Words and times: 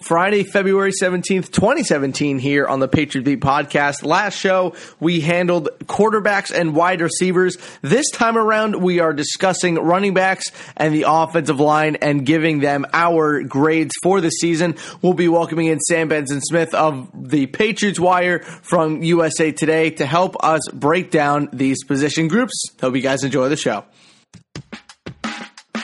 Friday, 0.00 0.44
February 0.44 0.92
17th, 0.92 1.52
2017 1.52 2.38
here 2.38 2.66
on 2.66 2.80
the 2.80 2.88
Patriot 2.88 3.22
Beat 3.22 3.40
podcast. 3.40 4.02
Last 4.02 4.34
show, 4.34 4.74
we 4.98 5.20
handled 5.20 5.68
quarterbacks 5.84 6.50
and 6.50 6.74
wide 6.74 7.02
receivers. 7.02 7.58
This 7.82 8.10
time 8.10 8.38
around, 8.38 8.76
we 8.82 9.00
are 9.00 9.12
discussing 9.12 9.74
running 9.74 10.14
backs 10.14 10.46
and 10.74 10.94
the 10.94 11.04
offensive 11.06 11.60
line 11.60 11.96
and 11.96 12.24
giving 12.24 12.60
them 12.60 12.86
our 12.94 13.42
grades 13.42 13.92
for 14.02 14.22
the 14.22 14.30
season. 14.30 14.76
We'll 15.02 15.12
be 15.12 15.28
welcoming 15.28 15.66
in 15.66 15.78
Sam 15.80 16.08
Benson 16.08 16.40
Smith 16.40 16.74
of 16.74 17.10
the 17.14 17.46
Patriots 17.46 18.00
Wire 18.00 18.38
from 18.40 19.02
USA 19.02 19.52
Today 19.52 19.90
to 19.90 20.06
help 20.06 20.42
us 20.42 20.62
break 20.72 21.10
down 21.10 21.50
these 21.52 21.84
position 21.84 22.28
groups. 22.28 22.54
Hope 22.80 22.96
you 22.96 23.02
guys 23.02 23.22
enjoy 23.22 23.50
the 23.50 23.56
show. 23.56 23.84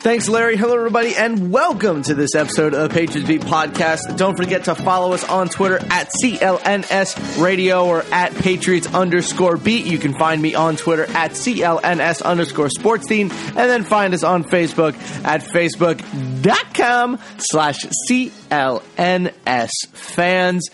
Thanks, 0.00 0.30
Larry. 0.30 0.56
Hello, 0.56 0.74
everybody, 0.76 1.14
and 1.14 1.52
welcome 1.52 2.00
to 2.04 2.14
this 2.14 2.34
episode 2.34 2.72
of 2.72 2.90
Patriots 2.90 3.28
Beat 3.28 3.42
podcast. 3.42 4.16
Don't 4.16 4.34
forget 4.34 4.64
to 4.64 4.74
follow 4.74 5.12
us 5.12 5.28
on 5.28 5.50
Twitter 5.50 5.76
at 5.76 6.10
CLNS 6.24 7.38
Radio 7.38 7.84
or 7.84 8.02
at 8.10 8.34
Patriots 8.34 8.86
underscore 8.94 9.58
beat. 9.58 9.84
You 9.84 9.98
can 9.98 10.14
find 10.14 10.40
me 10.40 10.54
on 10.54 10.76
Twitter 10.76 11.04
at 11.10 11.32
CLNS 11.32 12.22
underscore 12.22 12.70
sports 12.70 13.06
team, 13.08 13.30
and 13.30 13.56
then 13.56 13.84
find 13.84 14.14
us 14.14 14.24
on 14.24 14.42
Facebook 14.42 14.94
at 15.22 15.42
Facebook.com 15.42 17.18
slash 17.36 17.84
CLNS 18.10 19.70
fans. 19.92 20.70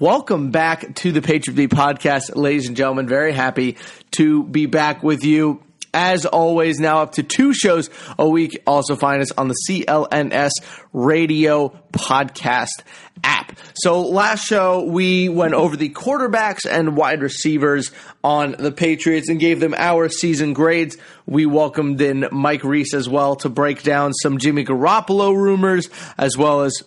Welcome 0.00 0.50
back 0.50 0.96
to 0.96 1.12
the 1.12 1.22
Patriot 1.22 1.54
Beat 1.54 1.70
podcast, 1.70 2.34
ladies 2.34 2.66
and 2.66 2.76
gentlemen. 2.76 3.06
Very 3.06 3.32
happy 3.32 3.76
to 4.10 4.42
be 4.42 4.66
back 4.66 5.04
with 5.04 5.24
you 5.24 5.62
as 5.94 6.26
always, 6.26 6.78
now 6.78 7.02
up 7.02 7.12
to 7.12 7.22
two 7.22 7.54
shows 7.54 7.88
a 8.18 8.28
week. 8.28 8.62
Also 8.66 8.96
find 8.96 9.22
us 9.22 9.32
on 9.32 9.48
the 9.48 9.54
CLNS 9.68 10.50
radio 10.92 11.68
podcast 11.92 12.82
app. 13.22 13.58
So 13.74 14.02
last 14.02 14.44
show 14.44 14.84
we 14.84 15.28
went 15.28 15.54
over 15.54 15.76
the 15.76 15.88
quarterbacks 15.90 16.66
and 16.68 16.96
wide 16.96 17.22
receivers 17.22 17.92
on 18.22 18.56
the 18.58 18.72
Patriots 18.72 19.28
and 19.28 19.38
gave 19.38 19.60
them 19.60 19.74
our 19.76 20.08
season 20.08 20.52
grades. 20.52 20.96
We 21.26 21.46
welcomed 21.46 22.00
in 22.00 22.26
Mike 22.32 22.64
Reese 22.64 22.92
as 22.92 23.08
well 23.08 23.36
to 23.36 23.48
break 23.48 23.82
down 23.82 24.12
some 24.12 24.38
Jimmy 24.38 24.64
Garoppolo 24.64 25.34
rumors 25.34 25.88
as 26.18 26.36
well 26.36 26.62
as 26.62 26.82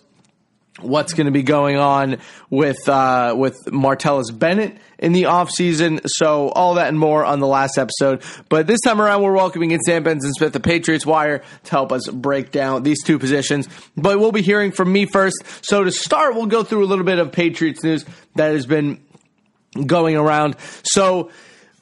what's 0.80 1.12
going 1.12 1.26
to 1.26 1.32
be 1.32 1.42
going 1.42 1.76
on 1.76 2.18
with 2.50 2.88
uh, 2.88 3.34
with 3.36 3.56
Martellus 3.66 4.36
Bennett 4.36 4.76
in 4.98 5.12
the 5.12 5.24
offseason. 5.24 6.00
So 6.06 6.48
all 6.50 6.74
that 6.74 6.88
and 6.88 6.98
more 6.98 7.24
on 7.24 7.40
the 7.40 7.46
last 7.46 7.78
episode. 7.78 8.22
But 8.48 8.66
this 8.66 8.80
time 8.80 9.00
around, 9.00 9.22
we're 9.22 9.32
welcoming 9.32 9.70
in 9.70 9.80
Sam 9.80 10.02
Benson 10.02 10.32
Smith, 10.32 10.52
the 10.52 10.60
Patriots 10.60 11.06
Wire, 11.06 11.42
to 11.64 11.70
help 11.70 11.92
us 11.92 12.08
break 12.08 12.50
down 12.50 12.82
these 12.82 13.02
two 13.02 13.18
positions. 13.18 13.68
But 13.96 14.18
we'll 14.18 14.32
be 14.32 14.42
hearing 14.42 14.72
from 14.72 14.92
me 14.92 15.06
first. 15.06 15.36
So 15.62 15.84
to 15.84 15.90
start, 15.90 16.34
we'll 16.34 16.46
go 16.46 16.62
through 16.62 16.84
a 16.84 16.86
little 16.86 17.04
bit 17.04 17.18
of 17.18 17.32
Patriots 17.32 17.82
news 17.82 18.04
that 18.34 18.52
has 18.52 18.66
been 18.66 19.00
going 19.86 20.16
around. 20.16 20.56
So. 20.84 21.30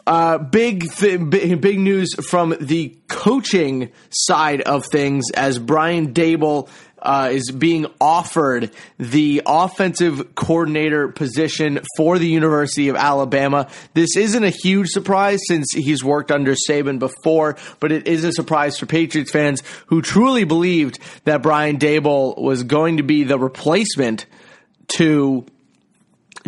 Uh, 0.08 0.38
big, 0.38 0.88
th- 0.88 1.18
big 1.28 1.80
news 1.80 2.14
from 2.28 2.54
the 2.60 2.96
coaching 3.08 3.90
side 4.10 4.60
of 4.60 4.86
things 4.86 5.24
as 5.34 5.58
Brian 5.58 6.14
Daboll 6.14 6.68
uh, 7.00 7.30
is 7.32 7.50
being 7.50 7.86
offered 8.00 8.70
the 8.98 9.42
offensive 9.46 10.34
coordinator 10.34 11.08
position 11.08 11.80
for 11.96 12.18
the 12.18 12.28
University 12.28 12.88
of 12.88 12.96
Alabama. 12.96 13.68
This 13.94 14.16
isn't 14.16 14.44
a 14.44 14.50
huge 14.50 14.88
surprise 14.88 15.40
since 15.46 15.72
he's 15.72 16.02
worked 16.02 16.30
under 16.30 16.54
Saban 16.54 16.98
before, 16.98 17.56
but 17.80 17.92
it 17.92 18.06
is 18.06 18.24
a 18.24 18.32
surprise 18.32 18.78
for 18.78 18.86
Patriots 18.86 19.30
fans 19.30 19.62
who 19.86 20.02
truly 20.02 20.44
believed 20.44 20.98
that 21.24 21.42
Brian 21.42 21.78
Daboll 21.78 22.40
was 22.40 22.62
going 22.62 22.96
to 22.96 23.02
be 23.02 23.24
the 23.24 23.38
replacement 23.38 24.26
to 24.88 25.44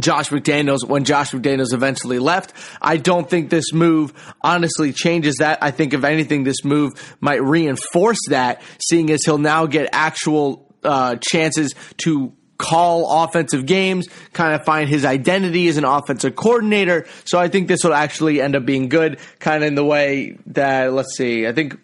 Josh 0.00 0.30
McDaniels 0.30 0.86
when 0.86 1.04
Josh 1.04 1.32
McDaniels 1.32 1.72
eventually 1.72 2.18
left. 2.18 2.52
I 2.80 2.96
don't 2.96 3.28
think 3.28 3.50
this 3.50 3.72
move 3.72 4.12
honestly 4.40 4.92
changes 4.92 5.36
that. 5.40 5.58
I 5.62 5.70
think 5.70 5.94
if 5.94 6.04
anything, 6.04 6.44
this 6.44 6.64
move 6.64 6.92
might 7.20 7.42
reinforce 7.42 8.18
that, 8.28 8.62
seeing 8.80 9.10
as 9.10 9.24
he'll 9.24 9.38
now 9.38 9.66
get 9.66 9.88
actual 9.92 10.72
uh, 10.84 11.16
chances 11.16 11.74
to 12.04 12.32
call 12.58 13.22
offensive 13.24 13.66
games, 13.66 14.08
kind 14.32 14.54
of 14.54 14.64
find 14.64 14.88
his 14.88 15.04
identity 15.04 15.68
as 15.68 15.76
an 15.76 15.84
offensive 15.84 16.34
coordinator. 16.34 17.06
So 17.24 17.38
I 17.38 17.48
think 17.48 17.68
this 17.68 17.84
will 17.84 17.94
actually 17.94 18.40
end 18.40 18.56
up 18.56 18.66
being 18.66 18.88
good, 18.88 19.20
kind 19.38 19.62
of 19.62 19.68
in 19.68 19.74
the 19.76 19.84
way 19.84 20.38
that, 20.46 20.92
let's 20.92 21.16
see, 21.16 21.46
I 21.46 21.52
think 21.52 21.78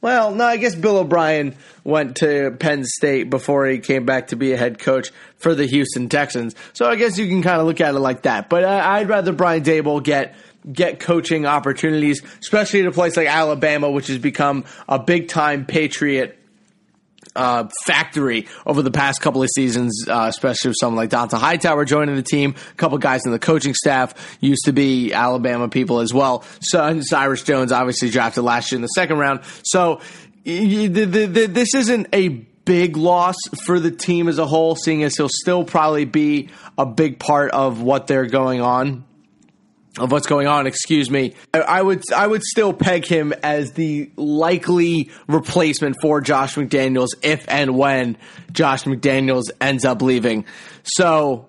well, 0.00 0.34
no, 0.34 0.44
I 0.44 0.56
guess 0.56 0.74
Bill 0.74 0.98
O'Brien 0.98 1.54
went 1.84 2.16
to 2.16 2.52
Penn 2.58 2.84
State 2.84 3.30
before 3.30 3.66
he 3.66 3.78
came 3.78 4.04
back 4.04 4.28
to 4.28 4.36
be 4.36 4.52
a 4.52 4.56
head 4.56 4.78
coach 4.78 5.10
for 5.36 5.54
the 5.54 5.66
Houston 5.66 6.08
Texans. 6.08 6.54
So 6.72 6.88
I 6.88 6.96
guess 6.96 7.18
you 7.18 7.26
can 7.26 7.42
kind 7.42 7.60
of 7.60 7.66
look 7.66 7.80
at 7.80 7.94
it 7.94 7.98
like 7.98 8.22
that. 8.22 8.48
But 8.48 8.64
uh, 8.64 8.82
I'd 8.84 9.08
rather 9.08 9.32
Brian 9.32 9.62
Daboll 9.62 10.02
get 10.02 10.34
get 10.70 10.98
coaching 10.98 11.46
opportunities, 11.46 12.22
especially 12.40 12.80
at 12.80 12.86
a 12.86 12.92
place 12.92 13.16
like 13.16 13.28
Alabama, 13.28 13.90
which 13.90 14.08
has 14.08 14.18
become 14.18 14.64
a 14.88 14.98
big 14.98 15.28
time 15.28 15.64
Patriot 15.64 16.38
uh, 17.36 17.68
factory 17.84 18.46
over 18.64 18.82
the 18.82 18.90
past 18.90 19.20
couple 19.20 19.42
of 19.42 19.48
seasons, 19.54 20.06
uh, 20.08 20.26
especially 20.28 20.70
with 20.70 20.76
someone 20.80 20.96
like 20.96 21.10
Dont'a 21.10 21.38
Hightower 21.38 21.84
joining 21.84 22.16
the 22.16 22.22
team. 22.22 22.54
A 22.72 22.74
couple 22.74 22.98
guys 22.98 23.24
in 23.24 23.32
the 23.32 23.38
coaching 23.38 23.74
staff 23.74 24.38
used 24.40 24.64
to 24.64 24.72
be 24.72 25.12
Alabama 25.12 25.68
people 25.68 26.00
as 26.00 26.12
well. 26.12 26.44
So 26.60 27.00
Cyrus 27.00 27.42
Jones 27.42 27.72
obviously 27.72 28.10
drafted 28.10 28.44
last 28.44 28.72
year 28.72 28.76
in 28.76 28.82
the 28.82 28.88
second 28.88 29.18
round. 29.18 29.40
So 29.62 30.00
the, 30.44 30.88
the, 30.88 31.04
the, 31.04 31.46
this 31.46 31.74
isn't 31.74 32.08
a 32.12 32.28
big 32.28 32.96
loss 32.96 33.36
for 33.64 33.80
the 33.80 33.90
team 33.90 34.28
as 34.28 34.38
a 34.38 34.46
whole, 34.46 34.76
seeing 34.76 35.02
as 35.02 35.16
he'll 35.16 35.28
still 35.28 35.64
probably 35.64 36.04
be 36.04 36.50
a 36.76 36.84
big 36.84 37.18
part 37.18 37.52
of 37.52 37.80
what 37.80 38.06
they're 38.06 38.26
going 38.26 38.60
on 38.60 39.05
of 39.98 40.12
what's 40.12 40.26
going 40.26 40.46
on, 40.46 40.66
excuse 40.66 41.10
me, 41.10 41.34
I 41.54 41.80
would 41.80 42.02
I 42.14 42.26
would 42.26 42.42
still 42.42 42.72
peg 42.72 43.06
him 43.06 43.32
as 43.42 43.72
the 43.72 44.10
likely 44.16 45.10
replacement 45.26 45.96
for 46.00 46.20
Josh 46.20 46.54
McDaniels 46.56 47.08
if 47.22 47.44
and 47.48 47.76
when 47.76 48.16
Josh 48.52 48.84
McDaniels 48.84 49.44
ends 49.60 49.84
up 49.84 50.02
leaving. 50.02 50.44
So 50.84 51.46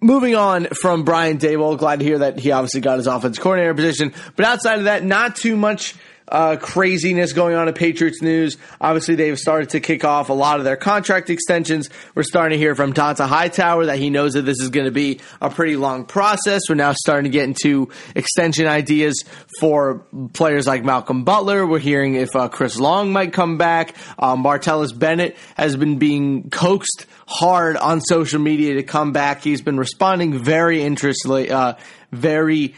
moving 0.00 0.34
on 0.34 0.66
from 0.66 1.04
Brian 1.04 1.38
Daboll, 1.38 1.78
glad 1.78 1.98
to 2.00 2.04
hear 2.04 2.18
that 2.18 2.38
he 2.38 2.52
obviously 2.52 2.80
got 2.80 2.98
his 2.98 3.06
offense 3.06 3.38
coordinator 3.38 3.74
position. 3.74 4.14
But 4.36 4.46
outside 4.46 4.78
of 4.78 4.84
that, 4.84 5.04
not 5.04 5.36
too 5.36 5.56
much 5.56 5.94
uh, 6.30 6.56
craziness 6.56 7.32
going 7.32 7.54
on 7.54 7.68
in 7.68 7.74
Patriots 7.74 8.22
news. 8.22 8.56
Obviously, 8.80 9.14
they've 9.14 9.38
started 9.38 9.70
to 9.70 9.80
kick 9.80 10.04
off 10.04 10.28
a 10.28 10.32
lot 10.32 10.58
of 10.58 10.64
their 10.64 10.76
contract 10.76 11.30
extensions. 11.30 11.90
We're 12.14 12.22
starting 12.22 12.56
to 12.56 12.58
hear 12.58 12.74
from 12.74 12.92
Dont'a 12.92 13.26
Hightower 13.26 13.86
that 13.86 13.98
he 13.98 14.10
knows 14.10 14.34
that 14.34 14.42
this 14.42 14.60
is 14.60 14.70
going 14.70 14.86
to 14.86 14.92
be 14.92 15.20
a 15.40 15.50
pretty 15.50 15.76
long 15.76 16.04
process. 16.04 16.62
We're 16.68 16.76
now 16.76 16.92
starting 16.92 17.24
to 17.24 17.30
get 17.30 17.44
into 17.44 17.90
extension 18.14 18.66
ideas 18.66 19.24
for 19.58 20.04
players 20.32 20.66
like 20.66 20.84
Malcolm 20.84 21.24
Butler. 21.24 21.66
We're 21.66 21.78
hearing 21.78 22.14
if 22.14 22.34
uh, 22.36 22.48
Chris 22.48 22.78
Long 22.78 23.12
might 23.12 23.32
come 23.32 23.58
back. 23.58 23.94
Uh, 24.18 24.36
Martellus 24.36 24.96
Bennett 24.96 25.36
has 25.56 25.76
been 25.76 25.98
being 25.98 26.50
coaxed 26.50 27.06
hard 27.26 27.76
on 27.76 28.00
social 28.00 28.40
media 28.40 28.74
to 28.74 28.82
come 28.82 29.12
back. 29.12 29.42
He's 29.42 29.62
been 29.62 29.78
responding 29.78 30.38
very 30.38 30.82
interestedly, 30.82 31.50
uh, 31.50 31.74
very 32.12 32.74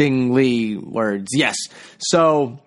interestingly 0.00 0.76
words. 0.76 1.28
Yes. 1.32 1.56
So 1.98 2.58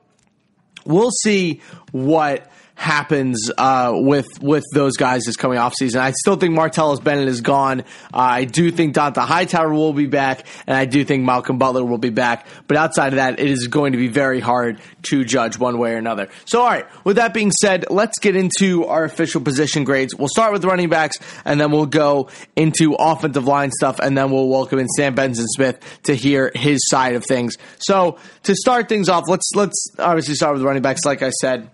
we'll 0.85 1.11
see 1.11 1.61
what 1.91 2.51
happens 2.83 3.49
uh, 3.57 3.93
with 3.95 4.27
with 4.41 4.65
those 4.73 4.97
guys 4.97 5.23
this 5.23 5.37
coming 5.37 5.57
off 5.57 5.73
season. 5.73 6.01
I 6.01 6.11
still 6.11 6.35
think 6.35 6.53
Martellus 6.53 7.01
Bennett 7.01 7.29
is 7.29 7.39
gone. 7.39 7.81
Uh, 8.13 8.17
I 8.41 8.43
do 8.43 8.71
think 8.71 8.93
Dont'a 8.93 9.25
Hightower 9.25 9.73
will 9.73 9.93
be 9.93 10.05
back, 10.05 10.45
and 10.67 10.75
I 10.75 10.83
do 10.83 11.05
think 11.05 11.23
Malcolm 11.23 11.57
Butler 11.57 11.85
will 11.85 11.97
be 11.97 12.09
back. 12.09 12.45
But 12.67 12.75
outside 12.75 13.13
of 13.13 13.15
that, 13.15 13.39
it 13.39 13.49
is 13.49 13.67
going 13.67 13.93
to 13.93 13.97
be 13.97 14.09
very 14.09 14.41
hard 14.41 14.81
to 15.03 15.23
judge 15.23 15.57
one 15.57 15.77
way 15.77 15.93
or 15.93 15.97
another. 15.97 16.27
So, 16.43 16.61
all 16.61 16.67
right. 16.67 16.85
With 17.05 17.15
that 17.15 17.33
being 17.33 17.51
said, 17.51 17.85
let's 17.89 18.19
get 18.19 18.35
into 18.35 18.85
our 18.85 19.05
official 19.05 19.39
position 19.39 19.85
grades. 19.85 20.13
We'll 20.13 20.27
start 20.27 20.51
with 20.51 20.65
running 20.65 20.89
backs, 20.89 21.17
and 21.45 21.61
then 21.61 21.71
we'll 21.71 21.85
go 21.85 22.29
into 22.57 22.95
offensive 22.99 23.45
line 23.45 23.71
stuff, 23.71 23.99
and 23.99 24.17
then 24.17 24.29
we'll 24.29 24.49
welcome 24.49 24.79
in 24.79 24.89
Sam 24.89 25.15
Benson 25.15 25.47
Smith 25.47 25.79
to 26.03 26.15
hear 26.15 26.51
his 26.53 26.79
side 26.89 27.15
of 27.15 27.23
things. 27.25 27.57
So, 27.79 28.17
to 28.43 28.55
start 28.55 28.89
things 28.89 29.07
off, 29.07 29.23
let's 29.29 29.49
let's 29.55 29.87
obviously 29.97 30.35
start 30.35 30.55
with 30.55 30.63
running 30.63 30.81
backs. 30.81 31.05
Like 31.05 31.21
I 31.21 31.29
said. 31.29 31.69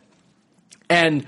And 0.89 1.25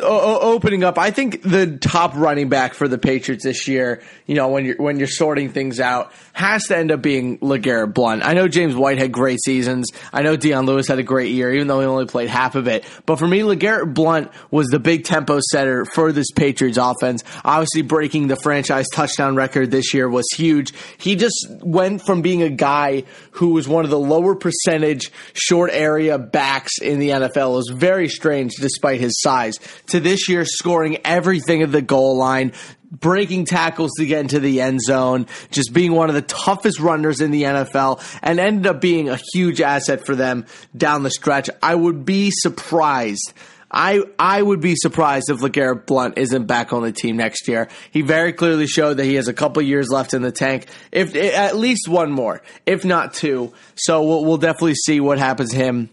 opening 0.00 0.84
up, 0.84 0.98
I 0.98 1.10
think 1.10 1.42
the 1.42 1.78
top 1.78 2.14
running 2.14 2.48
back 2.48 2.74
for 2.74 2.88
the 2.88 2.98
Patriots 2.98 3.44
this 3.44 3.68
year, 3.68 4.02
you 4.26 4.34
know, 4.34 4.48
when 4.48 4.64
you're 4.64 4.76
when 4.76 4.98
you're 4.98 5.08
sorting 5.08 5.50
things 5.50 5.80
out, 5.80 6.12
has 6.32 6.64
to 6.64 6.76
end 6.76 6.90
up 6.90 7.02
being 7.02 7.38
LeGarrette 7.38 7.94
Blunt. 7.94 8.24
I 8.24 8.34
know 8.34 8.48
James 8.48 8.74
White 8.74 8.98
had 8.98 9.12
great 9.12 9.40
seasons. 9.42 9.88
I 10.12 10.22
know 10.22 10.36
Dion 10.36 10.66
Lewis 10.66 10.88
had 10.88 10.98
a 10.98 11.02
great 11.02 11.30
year, 11.32 11.52
even 11.52 11.66
though 11.66 11.80
he 11.80 11.86
only 11.86 12.06
played 12.06 12.28
half 12.28 12.54
of 12.54 12.68
it. 12.68 12.84
But 13.06 13.16
for 13.16 13.26
me, 13.26 13.40
LeGarrette 13.40 13.94
Blunt 13.94 14.30
was 14.50 14.68
the 14.68 14.78
big 14.78 15.04
tempo 15.04 15.40
setter 15.50 15.84
for 15.84 16.12
this 16.12 16.30
Patriots 16.30 16.78
offense. 16.78 17.24
Obviously, 17.44 17.82
breaking 17.82 18.28
the 18.28 18.36
franchise 18.36 18.86
touchdown 18.92 19.36
record 19.36 19.70
this 19.70 19.94
year 19.94 20.08
was 20.08 20.26
huge. 20.34 20.72
He 20.98 21.16
just 21.16 21.46
went 21.60 22.04
from 22.04 22.22
being 22.22 22.42
a 22.42 22.50
guy 22.50 23.04
who 23.32 23.50
was 23.50 23.66
one 23.66 23.84
of 23.84 23.90
the 23.90 23.98
lower 23.98 24.34
percentage 24.34 25.10
short 25.32 25.70
area 25.72 26.18
backs 26.18 26.78
in 26.80 26.98
the 26.98 27.10
NFL. 27.10 27.52
It 27.52 27.56
was 27.56 27.72
very 27.74 28.08
strange 28.08 28.54
despite 28.56 29.00
his 29.00 29.20
size 29.20 29.58
to 29.88 30.00
this 30.00 30.28
year 30.28 30.44
scoring 30.44 30.98
everything 31.04 31.62
at 31.62 31.72
the 31.72 31.82
goal 31.82 32.16
line, 32.16 32.52
breaking 32.90 33.46
tackles 33.46 33.92
to 33.98 34.06
get 34.06 34.20
into 34.20 34.38
the 34.38 34.60
end 34.60 34.80
zone, 34.80 35.26
just 35.50 35.72
being 35.72 35.92
one 35.92 36.08
of 36.08 36.14
the 36.14 36.22
toughest 36.22 36.78
runners 36.78 37.20
in 37.20 37.30
the 37.30 37.42
NFL, 37.42 38.02
and 38.22 38.38
ended 38.38 38.66
up 38.66 38.80
being 38.80 39.08
a 39.08 39.18
huge 39.32 39.60
asset 39.60 40.04
for 40.06 40.14
them 40.14 40.46
down 40.76 41.02
the 41.02 41.10
stretch. 41.10 41.48
I 41.62 41.74
would 41.74 42.04
be 42.04 42.30
surprised. 42.32 43.32
I 43.72 44.02
I 44.18 44.42
would 44.42 44.60
be 44.60 44.74
surprised 44.76 45.30
if 45.30 45.38
LeGarrette 45.38 45.86
Blunt 45.86 46.18
isn't 46.18 46.44
back 46.44 46.74
on 46.74 46.82
the 46.82 46.92
team 46.92 47.16
next 47.16 47.48
year. 47.48 47.68
He 47.90 48.02
very 48.02 48.34
clearly 48.34 48.66
showed 48.66 48.98
that 48.98 49.06
he 49.06 49.14
has 49.14 49.28
a 49.28 49.32
couple 49.32 49.62
years 49.62 49.88
left 49.88 50.12
in 50.12 50.20
the 50.20 50.30
tank, 50.30 50.66
if 50.92 51.16
at 51.16 51.56
least 51.56 51.88
one 51.88 52.12
more, 52.12 52.42
if 52.66 52.84
not 52.84 53.14
two. 53.14 53.54
So 53.74 54.02
we'll, 54.02 54.24
we'll 54.26 54.36
definitely 54.36 54.74
see 54.74 55.00
what 55.00 55.18
happens 55.18 55.52
to 55.52 55.56
him 55.56 55.90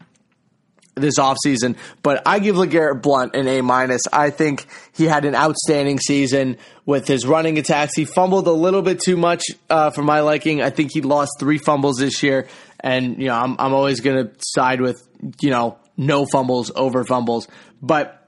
this 1.01 1.17
offseason. 1.17 1.75
But 2.03 2.21
I 2.25 2.39
give 2.39 2.55
LeGarrette 2.55 3.01
Blunt 3.01 3.35
an 3.35 3.47
A 3.47 3.61
minus. 3.61 4.03
I 4.11 4.29
think 4.29 4.65
he 4.93 5.05
had 5.05 5.25
an 5.25 5.35
outstanding 5.35 5.99
season 5.99 6.57
with 6.85 7.07
his 7.07 7.25
running 7.25 7.57
attacks. 7.57 7.95
He 7.95 8.05
fumbled 8.05 8.47
a 8.47 8.51
little 8.51 8.81
bit 8.81 8.99
too 8.99 9.17
much 9.17 9.43
uh, 9.69 9.91
for 9.91 10.01
my 10.01 10.21
liking. 10.21 10.61
I 10.61 10.69
think 10.69 10.91
he 10.91 11.01
lost 11.01 11.31
three 11.39 11.57
fumbles 11.57 11.97
this 11.97 12.21
year, 12.23 12.47
and 12.79 13.21
you 13.21 13.27
know 13.27 13.35
I'm 13.35 13.55
I'm 13.59 13.73
always 13.73 14.01
going 14.01 14.27
to 14.27 14.33
side 14.39 14.81
with 14.81 15.07
you 15.41 15.49
know 15.49 15.77
no 15.97 16.25
fumbles 16.25 16.71
over 16.75 17.03
fumbles. 17.03 17.47
But 17.81 18.27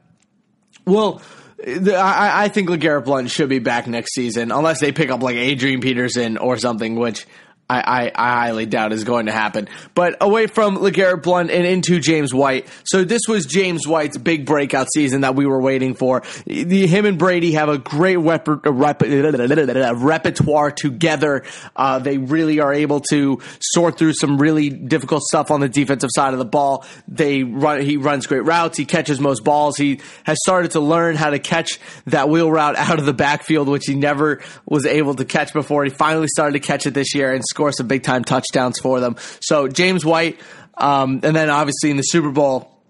well. 0.85 1.21
I, 1.63 2.45
I 2.45 2.47
think 2.47 2.69
LeGarrette 2.69 3.06
Blunt 3.06 3.29
should 3.29 3.47
be 3.47 3.59
back 3.59 3.85
next 3.85 4.15
season, 4.15 4.51
unless 4.51 4.79
they 4.79 4.91
pick 4.91 5.12
up 5.12 5.21
like 5.21 5.35
Adrian 5.35 5.79
Peterson 5.79 6.39
or 6.39 6.57
something, 6.57 6.95
which 6.95 7.27
I, 7.71 8.12
I, 8.13 8.33
highly 8.33 8.65
doubt 8.65 8.91
is 8.91 9.06
going 9.06 9.27
to 9.27 9.31
happen. 9.31 9.69
But 9.95 10.18
away 10.19 10.47
from 10.47 10.77
LeGarrette 10.77 11.23
Blunt 11.23 11.51
and 11.51 11.65
into 11.65 12.00
James 12.00 12.33
White. 12.33 12.68
So 12.83 13.06
this 13.06 13.21
was 13.29 13.45
James 13.45 13.88
White's 13.88 14.18
big 14.18 14.45
breakout 14.45 14.88
season 14.94 15.21
that 15.21 15.35
we 15.35 15.45
were 15.45 15.62
waiting 15.62 15.94
for. 15.94 16.23
Him 16.45 17.06
and 17.06 17.18
Brady 17.18 17.53
have 17.53 17.69
a 17.69 17.77
great 17.77 18.18
rep, 18.18 18.45
rep, 18.47 19.01
repertoire 19.01 20.71
together. 20.71 21.44
Uh, 21.73 22.00
they 22.00 22.18
really 22.18 22.59
are 22.59 22.73
able 22.73 23.00
to 23.12 23.39
sort 23.62 23.97
through 23.97 24.13
some 24.13 24.38
really 24.38 24.69
difficult 24.69 25.21
stuff 25.24 25.50
on 25.50 25.62
the 25.62 25.69
defensive 25.69 26.09
side 26.13 26.33
of 26.33 26.39
the 26.39 26.45
ball. 26.45 26.85
They 27.07 27.44
run, 27.44 27.81
he 27.81 27.95
runs 27.95 28.27
great 28.27 28.44
routes. 28.44 28.77
He 28.77 28.85
catches 28.85 29.21
most 29.21 29.45
balls. 29.45 29.77
He 29.77 30.01
has 30.25 30.38
started 30.45 30.71
to 30.71 30.81
learn 30.81 31.15
how 31.15 31.29
to 31.29 31.39
catch 31.39 31.79
that 32.07 32.27
wheel 32.27 32.51
route 32.51 32.75
out 32.77 33.00
of 33.00 33.06
the 33.06 33.13
backfield, 33.13 33.69
which 33.69 33.85
he 33.85 33.95
never 33.95 34.41
was 34.65 34.85
able 34.85 35.15
to 35.15 35.24
catch 35.24 35.53
before. 35.53 35.85
He 35.85 35.89
finally 35.89 36.27
started 36.27 36.62
to 36.62 36.67
catch 36.67 36.85
it 36.85 36.94
this 36.94 37.15
year 37.15 37.31
and 37.31 37.41
score 37.45 37.61
score 37.62 37.72
some 37.72 37.88
big 37.88 38.02
time 38.02 38.24
touchdowns 38.24 38.80
for 38.80 39.00
them. 39.00 39.16
So 39.40 39.68
James 39.68 40.04
White, 40.04 40.40
um, 40.78 41.19
and 41.22 41.36
then 41.36 41.52
obviously 41.52 41.92
in 41.92 41.98
the 41.98 42.02
Super 42.02 42.31
Bowl, 42.31 42.81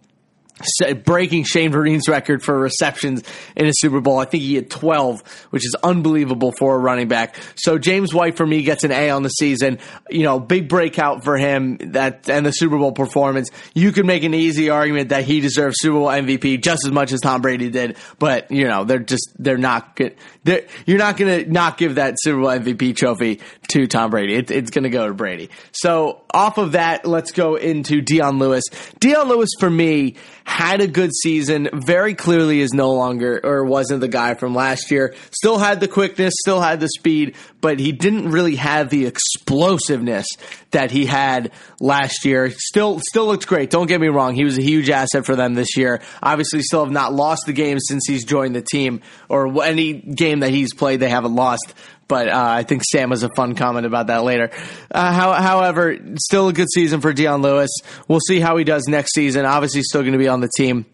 breaking 1.03 1.43
Shane 1.43 1.71
Vereen's 1.71 2.07
record 2.07 2.43
for 2.43 2.57
receptions 2.57 3.23
in 3.55 3.67
a 3.67 3.71
Super 3.73 4.01
Bowl. 4.01 4.19
I 4.19 4.25
think 4.25 4.43
he 4.43 4.55
had 4.55 4.69
12, 4.69 5.21
which 5.49 5.65
is 5.65 5.75
unbelievable 5.83 6.53
for 6.57 6.75
a 6.75 6.79
running 6.79 7.07
back. 7.07 7.35
So 7.55 7.77
James 7.77 8.13
White 8.13 8.37
for 8.37 8.45
me 8.45 8.63
gets 8.63 8.83
an 8.83 8.91
A 8.91 9.09
on 9.09 9.23
the 9.23 9.29
season. 9.29 9.79
You 10.09 10.23
know, 10.23 10.39
big 10.39 10.67
breakout 10.67 11.23
for 11.23 11.37
him 11.37 11.77
that 11.91 12.29
and 12.29 12.45
the 12.45 12.51
Super 12.51 12.77
Bowl 12.77 12.91
performance. 12.91 13.49
You 13.73 13.91
could 13.91 14.05
make 14.05 14.23
an 14.23 14.33
easy 14.33 14.69
argument 14.69 15.09
that 15.09 15.25
he 15.25 15.39
deserves 15.39 15.75
Super 15.79 15.97
Bowl 15.97 16.07
MVP 16.07 16.61
just 16.61 16.85
as 16.85 16.91
much 16.91 17.11
as 17.11 17.19
Tom 17.21 17.41
Brady 17.41 17.69
did, 17.69 17.97
but 18.19 18.51
you 18.51 18.67
know, 18.67 18.83
they're 18.83 18.99
just 18.99 19.31
they're 19.37 19.57
not 19.57 19.95
good. 19.95 20.15
They're, 20.43 20.65
you're 20.85 20.97
not 20.97 21.17
going 21.17 21.45
to 21.45 21.51
not 21.51 21.77
give 21.77 21.95
that 21.95 22.15
Super 22.19 22.41
Bowl 22.41 22.49
MVP 22.49 22.95
trophy 22.95 23.41
to 23.69 23.87
Tom 23.87 24.09
Brady. 24.09 24.35
It, 24.35 24.51
it's 24.51 24.71
going 24.71 24.83
to 24.83 24.89
go 24.89 25.07
to 25.07 25.13
Brady. 25.13 25.49
So 25.71 26.23
off 26.33 26.57
of 26.57 26.73
that, 26.73 27.05
let's 27.05 27.31
go 27.31 27.55
into 27.55 28.01
Dion 28.01 28.39
Lewis. 28.39 28.63
Dion 28.99 29.27
Lewis 29.27 29.49
for 29.59 29.69
me 29.69 30.15
had 30.51 30.81
a 30.81 30.87
good 30.87 31.11
season. 31.23 31.69
Very 31.73 32.13
clearly 32.13 32.59
is 32.59 32.73
no 32.73 32.91
longer 32.91 33.39
or 33.41 33.63
wasn't 33.63 34.01
the 34.01 34.09
guy 34.09 34.33
from 34.33 34.53
last 34.53 34.91
year. 34.91 35.15
Still 35.31 35.57
had 35.57 35.79
the 35.79 35.87
quickness, 35.87 36.33
still 36.39 36.59
had 36.59 36.81
the 36.81 36.89
speed, 36.89 37.35
but 37.61 37.79
he 37.79 37.93
didn't 37.93 38.31
really 38.31 38.57
have 38.57 38.89
the 38.89 39.05
explosiveness 39.05 40.27
that 40.71 40.91
he 40.91 41.05
had 41.05 41.51
last 41.79 42.25
year. 42.25 42.51
Still, 42.51 42.99
still 42.99 43.27
looked 43.27 43.47
great. 43.47 43.69
Don't 43.69 43.87
get 43.87 44.01
me 44.01 44.09
wrong. 44.09 44.35
He 44.35 44.43
was 44.43 44.57
a 44.57 44.61
huge 44.61 44.89
asset 44.89 45.25
for 45.25 45.37
them 45.37 45.53
this 45.53 45.77
year. 45.77 46.01
Obviously, 46.21 46.61
still 46.63 46.83
have 46.83 46.93
not 46.93 47.13
lost 47.13 47.43
the 47.45 47.53
game 47.53 47.79
since 47.79 48.03
he's 48.05 48.25
joined 48.25 48.53
the 48.53 48.61
team 48.61 49.01
or 49.29 49.63
any 49.63 49.93
game 49.93 50.41
that 50.41 50.49
he's 50.49 50.73
played. 50.73 50.99
They 50.99 51.09
haven't 51.09 51.33
lost 51.33 51.73
but 52.11 52.27
uh, 52.27 52.33
I 52.35 52.63
think 52.63 52.81
Sam 52.83 53.11
has 53.11 53.23
a 53.23 53.29
fun 53.37 53.55
comment 53.55 53.85
about 53.85 54.07
that 54.07 54.25
later. 54.25 54.51
Uh, 54.93 55.13
how, 55.13 55.31
however, 55.31 55.95
still 56.19 56.49
a 56.49 56.53
good 56.53 56.67
season 56.69 56.99
for 56.99 57.13
Dion 57.13 57.41
Lewis. 57.41 57.69
We'll 58.09 58.19
see 58.19 58.41
how 58.41 58.57
he 58.57 58.65
does 58.65 58.83
next 58.89 59.13
season. 59.15 59.45
Obviously, 59.45 59.81
still 59.83 60.01
going 60.01 60.11
to 60.11 60.17
be 60.19 60.27
on 60.27 60.41
the 60.41 60.49
team. 60.57 60.85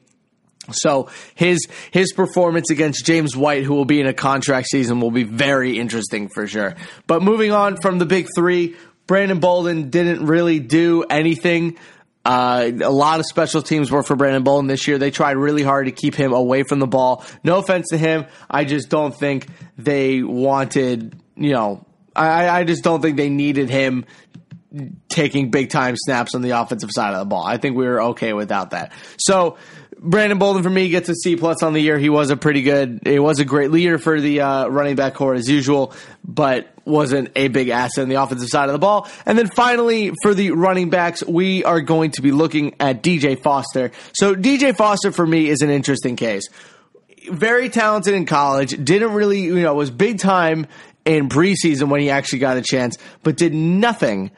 So 0.69 1.09
his 1.33 1.65
his 1.89 2.13
performance 2.13 2.69
against 2.69 3.03
James 3.03 3.35
White, 3.35 3.63
who 3.63 3.73
will 3.73 3.85
be 3.85 3.99
in 3.99 4.05
a 4.05 4.13
contract 4.13 4.67
season, 4.67 4.99
will 4.99 5.09
be 5.09 5.23
very 5.23 5.79
interesting 5.79 6.29
for 6.29 6.45
sure. 6.45 6.75
But 7.07 7.23
moving 7.23 7.51
on 7.51 7.77
from 7.81 7.97
the 7.97 8.05
big 8.05 8.27
three, 8.35 8.75
Brandon 9.07 9.39
Bolden 9.39 9.89
didn't 9.89 10.23
really 10.23 10.59
do 10.59 11.03
anything. 11.09 11.79
Uh, 12.27 12.71
a 12.83 12.91
lot 12.91 13.21
of 13.21 13.25
special 13.25 13.61
teams 13.61 13.89
work 13.89 14.05
for 14.05 14.17
Brandon 14.17 14.43
Bolden 14.43 14.67
this 14.67 14.85
year. 14.85 14.97
They 14.97 15.11
tried 15.11 15.37
really 15.37 15.63
hard 15.63 15.85
to 15.85 15.93
keep 15.93 16.13
him 16.13 16.33
away 16.33 16.63
from 16.63 16.79
the 16.79 16.85
ball. 16.85 17.23
No 17.41 17.59
offense 17.59 17.87
to 17.91 17.97
him. 17.97 18.25
I 18.49 18.65
just 18.65 18.89
don't 18.89 19.15
think 19.15 19.47
they 19.77 20.21
wanted, 20.23 21.17
you 21.37 21.53
know, 21.53 21.85
I, 22.13 22.49
I 22.49 22.63
just 22.65 22.83
don't 22.83 23.01
think 23.01 23.15
they 23.15 23.29
needed 23.29 23.69
him 23.69 24.03
taking 25.07 25.51
big 25.51 25.69
time 25.69 25.95
snaps 25.95 26.35
on 26.35 26.41
the 26.41 26.49
offensive 26.49 26.89
side 26.91 27.13
of 27.13 27.19
the 27.19 27.25
ball. 27.25 27.45
I 27.45 27.55
think 27.55 27.77
we 27.77 27.85
were 27.85 28.01
okay 28.09 28.33
without 28.33 28.71
that. 28.71 28.91
So 29.17 29.55
Brandon 29.97 30.37
Bolden 30.37 30.63
for 30.63 30.69
me 30.69 30.89
gets 30.89 31.07
a 31.07 31.15
C 31.15 31.37
plus 31.37 31.63
on 31.63 31.71
the 31.71 31.79
year. 31.79 31.97
He 31.97 32.09
was 32.09 32.29
a 32.29 32.35
pretty 32.35 32.61
good. 32.61 33.07
It 33.07 33.19
was 33.19 33.39
a 33.39 33.45
great 33.45 33.71
leader 33.71 33.99
for 33.99 34.19
the 34.19 34.41
uh, 34.41 34.67
running 34.67 34.97
back 34.97 35.13
core 35.13 35.33
as 35.33 35.49
usual, 35.49 35.93
but 36.25 36.67
wasn't 36.87 37.29
a 37.35 37.49
big 37.49 37.69
asset 37.69 38.03
in 38.03 38.09
the 38.09 38.15
offensive 38.15 38.49
side 38.49 38.69
of 38.69 38.73
the 38.73 38.79
ball. 38.79 39.07
And 39.25 39.37
then 39.37 39.47
finally, 39.47 40.13
for 40.23 40.33
the 40.33 40.51
running 40.51 40.89
backs, 40.89 41.23
we 41.23 41.63
are 41.63 41.81
going 41.81 42.11
to 42.11 42.21
be 42.21 42.31
looking 42.31 42.75
at 42.79 43.03
DJ 43.03 43.41
Foster. 43.41 43.91
So 44.13 44.35
DJ 44.35 44.75
Foster 44.75 45.11
for 45.11 45.25
me 45.25 45.49
is 45.49 45.61
an 45.61 45.69
interesting 45.69 46.15
case. 46.15 46.47
Very 47.29 47.69
talented 47.69 48.13
in 48.13 48.25
college. 48.25 48.71
Didn't 48.83 49.13
really, 49.13 49.41
you 49.41 49.61
know, 49.61 49.75
was 49.75 49.91
big 49.91 50.19
time 50.19 50.67
in 51.05 51.29
preseason 51.29 51.89
when 51.89 52.01
he 52.01 52.09
actually 52.09 52.39
got 52.39 52.57
a 52.57 52.61
chance, 52.61 52.97
but 53.23 53.37
did 53.37 53.53
nothing 53.53 54.31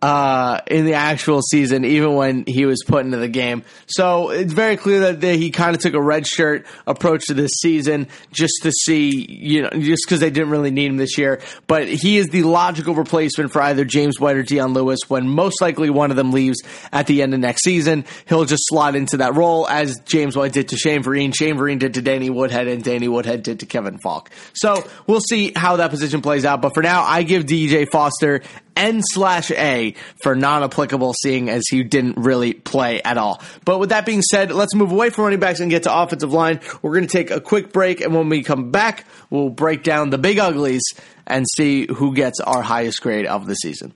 uh, 0.00 0.60
in 0.68 0.84
the 0.84 0.94
actual 0.94 1.42
season, 1.42 1.84
even 1.84 2.14
when 2.14 2.44
he 2.46 2.66
was 2.66 2.84
put 2.86 3.04
into 3.04 3.16
the 3.16 3.28
game. 3.28 3.64
So 3.88 4.30
it's 4.30 4.52
very 4.52 4.76
clear 4.76 5.00
that 5.00 5.20
they, 5.20 5.38
he 5.38 5.50
kind 5.50 5.74
of 5.74 5.82
took 5.82 5.94
a 5.94 6.00
red 6.00 6.26
shirt 6.26 6.66
approach 6.86 7.26
to 7.26 7.34
this 7.34 7.50
season 7.60 8.06
just 8.32 8.54
to 8.62 8.70
see, 8.70 9.26
you 9.28 9.62
know, 9.62 9.70
just 9.70 10.04
because 10.06 10.20
they 10.20 10.30
didn't 10.30 10.50
really 10.50 10.70
need 10.70 10.90
him 10.90 10.98
this 10.98 11.18
year. 11.18 11.40
But 11.66 11.88
he 11.88 12.18
is 12.18 12.28
the 12.28 12.44
logical 12.44 12.94
replacement 12.94 13.52
for 13.52 13.60
either 13.60 13.84
James 13.84 14.20
White 14.20 14.36
or 14.36 14.44
Dion 14.44 14.72
Lewis 14.72 15.00
when 15.08 15.28
most 15.28 15.60
likely 15.60 15.90
one 15.90 16.10
of 16.10 16.16
them 16.16 16.30
leaves 16.30 16.58
at 16.92 17.08
the 17.08 17.22
end 17.22 17.34
of 17.34 17.40
next 17.40 17.64
season. 17.64 18.04
He'll 18.28 18.44
just 18.44 18.62
slot 18.66 18.94
into 18.94 19.16
that 19.16 19.34
role 19.34 19.66
as 19.66 19.98
James 20.04 20.36
White 20.36 20.52
did 20.52 20.68
to 20.68 20.76
Shane 20.76 21.02
Vereen, 21.02 21.34
Shane 21.34 21.56
Vereen 21.56 21.80
did 21.80 21.94
to 21.94 22.02
Danny 22.02 22.30
Woodhead, 22.30 22.68
and 22.68 22.84
Danny 22.84 23.08
Woodhead 23.08 23.42
did 23.42 23.60
to 23.60 23.66
Kevin 23.66 23.98
Faulk. 23.98 24.30
So 24.52 24.88
we'll 25.08 25.20
see 25.20 25.52
how 25.56 25.76
that 25.76 25.90
position 25.90 26.22
plays 26.22 26.44
out. 26.44 26.62
But 26.62 26.74
for 26.74 26.82
now, 26.84 27.02
I 27.02 27.24
give 27.24 27.46
DJ 27.46 27.90
Foster 27.90 28.42
N 28.78 29.02
slash 29.02 29.50
A 29.50 29.94
for 30.22 30.34
non 30.34 30.62
applicable, 30.62 31.12
seeing 31.20 31.50
as 31.50 31.64
he 31.68 31.82
didn't 31.82 32.16
really 32.16 32.54
play 32.54 33.02
at 33.02 33.18
all. 33.18 33.42
But 33.64 33.78
with 33.78 33.90
that 33.90 34.06
being 34.06 34.22
said, 34.22 34.52
let's 34.52 34.74
move 34.74 34.92
away 34.92 35.10
from 35.10 35.24
running 35.24 35.40
backs 35.40 35.60
and 35.60 35.70
get 35.70 35.82
to 35.82 35.94
offensive 35.94 36.32
line. 36.32 36.60
We're 36.80 36.94
going 36.94 37.06
to 37.06 37.12
take 37.12 37.30
a 37.30 37.40
quick 37.40 37.72
break, 37.72 38.00
and 38.00 38.14
when 38.14 38.28
we 38.28 38.42
come 38.42 38.70
back, 38.70 39.04
we'll 39.30 39.50
break 39.50 39.82
down 39.82 40.10
the 40.10 40.18
big 40.18 40.38
uglies 40.38 40.82
and 41.26 41.44
see 41.56 41.86
who 41.92 42.14
gets 42.14 42.40
our 42.40 42.62
highest 42.62 43.02
grade 43.02 43.26
of 43.26 43.46
the 43.46 43.54
season. 43.54 43.92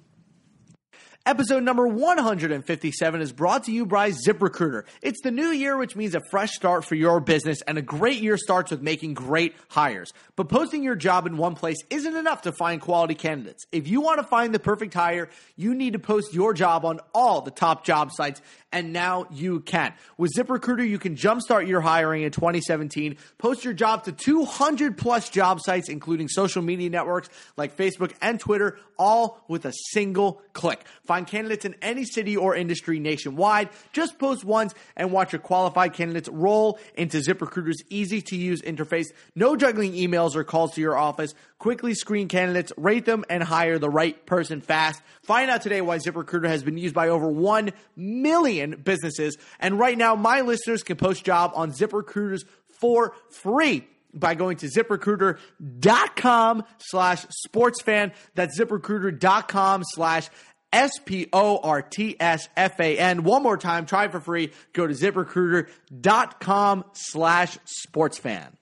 Episode 1.25 1.63
number 1.63 1.87
157 1.87 3.21
is 3.21 3.33
brought 3.33 3.63
to 3.63 3.73
you 3.73 3.87
by 3.87 4.11
ZipRecruiter. 4.11 4.83
It's 5.03 5.21
the 5.23 5.31
new 5.31 5.51
year, 5.51 5.77
which 5.77 5.95
means 5.95 6.17
a 6.17 6.21
fresh 6.33 6.51
start 6.51 6.85
for 6.85 6.97
your 6.97 7.21
business, 7.21 7.63
and 7.63 7.79
a 7.79 7.83
great 7.83 8.21
year 8.21 8.37
starts 8.37 8.73
with 8.73 8.83
making 8.83 9.15
great 9.15 9.55
hires. 9.69 10.13
But 10.35 10.49
posting 10.49 10.83
your 10.83 10.97
job 10.97 11.29
in 11.29 11.37
one 11.37 11.55
place 11.55 11.77
isn't 11.91 12.17
enough 12.17 12.43
to 12.43 12.51
find 12.51 12.81
quality 12.81 13.15
candidates. 13.15 13.65
If 13.71 13.87
you 13.87 14.01
want 14.01 14.19
to 14.19 14.27
find 14.27 14.53
the 14.53 14.59
perfect 14.59 14.95
hire, 14.95 15.29
you 15.55 15.77
need 15.77 15.93
to 15.93 16.01
post 16.01 16.35
your 16.35 16.55
job 16.55 16.85
on 16.85 16.99
all 17.15 17.41
the 17.41 17.53
top 17.53 17.85
job 17.85 18.11
sites, 18.11 18.43
and 18.73 18.93
now 18.93 19.27
you 19.31 19.61
can. 19.61 19.95
With 20.17 20.33
ZipRecruiter, 20.37 20.89
you 20.89 20.99
can 20.99 21.15
jumpstart 21.15 21.69
your 21.69 21.83
hiring 21.83 22.25
in 22.25 22.33
2017. 22.33 23.17
Post 23.39 23.65
your 23.65 23.75
job 23.75 24.03
to 24.05 24.13
200 24.13 24.99
plus 24.99 25.29
job 25.29 25.61
sites, 25.61 25.89
including 25.89 26.27
social 26.27 26.63
media 26.63 26.91
networks 26.91 27.29
like 27.57 27.77
Facebook 27.77 28.13
and 28.21 28.41
Twitter, 28.41 28.77
all 28.99 29.45
with 29.47 29.65
a 29.67 29.73
single 29.93 30.43
click. 30.53 30.85
Find 31.13 31.27
candidates 31.27 31.67
in 31.67 31.75
any 31.83 32.07
city 32.07 32.39
or 32.39 32.57
industry 32.57 32.99
nationwide. 32.99 33.69
Just 33.93 34.19
post 34.19 34.47
once 34.47 34.73
and 34.97 35.13
watch 35.13 35.35
your 35.35 35.43
qualified 35.43 35.93
candidates 35.93 36.27
roll 36.27 36.79
into 36.95 37.19
ZipRecruiter's 37.19 37.83
easy 37.91 38.23
to 38.23 38.35
use 38.35 38.63
interface. 38.63 39.09
No 39.35 39.55
juggling 39.55 39.93
emails 39.93 40.35
or 40.35 40.43
calls 40.43 40.73
to 40.77 40.81
your 40.81 40.97
office. 40.97 41.35
Quickly 41.59 41.93
screen 41.93 42.29
candidates, 42.29 42.73
rate 42.79 43.05
them, 43.05 43.27
and 43.29 43.43
hire 43.43 43.79
the 43.79 43.91
right 43.91 44.25
person 44.25 44.63
fast. 44.63 45.03
Find 45.23 45.51
out 45.51 45.61
today 45.61 45.83
why 45.83 45.99
ZipRecruiter 45.99 46.49
has 46.49 46.63
been 46.63 46.79
used 46.79 46.95
by 46.95 47.11
over 47.11 47.29
1 47.29 47.73
million 47.95 48.81
businesses. 48.83 49.37
And 49.61 49.79
right 49.79 49.99
now, 49.99 50.15
my 50.15 50.41
listeners 50.41 50.83
can 50.83 50.97
post 50.97 51.27
job 51.27 51.53
on 51.55 51.73
ZipRecruiters 51.73 52.47
for 52.81 53.13
free 53.29 53.87
by 54.15 54.35
going 54.35 54.57
to 54.59 54.67
ziprecruiter.com 54.67 56.65
slash 56.79 57.27
sportsfan. 57.47 58.13
That's 58.35 58.59
ziprecruiter.com 58.59 59.85
slash 59.85 60.29
S 60.73 60.93
P 61.05 61.29
O 61.33 61.59
R 61.63 61.83
T 61.83 62.17
S 62.19 62.49
F 62.57 62.81
A 62.81 62.99
N. 62.99 63.25
One 63.25 63.43
more 63.43 63.57
time, 63.57 63.87
try 63.87 64.09
for 64.09 64.21
free. 64.21 64.53
Go 64.73 64.87
to 64.87 64.95
ziprecruiter.com 64.95 66.85
slash 66.93 67.59
sportsfan. 67.89 68.53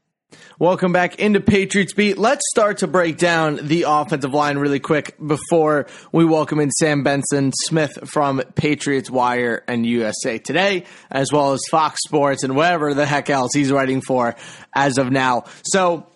Welcome 0.58 0.92
back 0.92 1.18
into 1.18 1.40
Patriots 1.40 1.92
Beat. 1.92 2.18
Let's 2.18 2.42
start 2.50 2.78
to 2.78 2.86
break 2.86 3.16
down 3.16 3.58
the 3.62 3.86
offensive 3.88 4.32
line 4.32 4.58
really 4.58 4.78
quick 4.78 5.16
before 5.24 5.86
we 6.12 6.24
welcome 6.24 6.60
in 6.60 6.70
Sam 6.70 7.02
Benson 7.02 7.52
Smith 7.64 7.98
from 8.04 8.40
Patriots 8.54 9.10
Wire 9.10 9.64
and 9.66 9.84
USA 9.86 10.38
Today, 10.38 10.84
as 11.10 11.32
well 11.32 11.52
as 11.52 11.60
Fox 11.70 12.00
Sports 12.06 12.44
and 12.44 12.54
whatever 12.54 12.94
the 12.94 13.06
heck 13.06 13.30
else 13.30 13.52
he's 13.54 13.72
writing 13.72 14.00
for 14.00 14.36
as 14.72 14.98
of 14.98 15.10
now. 15.10 15.44
So, 15.64 16.06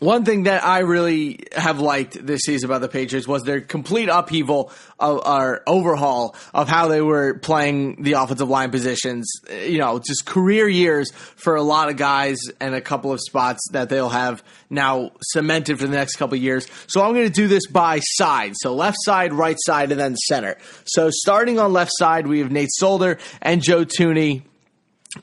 one 0.00 0.24
thing 0.24 0.44
that 0.44 0.64
I 0.64 0.80
really 0.80 1.40
have 1.54 1.78
liked 1.78 2.26
this 2.26 2.40
season 2.40 2.70
about 2.70 2.80
the 2.80 2.88
Patriots 2.88 3.28
was 3.28 3.44
their 3.44 3.60
complete 3.60 4.08
upheaval 4.08 4.72
of, 4.98 5.20
or 5.26 5.62
overhaul 5.66 6.34
of 6.54 6.68
how 6.68 6.88
they 6.88 7.02
were 7.02 7.34
playing 7.34 8.02
the 8.02 8.14
offensive 8.14 8.48
line 8.48 8.70
positions. 8.70 9.30
You 9.50 9.78
know, 9.78 9.98
just 9.98 10.24
career 10.24 10.66
years 10.68 11.10
for 11.12 11.54
a 11.54 11.62
lot 11.62 11.90
of 11.90 11.98
guys 11.98 12.38
and 12.60 12.74
a 12.74 12.80
couple 12.80 13.12
of 13.12 13.20
spots 13.20 13.60
that 13.72 13.90
they'll 13.90 14.08
have 14.08 14.42
now 14.70 15.12
cemented 15.20 15.78
for 15.78 15.86
the 15.86 15.96
next 15.96 16.16
couple 16.16 16.36
of 16.36 16.42
years. 16.42 16.66
So 16.86 17.02
I'm 17.02 17.12
going 17.12 17.26
to 17.26 17.32
do 17.32 17.46
this 17.46 17.66
by 17.66 18.00
side. 18.00 18.54
So 18.56 18.74
left 18.74 18.96
side, 19.02 19.34
right 19.34 19.58
side, 19.60 19.92
and 19.92 20.00
then 20.00 20.16
center. 20.16 20.56
So 20.86 21.10
starting 21.12 21.58
on 21.58 21.74
left 21.74 21.92
side, 21.98 22.26
we 22.26 22.38
have 22.38 22.50
Nate 22.50 22.72
Solder 22.72 23.18
and 23.42 23.62
Joe 23.62 23.84
Thuney 23.84 24.44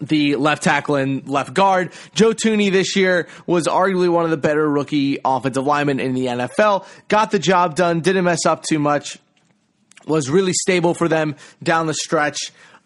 the 0.01 0.35
left 0.35 0.63
tackle 0.63 0.95
and 0.95 1.27
left 1.27 1.53
guard. 1.53 1.93
Joe 2.13 2.33
Thuney 2.33 2.71
this 2.71 2.95
year 2.95 3.27
was 3.45 3.67
arguably 3.67 4.09
one 4.09 4.25
of 4.25 4.31
the 4.31 4.37
better 4.37 4.69
rookie 4.69 5.19
offensive 5.23 5.65
linemen 5.65 5.99
in 5.99 6.13
the 6.13 6.25
NFL. 6.25 6.85
Got 7.07 7.31
the 7.31 7.39
job 7.39 7.75
done, 7.75 8.01
didn't 8.01 8.25
mess 8.25 8.45
up 8.45 8.63
too 8.63 8.79
much, 8.79 9.17
was 10.05 10.29
really 10.29 10.53
stable 10.53 10.93
for 10.93 11.07
them 11.07 11.35
down 11.63 11.87
the 11.87 11.93
stretch. 11.93 12.37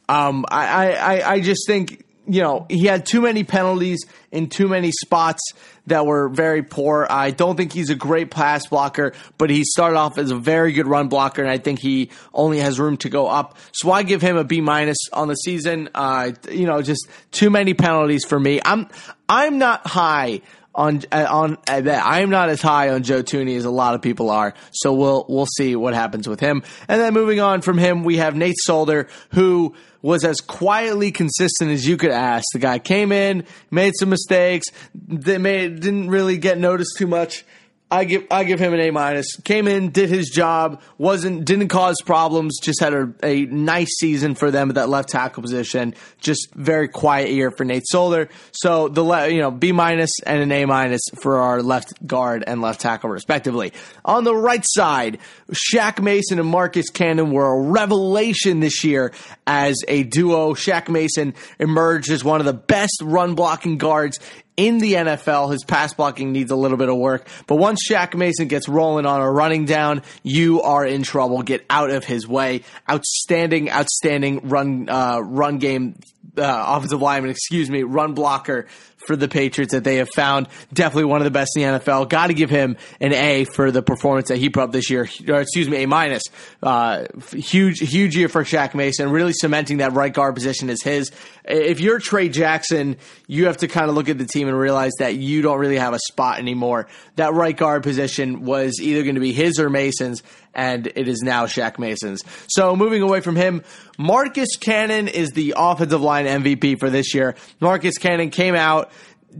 Um, 0.07 0.45
I, 0.49 0.93
I, 0.93 1.31
I 1.33 1.39
just 1.39 1.65
think 1.65 2.05
you 2.31 2.41
know, 2.41 2.65
he 2.69 2.85
had 2.85 3.05
too 3.05 3.19
many 3.19 3.43
penalties 3.43 4.05
in 4.31 4.47
too 4.47 4.69
many 4.69 4.91
spots 4.91 5.41
that 5.87 6.05
were 6.05 6.29
very 6.29 6.63
poor. 6.63 7.05
I 7.09 7.31
don't 7.31 7.57
think 7.57 7.73
he's 7.73 7.89
a 7.89 7.95
great 7.95 8.31
pass 8.31 8.67
blocker, 8.67 9.11
but 9.37 9.49
he 9.49 9.65
started 9.65 9.97
off 9.97 10.17
as 10.17 10.31
a 10.31 10.37
very 10.37 10.71
good 10.71 10.87
run 10.87 11.09
blocker, 11.09 11.41
and 11.41 11.51
I 11.51 11.57
think 11.57 11.79
he 11.79 12.09
only 12.33 12.59
has 12.59 12.79
room 12.79 12.95
to 12.97 13.09
go 13.09 13.27
up. 13.27 13.57
So 13.73 13.91
I 13.91 14.03
give 14.03 14.21
him 14.21 14.37
a 14.37 14.45
B 14.45 14.61
minus 14.61 14.97
on 15.11 15.27
the 15.27 15.35
season. 15.35 15.89
Uh, 15.93 16.31
you 16.49 16.65
know, 16.65 16.81
just 16.81 17.05
too 17.31 17.49
many 17.49 17.73
penalties 17.73 18.23
for 18.23 18.39
me. 18.39 18.61
I'm 18.63 18.87
I'm 19.27 19.57
not 19.57 19.85
high 19.85 20.41
on 20.73 21.01
uh, 21.11 21.27
on 21.29 21.57
uh, 21.67 22.01
I 22.03 22.21
am 22.21 22.29
not 22.29 22.49
as 22.49 22.61
high 22.61 22.89
on 22.89 23.03
Joe 23.03 23.23
Thuney 23.23 23.57
as 23.57 23.65
a 23.65 23.71
lot 23.71 23.95
of 23.95 24.01
people 24.01 24.29
are. 24.29 24.53
So 24.71 24.93
we'll 24.93 25.25
we'll 25.27 25.47
see 25.57 25.75
what 25.75 25.93
happens 25.93 26.27
with 26.27 26.39
him. 26.39 26.63
And 26.87 27.01
then 27.01 27.13
moving 27.13 27.39
on 27.39 27.61
from 27.61 27.77
him, 27.77 28.03
we 28.03 28.17
have 28.17 28.35
Nate 28.35 28.57
Solder, 28.59 29.07
who 29.31 29.75
was 30.01 30.23
as 30.23 30.39
quietly 30.39 31.11
consistent 31.11 31.71
as 31.71 31.87
you 31.87 31.97
could 31.97 32.11
ask. 32.11 32.45
The 32.53 32.59
guy 32.59 32.79
came 32.79 33.11
in, 33.11 33.45
made 33.69 33.93
some 33.99 34.09
mistakes, 34.09 34.67
they 34.95 35.37
made 35.37 35.79
didn't 35.79 36.09
really 36.09 36.37
get 36.37 36.57
noticed 36.57 36.97
too 36.97 37.07
much. 37.07 37.45
I 37.91 38.05
give 38.05 38.25
I 38.31 38.45
give 38.45 38.59
him 38.59 38.73
an 38.73 38.79
A 38.79 38.89
minus. 38.89 39.35
Came 39.43 39.67
in, 39.67 39.89
did 39.89 40.09
his 40.09 40.29
job, 40.29 40.81
wasn't 40.97 41.43
didn't 41.43 41.67
cause 41.67 41.97
problems. 42.05 42.57
Just 42.61 42.79
had 42.79 42.93
a, 42.93 43.13
a 43.21 43.45
nice 43.47 43.89
season 43.99 44.33
for 44.33 44.49
them 44.49 44.69
at 44.69 44.75
that 44.75 44.87
left 44.87 45.09
tackle 45.09 45.43
position. 45.43 45.93
Just 46.19 46.53
very 46.55 46.87
quiet 46.87 47.31
year 47.31 47.51
for 47.51 47.65
Nate 47.65 47.83
Solder. 47.85 48.29
So 48.53 48.87
the 48.87 49.03
you 49.29 49.41
know 49.41 49.51
B 49.51 49.73
minus 49.73 50.11
and 50.25 50.41
an 50.41 50.53
A 50.53 50.65
minus 50.65 51.01
for 51.21 51.41
our 51.41 51.61
left 51.61 52.07
guard 52.07 52.45
and 52.47 52.61
left 52.61 52.79
tackle 52.79 53.09
respectively. 53.09 53.73
On 54.05 54.23
the 54.23 54.35
right 54.35 54.63
side, 54.65 55.17
Shaq 55.51 56.01
Mason 56.01 56.39
and 56.39 56.47
Marcus 56.47 56.89
Cannon 56.89 57.31
were 57.31 57.53
a 57.53 57.61
revelation 57.61 58.61
this 58.61 58.85
year 58.85 59.11
as 59.45 59.75
a 59.89 60.03
duo. 60.03 60.53
Shaq 60.53 60.87
Mason 60.87 61.33
emerged 61.59 62.09
as 62.09 62.23
one 62.23 62.39
of 62.39 62.45
the 62.45 62.53
best 62.53 63.01
run 63.03 63.35
blocking 63.35 63.77
guards 63.77 64.17
in 64.57 64.79
the 64.79 64.93
NFL. 64.93 65.51
His 65.51 65.63
pass 65.63 65.93
blocking 65.93 66.31
needs 66.31 66.51
a 66.51 66.55
little 66.55 66.77
bit 66.77 66.89
of 66.89 66.97
work. 66.97 67.27
But 67.47 67.55
once 67.55 67.87
Shaq 67.89 68.15
Mason 68.15 68.47
gets 68.47 68.67
rolling 68.67 69.05
on 69.05 69.21
a 69.21 69.31
running 69.31 69.65
down, 69.65 70.03
you 70.23 70.61
are 70.61 70.85
in 70.85 71.03
trouble. 71.03 71.41
Get 71.41 71.65
out 71.69 71.89
of 71.89 72.05
his 72.05 72.27
way. 72.27 72.63
Outstanding, 72.89 73.69
outstanding 73.69 74.49
run 74.49 74.89
uh, 74.89 75.19
run 75.19 75.57
game 75.57 75.95
uh, 76.37 76.65
offensive 76.67 77.01
lineman, 77.01 77.31
excuse 77.31 77.69
me, 77.69 77.83
run 77.83 78.13
blocker 78.13 78.67
for 79.05 79.15
the 79.15 79.27
Patriots 79.27 79.73
that 79.73 79.83
they 79.83 79.97
have 79.97 80.09
found. 80.09 80.47
Definitely 80.73 81.05
one 81.05 81.21
of 81.21 81.25
the 81.25 81.31
best 81.31 81.55
in 81.55 81.61
the 81.61 81.79
NFL. 81.79 82.09
Got 82.09 82.27
to 82.27 82.33
give 82.33 82.49
him 82.49 82.77
an 82.99 83.13
A 83.13 83.45
for 83.45 83.71
the 83.71 83.81
performance 83.81 84.29
that 84.29 84.37
he 84.37 84.49
put 84.49 84.63
up 84.63 84.71
this 84.71 84.89
year. 84.89 85.07
Or 85.27 85.41
excuse 85.41 85.69
me, 85.69 85.83
A 85.83 85.87
minus. 85.87 86.23
Uh, 86.61 87.05
huge, 87.31 87.79
huge 87.79 88.15
year 88.15 88.29
for 88.29 88.43
Shaq 88.43 88.73
Mason. 88.73 89.09
Really 89.09 89.33
cementing 89.33 89.77
that 89.77 89.93
right 89.93 90.13
guard 90.13 90.35
position 90.35 90.69
as 90.69 90.81
his. 90.81 91.11
If 91.43 91.79
you're 91.79 91.99
Tre' 91.99 92.27
Jackson, 92.27 92.97
you 93.27 93.47
have 93.47 93.57
to 93.57 93.67
kind 93.67 93.89
of 93.89 93.95
look 93.95 94.09
at 94.09 94.17
the 94.17 94.25
team 94.25 94.47
and 94.47 94.57
realize 94.57 94.91
that 94.99 95.15
you 95.15 95.41
don't 95.41 95.59
really 95.59 95.77
have 95.77 95.93
a 95.93 95.99
spot 95.99 96.39
anymore. 96.39 96.87
That 97.15 97.33
right 97.33 97.55
guard 97.55 97.83
position 97.83 98.45
was 98.45 98.79
either 98.81 99.03
going 99.03 99.15
to 99.15 99.21
be 99.21 99.33
his 99.33 99.59
or 99.59 99.69
Mason's, 99.69 100.21
and 100.53 100.87
it 100.87 101.07
is 101.07 101.21
now 101.21 101.45
Shaq 101.45 101.79
Mason's. 101.79 102.23
So 102.47 102.75
moving 102.75 103.01
away 103.01 103.21
from 103.21 103.35
him, 103.35 103.63
Marcus 103.97 104.57
Cannon 104.57 105.07
is 105.07 105.31
the 105.31 105.53
offensive 105.57 106.01
line 106.01 106.25
MVP 106.25 106.79
for 106.79 106.89
this 106.89 107.13
year. 107.13 107.35
Marcus 107.59 107.97
Cannon 107.97 108.29
came 108.29 108.55
out 108.55 108.91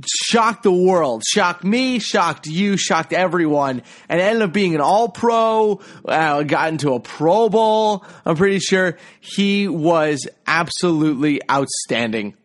shocked 0.06 0.64
the 0.64 0.72
world, 0.72 1.24
shocked 1.26 1.64
me, 1.64 2.00
shocked 2.00 2.48
you, 2.48 2.78
shocked 2.78 3.14
everyone, 3.14 3.82
and 4.10 4.22
ended 4.22 4.42
up 4.44 4.54
being 4.54 4.76
an 4.76 4.82
All 4.82 5.10
Pro. 5.10 5.82
Uh, 6.06 6.44
got 6.44 6.70
into 6.70 6.94
a 6.94 7.00
Pro 7.00 7.50
Bowl. 7.50 8.06
I'm 8.26 8.36
pretty 8.36 8.60
sure 8.60 8.98
he 9.20 9.68
was 9.68 10.28
absolutely 10.48 11.42
outstanding. 11.50 12.36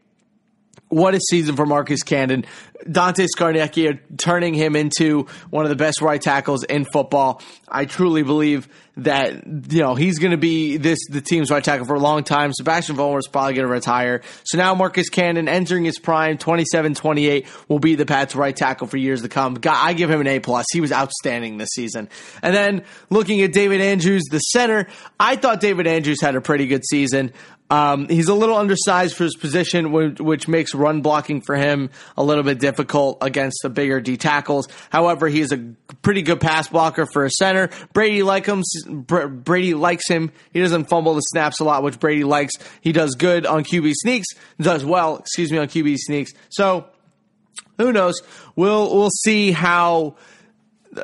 What 0.89 1.15
a 1.15 1.21
season 1.21 1.57
for 1.57 1.67
Marcus 1.67 2.03
Cannon. 2.05 2.45
Dante 2.91 3.27
Scarnecchia 3.27 3.99
turning 4.19 4.55
him 4.55 4.77
into 4.77 5.27
one 5.51 5.65
of 5.65 5.69
the 5.69 5.77
best 5.77 6.01
right 6.01 6.21
tackles 6.21 6.63
in 6.63 6.85
football. 6.85 7.43
I 7.69 7.87
truly 7.87 8.23
believe 8.23 8.69
that 8.99 9.47
you 9.47 9.83
know 9.83 9.95
he's 9.95 10.19
going 10.19 10.31
to 10.31 10.39
be 10.39 10.79
this 10.79 10.99
the 11.11 11.21
team's 11.21 11.51
right 11.51 11.63
tackle 11.63 11.87
for 11.87 11.95
a 11.95 12.01
long 12.01 12.23
time. 12.25 12.53
Sebastian 12.53 12.97
Vollmer 12.97 13.19
is 13.19 13.27
probably 13.27 13.55
going 13.55 13.67
to 13.67 13.73
retire. 13.73 14.23
So 14.45 14.59
now 14.59 14.75
Marcus 14.75 15.09
Cannon 15.09 15.49
entering 15.49 15.85
his 15.85 15.99
prime, 15.99 16.39
27-28, 16.39 17.47
will 17.69 17.79
be 17.79 17.95
the 17.95 18.07
Pats' 18.07 18.35
right 18.35 18.57
tackle 18.57 18.87
for 18.87 18.97
years 18.97 19.23
to 19.23 19.29
come. 19.29 19.59
I 19.69 19.93
give 19.93 20.11
him 20.11 20.21
an 20.21 20.27
A 20.29 20.41
plus. 20.41 20.67
He 20.73 20.81
was 20.81 20.93
outstanding 20.93 21.59
this 21.59 21.71
season. 21.75 22.09
And 22.43 22.55
then 22.55 22.85
looking 23.11 23.43
at 23.43 23.53
David 23.53 23.81
Andrews, 23.81 24.25
the 24.31 24.39
center, 24.39 24.87
I 25.19 25.37
thought 25.37 25.61
David 25.61 25.87
Andrews 25.87 26.21
had 26.21 26.37
a 26.37 26.41
pretty 26.41 26.67
good 26.67 26.85
season. 26.87 27.33
Um, 27.69 28.09
he's 28.09 28.29
a 28.29 28.35
little 28.35 28.57
undersized 28.57 29.17
for 29.17 29.25
his 29.25 29.37
position, 29.37 29.91
which 29.91 30.47
makes 30.47 30.75
run 30.75 31.03
blocking 31.03 31.41
for 31.41 31.57
him 31.57 31.91
a 32.17 32.23
little 32.23 32.45
bit 32.45 32.61
difficult 32.61 33.19
against 33.21 33.59
the 33.63 33.71
bigger 33.71 34.01
D 34.01 34.17
tackles. 34.17 34.69
However, 34.91 35.27
he 35.27 35.41
is 35.41 35.53
a 35.53 35.59
pretty 36.03 36.23
good 36.23 36.41
pass 36.41 36.69
blocker 36.69 37.07
for 37.13 37.25
a 37.25 37.31
center. 37.31 37.71
Brady 37.93 38.23
like 38.23 38.47
him. 38.47 38.63
Brady 38.87 39.75
likes 39.75 40.09
him. 40.09 40.31
He 40.53 40.61
doesn't 40.61 40.89
fumble 40.89 41.15
the 41.15 41.23
snaps 41.23 41.59
a 41.59 41.65
lot, 41.65 41.83
which 41.83 41.99
Brady 41.99 42.25
likes. 42.25 42.55
He 42.81 42.93
does 42.93 43.17
good 43.17 43.47
on 43.47 43.65
QB 43.65 43.93
sneaks. 43.95 44.29
Does 44.61 44.85
well, 44.85 45.17
excuse 45.17 45.51
me, 45.51 45.59
on 45.59 45.67
QB 45.67 45.97
sneaks. 45.99 46.33
So 46.51 46.87
who 47.79 47.93
knows? 47.93 48.23
We'll 48.55 48.95
we'll 48.95 49.11
see 49.11 49.53
how 49.53 50.17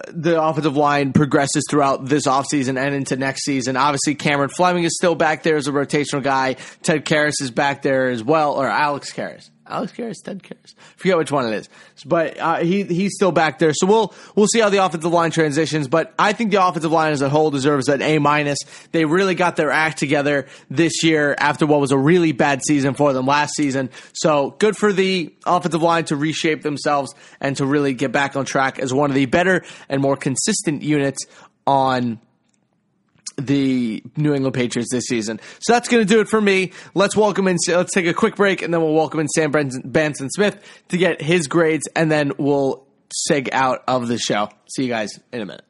the 0.09 0.43
offensive 0.43 0.77
line 0.77 1.13
progresses 1.13 1.65
throughout 1.71 2.07
this 2.07 2.27
offseason 2.27 2.79
and 2.79 2.95
into 2.95 3.17
next 3.17 3.45
season. 3.45 3.77
Obviously, 3.77 4.15
Cameron 4.15 4.51
Fleming 4.51 4.85
is 4.85 4.97
still 4.97 5.15
back 5.15 5.43
there 5.43 5.57
as 5.57 5.69
a 5.69 5.73
rotational 5.73 6.23
guy. 6.23 6.55
Ted 6.83 7.05
Karras 7.05 7.41
is 7.41 7.51
back 7.51 7.83
there 7.83 8.09
as 8.09 8.25
well, 8.25 8.55
or 8.55 8.67
Alex 8.67 9.13
Karras. 9.13 9.52
Alex 9.67 9.93
Karras, 9.93 10.23
Ted 10.23 10.43
Karras. 10.43 10.75
Forget 10.97 11.17
which 11.17 11.31
one 11.31 11.47
it 11.47 11.55
is, 11.55 11.69
but 12.05 12.39
uh, 12.39 12.57
he 12.59 12.83
he's 12.83 13.13
still 13.15 13.33
back 13.33 13.59
there. 13.59 13.73
So 13.73 13.87
we'll 13.87 14.15
we'll 14.35 14.49
see 14.49 14.61
how 14.61 14.69
the 14.69 14.85
offensive 14.85 15.13
line 15.13 15.31
transitions. 15.31 15.89
But 15.89 16.13
I 16.19 16.33
think 16.33 16.51
the 16.51 16.67
offensive 16.67 16.91
line 16.91 17.13
as 17.13 17.23
a 17.23 17.29
whole 17.29 17.51
deserves 17.51 17.89
an 17.89 18.03
A 18.03 18.19
minus. 18.19 18.59
They 18.91 19.05
really 19.05 19.35
got 19.35 19.57
their 19.57 19.71
act 19.71 19.99
together 19.99 20.47
this 20.69 21.05
year 21.05 21.35
after 21.39 21.67
what 21.67 21.81
was 21.81 21.93
a 21.93 21.99
really 21.99 22.33
bad 22.33 22.63
season 22.65 22.95
for 22.95 23.13
them 23.13 23.27
last 23.27 23.55
season. 23.55 23.91
So 24.13 24.57
good 24.59 24.77
for 24.77 24.93
the 24.93 25.33
offensive 25.47 25.83
line 25.83 26.05
to 26.07 26.17
reshape 26.17 26.63
themselves 26.63 27.15
and 27.41 27.57
to 27.57 27.67
really 27.67 27.95
get 27.95 28.13
back 28.13 28.37
on 28.37 28.45
track 28.45 28.79
as 28.79 28.93
one 28.93 29.11
of 29.11 29.15
the 29.15 29.27
better 29.27 29.63
and 29.89 30.03
more 30.03 30.17
consistent 30.17 30.83
units 30.83 31.25
on 31.67 32.21
the 33.37 34.03
New 34.17 34.35
England 34.35 34.55
Patriots 34.55 34.91
this 34.91 35.05
season. 35.05 35.41
So 35.61 35.73
that's 35.73 35.89
going 35.89 36.07
to 36.07 36.09
do 36.09 36.21
it 36.21 36.29
for 36.29 36.41
me. 36.41 36.73
Let's 36.95 37.17
welcome 37.17 37.49
in. 37.49 37.57
Let's 37.69 37.93
take 37.93 38.07
a 38.07 38.15
quick 38.15 38.37
break, 38.37 38.63
and 38.63 38.73
then 38.73 38.81
we'll 38.81 38.95
welcome 38.95 39.21
in 39.21 39.29
Sam 39.29 39.51
Benson 39.51 40.31
Smith 40.31 40.83
to 40.89 40.97
get 40.97 41.21
his 41.23 41.47
grades, 41.47 41.89
and 41.95 42.11
then 42.11 42.33
we'll 42.39 42.87
seg 43.31 43.51
out 43.53 43.85
of 43.89 44.09
the 44.09 44.19
show. 44.19 44.49
See 44.75 44.85
you 44.85 44.89
guys 44.89 45.21
in 45.33 45.41
a 45.41 45.47
minute. 45.47 45.65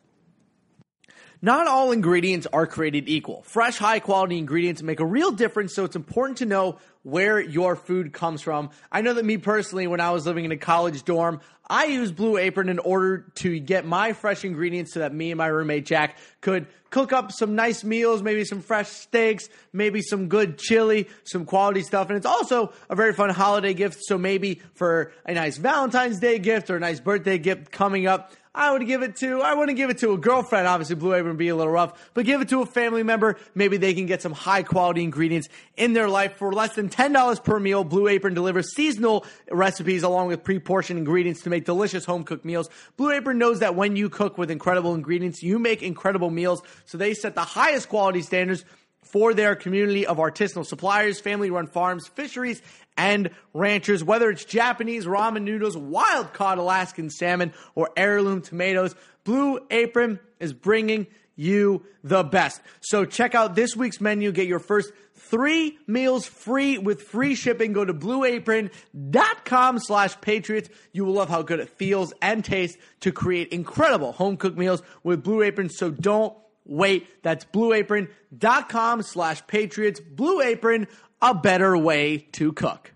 Not 1.44 1.66
all 1.66 1.90
ingredients 1.90 2.46
are 2.52 2.68
created 2.68 3.08
equal. 3.08 3.42
Fresh, 3.42 3.78
high 3.78 3.98
quality 3.98 4.38
ingredients 4.38 4.80
make 4.80 5.00
a 5.00 5.04
real 5.04 5.32
difference, 5.32 5.74
so 5.74 5.84
it's 5.84 5.96
important 5.96 6.38
to 6.38 6.46
know 6.46 6.78
where 7.02 7.40
your 7.40 7.74
food 7.74 8.12
comes 8.12 8.42
from. 8.42 8.70
I 8.92 9.00
know 9.00 9.14
that 9.14 9.24
me 9.24 9.38
personally, 9.38 9.88
when 9.88 10.00
I 10.00 10.12
was 10.12 10.24
living 10.24 10.44
in 10.44 10.52
a 10.52 10.56
college 10.56 11.02
dorm, 11.02 11.40
I 11.72 11.86
used 11.86 12.16
Blue 12.16 12.36
Apron 12.36 12.68
in 12.68 12.78
order 12.78 13.24
to 13.36 13.58
get 13.58 13.86
my 13.86 14.12
fresh 14.12 14.44
ingredients 14.44 14.92
so 14.92 15.00
that 15.00 15.14
me 15.14 15.30
and 15.30 15.38
my 15.38 15.46
roommate 15.46 15.86
Jack 15.86 16.18
could 16.42 16.66
cook 16.90 17.14
up 17.14 17.32
some 17.32 17.54
nice 17.54 17.82
meals, 17.82 18.22
maybe 18.22 18.44
some 18.44 18.60
fresh 18.60 18.90
steaks, 18.90 19.48
maybe 19.72 20.02
some 20.02 20.28
good 20.28 20.58
chili, 20.58 21.08
some 21.24 21.46
quality 21.46 21.80
stuff. 21.80 22.10
And 22.10 22.18
it's 22.18 22.26
also 22.26 22.74
a 22.90 22.94
very 22.94 23.14
fun 23.14 23.30
holiday 23.30 23.72
gift. 23.72 24.00
So 24.02 24.18
maybe 24.18 24.60
for 24.74 25.12
a 25.24 25.32
nice 25.32 25.56
Valentine's 25.56 26.20
Day 26.20 26.38
gift 26.38 26.68
or 26.68 26.76
a 26.76 26.78
nice 26.80 27.00
birthday 27.00 27.38
gift 27.38 27.72
coming 27.72 28.06
up, 28.06 28.32
I 28.54 28.70
would 28.70 28.86
give 28.86 29.02
it 29.02 29.16
to, 29.16 29.40
I 29.40 29.54
wouldn't 29.54 29.78
give 29.78 29.88
it 29.88 29.98
to 29.98 30.12
a 30.12 30.18
girlfriend. 30.18 30.66
Obviously, 30.68 30.94
Blue 30.96 31.14
Apron 31.14 31.28
would 31.28 31.38
be 31.38 31.48
a 31.48 31.56
little 31.56 31.72
rough, 31.72 32.10
but 32.12 32.26
give 32.26 32.42
it 32.42 32.50
to 32.50 32.60
a 32.60 32.66
family 32.66 33.02
member. 33.02 33.38
Maybe 33.54 33.78
they 33.78 33.94
can 33.94 34.04
get 34.04 34.20
some 34.20 34.32
high 34.32 34.62
quality 34.62 35.02
ingredients 35.02 35.48
in 35.78 35.94
their 35.94 36.06
life 36.06 36.36
for 36.36 36.52
less 36.52 36.74
than 36.74 36.90
$10 36.90 37.44
per 37.44 37.58
meal. 37.58 37.82
Blue 37.82 38.08
Apron 38.08 38.34
delivers 38.34 38.74
seasonal 38.74 39.24
recipes 39.50 40.02
along 40.02 40.28
with 40.28 40.44
pre-portioned 40.44 40.98
ingredients 40.98 41.42
to 41.42 41.50
make 41.50 41.64
delicious 41.64 42.04
home 42.04 42.24
cooked 42.24 42.44
meals. 42.44 42.68
Blue 42.98 43.10
Apron 43.12 43.38
knows 43.38 43.60
that 43.60 43.74
when 43.74 43.96
you 43.96 44.10
cook 44.10 44.36
with 44.36 44.50
incredible 44.50 44.94
ingredients, 44.94 45.42
you 45.42 45.58
make 45.58 45.82
incredible 45.82 46.30
meals. 46.30 46.62
So 46.84 46.98
they 46.98 47.14
set 47.14 47.34
the 47.34 47.40
highest 47.40 47.88
quality 47.88 48.20
standards 48.20 48.66
for 49.02 49.34
their 49.34 49.54
community 49.54 50.06
of 50.06 50.16
artisanal 50.16 50.64
suppliers, 50.64 51.20
family 51.20 51.50
run 51.50 51.66
farms, 51.66 52.08
fisheries, 52.08 52.62
and 52.96 53.30
ranchers, 53.52 54.02
whether 54.02 54.30
it's 54.30 54.44
Japanese 54.44 55.04
ramen 55.06 55.42
noodles, 55.42 55.76
wild 55.76 56.32
caught 56.32 56.58
Alaskan 56.58 57.10
salmon, 57.10 57.52
or 57.74 57.90
heirloom 57.96 58.40
tomatoes. 58.40 58.94
Blue 59.24 59.60
Apron 59.70 60.18
is 60.40 60.52
bringing 60.52 61.06
you 61.36 61.84
the 62.04 62.22
best. 62.22 62.60
So 62.80 63.04
check 63.04 63.34
out 63.34 63.54
this 63.54 63.76
week's 63.76 64.00
menu. 64.00 64.32
Get 64.32 64.46
your 64.46 64.58
first 64.58 64.92
three 65.14 65.78
meals 65.86 66.26
free 66.26 66.78
with 66.78 67.02
free 67.02 67.34
shipping. 67.34 67.72
Go 67.72 67.84
to 67.84 67.94
blueapron.com 67.94 69.78
slash 69.78 70.20
patriots. 70.20 70.68
You 70.92 71.04
will 71.04 71.14
love 71.14 71.28
how 71.28 71.42
good 71.42 71.60
it 71.60 71.70
feels 71.70 72.12
and 72.20 72.44
tastes 72.44 72.76
to 73.00 73.12
create 73.12 73.48
incredible 73.48 74.12
home 74.12 74.36
cooked 74.36 74.58
meals 74.58 74.82
with 75.02 75.22
Blue 75.22 75.42
Apron. 75.42 75.70
So 75.70 75.90
don't 75.90 76.36
wait. 76.64 77.06
That's 77.22 77.44
blueapron.com 77.44 79.02
slash 79.02 79.46
patriots. 79.46 80.00
Blue 80.00 80.40
Apron, 80.40 80.88
a 81.20 81.34
better 81.34 81.76
way 81.76 82.28
to 82.32 82.52
cook. 82.52 82.92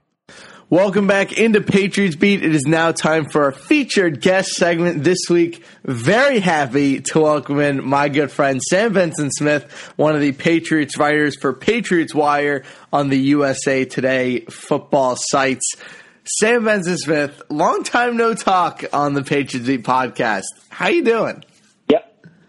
Welcome 0.69 1.07
back 1.07 1.33
into 1.39 1.61
Patriots 1.61 2.17
Beat. 2.17 2.43
It 2.43 2.53
is 2.53 2.65
now 2.67 2.91
time 2.91 3.27
for 3.31 3.45
our 3.45 3.53
featured 3.53 4.21
guest 4.21 4.49
segment 4.55 5.05
this 5.05 5.31
week. 5.31 5.65
Very 5.85 6.41
happy 6.41 7.03
to 7.03 7.21
welcome 7.21 7.61
in 7.61 7.89
my 7.89 8.09
good 8.09 8.33
friend 8.33 8.61
Sam 8.61 8.93
Benson 8.93 9.31
Smith, 9.31 9.93
one 9.95 10.17
of 10.17 10.21
the 10.21 10.33
Patriots 10.33 10.99
writers 10.99 11.37
for 11.41 11.53
Patriots 11.53 12.13
Wire 12.13 12.65
on 12.93 13.11
the 13.11 13.17
USA 13.17 13.85
Today 13.85 14.41
football 14.47 15.15
sites. 15.17 15.77
Sam 16.25 16.65
Benson 16.65 16.99
Smith, 16.99 17.43
long 17.49 17.85
time 17.85 18.17
no 18.17 18.35
talk 18.35 18.83
on 18.93 19.15
the 19.15 19.23
Patriots 19.23 19.69
Beat 19.69 19.85
podcast. 19.85 20.47
How 20.69 20.89
you 20.89 21.05
doing? 21.05 21.45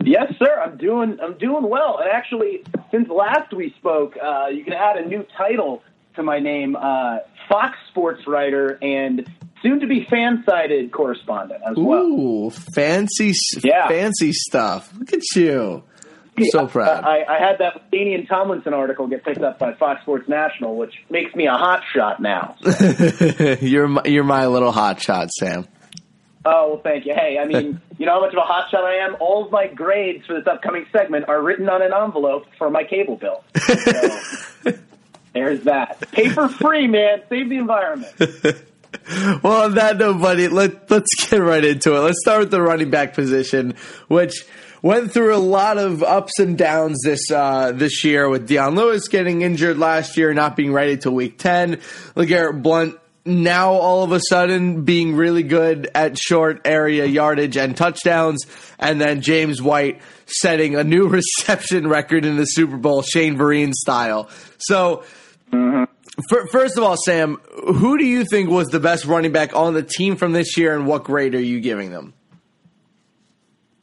Yes, 0.03 0.33
sir. 0.37 0.61
I'm 0.63 0.77
doing. 0.77 1.17
I'm 1.21 1.37
doing 1.37 1.67
well. 1.67 1.99
And 1.99 2.09
actually, 2.09 2.63
since 2.91 3.09
last 3.09 3.53
we 3.53 3.73
spoke, 3.77 4.15
uh, 4.21 4.47
you 4.47 4.63
can 4.63 4.73
add 4.73 4.97
a 4.97 5.05
new 5.07 5.25
title 5.37 5.81
to 6.15 6.23
my 6.23 6.39
name, 6.39 6.75
uh, 6.75 7.19
Fox 7.49 7.77
sports 7.89 8.27
writer 8.27 8.77
and 8.81 9.29
soon 9.61 9.79
to 9.79 9.87
be 9.87 10.05
FanSided 10.05 10.91
correspondent 10.91 11.61
as 11.65 11.77
well. 11.77 12.03
Ooh, 12.03 12.49
fancy, 12.49 13.33
yeah. 13.63 13.87
fancy 13.87 14.33
stuff. 14.33 14.91
Look 14.97 15.13
at 15.13 15.21
you. 15.35 15.83
I'm 16.37 16.45
so 16.51 16.67
proud. 16.67 17.03
I, 17.03 17.23
I 17.27 17.39
had 17.39 17.57
that 17.59 17.89
Danian 17.91 18.27
Tomlinson 18.27 18.73
article 18.73 19.07
get 19.07 19.25
picked 19.25 19.41
up 19.41 19.57
by 19.57 19.73
Fox 19.73 20.01
Sports 20.01 20.29
National, 20.29 20.75
which 20.75 20.93
makes 21.09 21.33
me 21.33 21.47
a 21.47 21.53
hot 21.53 21.81
shot 21.95 22.21
now. 22.21 22.55
you're 23.61 23.87
my, 23.87 24.03
you're 24.05 24.23
my 24.23 24.45
little 24.45 24.71
hot 24.71 25.01
shot, 25.01 25.31
Sam. 25.31 25.67
Oh 26.45 26.69
well, 26.69 26.81
thank 26.83 27.05
you. 27.05 27.13
Hey, 27.13 27.37
I 27.39 27.45
mean, 27.45 27.81
you 27.97 28.05
know 28.05 28.13
how 28.13 28.21
much 28.21 28.33
of 28.33 28.37
a 28.37 28.41
hotshot 28.41 28.83
I 28.83 29.05
am. 29.05 29.15
All 29.19 29.45
of 29.45 29.51
my 29.51 29.67
grades 29.67 30.25
for 30.25 30.33
this 30.33 30.47
upcoming 30.47 30.85
segment 30.91 31.27
are 31.27 31.41
written 31.41 31.67
on 31.69 31.81
an 31.81 31.91
envelope 31.93 32.45
for 32.57 32.69
my 32.69 32.83
cable 32.83 33.15
bill. 33.17 33.43
So, 34.63 34.73
there's 35.33 35.63
that. 35.65 35.99
Paper 36.11 36.49
free, 36.49 36.87
man. 36.87 37.21
Save 37.29 37.49
the 37.49 37.57
environment. 37.57 38.11
well, 39.43 39.65
on 39.65 39.75
that 39.75 39.97
note, 39.97 40.19
buddy, 40.19 40.47
let, 40.47 40.89
let's 40.89 41.29
get 41.29 41.37
right 41.37 41.63
into 41.63 41.95
it. 41.95 41.99
Let's 41.99 42.19
start 42.21 42.39
with 42.39 42.51
the 42.51 42.61
running 42.61 42.89
back 42.89 43.13
position, 43.13 43.75
which 44.07 44.45
went 44.81 45.11
through 45.11 45.35
a 45.35 45.37
lot 45.37 45.77
of 45.77 46.01
ups 46.01 46.39
and 46.39 46.57
downs 46.57 46.99
this 47.03 47.29
uh, 47.31 47.71
this 47.71 48.03
year 48.03 48.27
with 48.29 48.47
Dion 48.47 48.75
Lewis 48.75 49.07
getting 49.07 49.41
injured 49.41 49.77
last 49.77 50.17
year, 50.17 50.33
not 50.33 50.55
being 50.55 50.73
ready 50.73 50.97
till 50.97 51.13
week 51.13 51.37
10. 51.37 51.77
LeGarrette 52.15 52.61
Blunt 52.61 52.95
now 53.27 53.73
all 53.73 54.03
of 54.03 54.11
a 54.11 54.19
sudden 54.29 54.83
being 54.83 55.15
really 55.15 55.43
good 55.43 55.89
at 55.93 56.17
short 56.17 56.61
area 56.65 57.05
yardage 57.05 57.57
and 57.57 57.75
touchdowns, 57.75 58.45
and 58.79 58.99
then 58.99 59.21
James 59.21 59.61
White 59.61 60.01
setting 60.25 60.75
a 60.75 60.83
new 60.83 61.07
reception 61.09 61.87
record 61.87 62.25
in 62.25 62.37
the 62.37 62.45
Super 62.45 62.77
Bowl, 62.77 63.01
Shane 63.01 63.37
Vereen 63.37 63.73
style. 63.73 64.29
So 64.57 65.03
Mm-hmm. 65.51 65.83
For, 66.29 66.47
first 66.47 66.77
of 66.77 66.83
all, 66.83 66.95
Sam, 66.97 67.37
who 67.75 67.97
do 67.97 68.05
you 68.05 68.25
think 68.25 68.49
was 68.49 68.67
the 68.67 68.79
best 68.79 69.05
running 69.05 69.31
back 69.31 69.55
on 69.55 69.73
the 69.73 69.83
team 69.83 70.15
from 70.15 70.31
this 70.31 70.57
year, 70.57 70.75
and 70.75 70.87
what 70.87 71.03
grade 71.03 71.35
are 71.35 71.41
you 71.41 71.59
giving 71.59 71.91
them? 71.91 72.13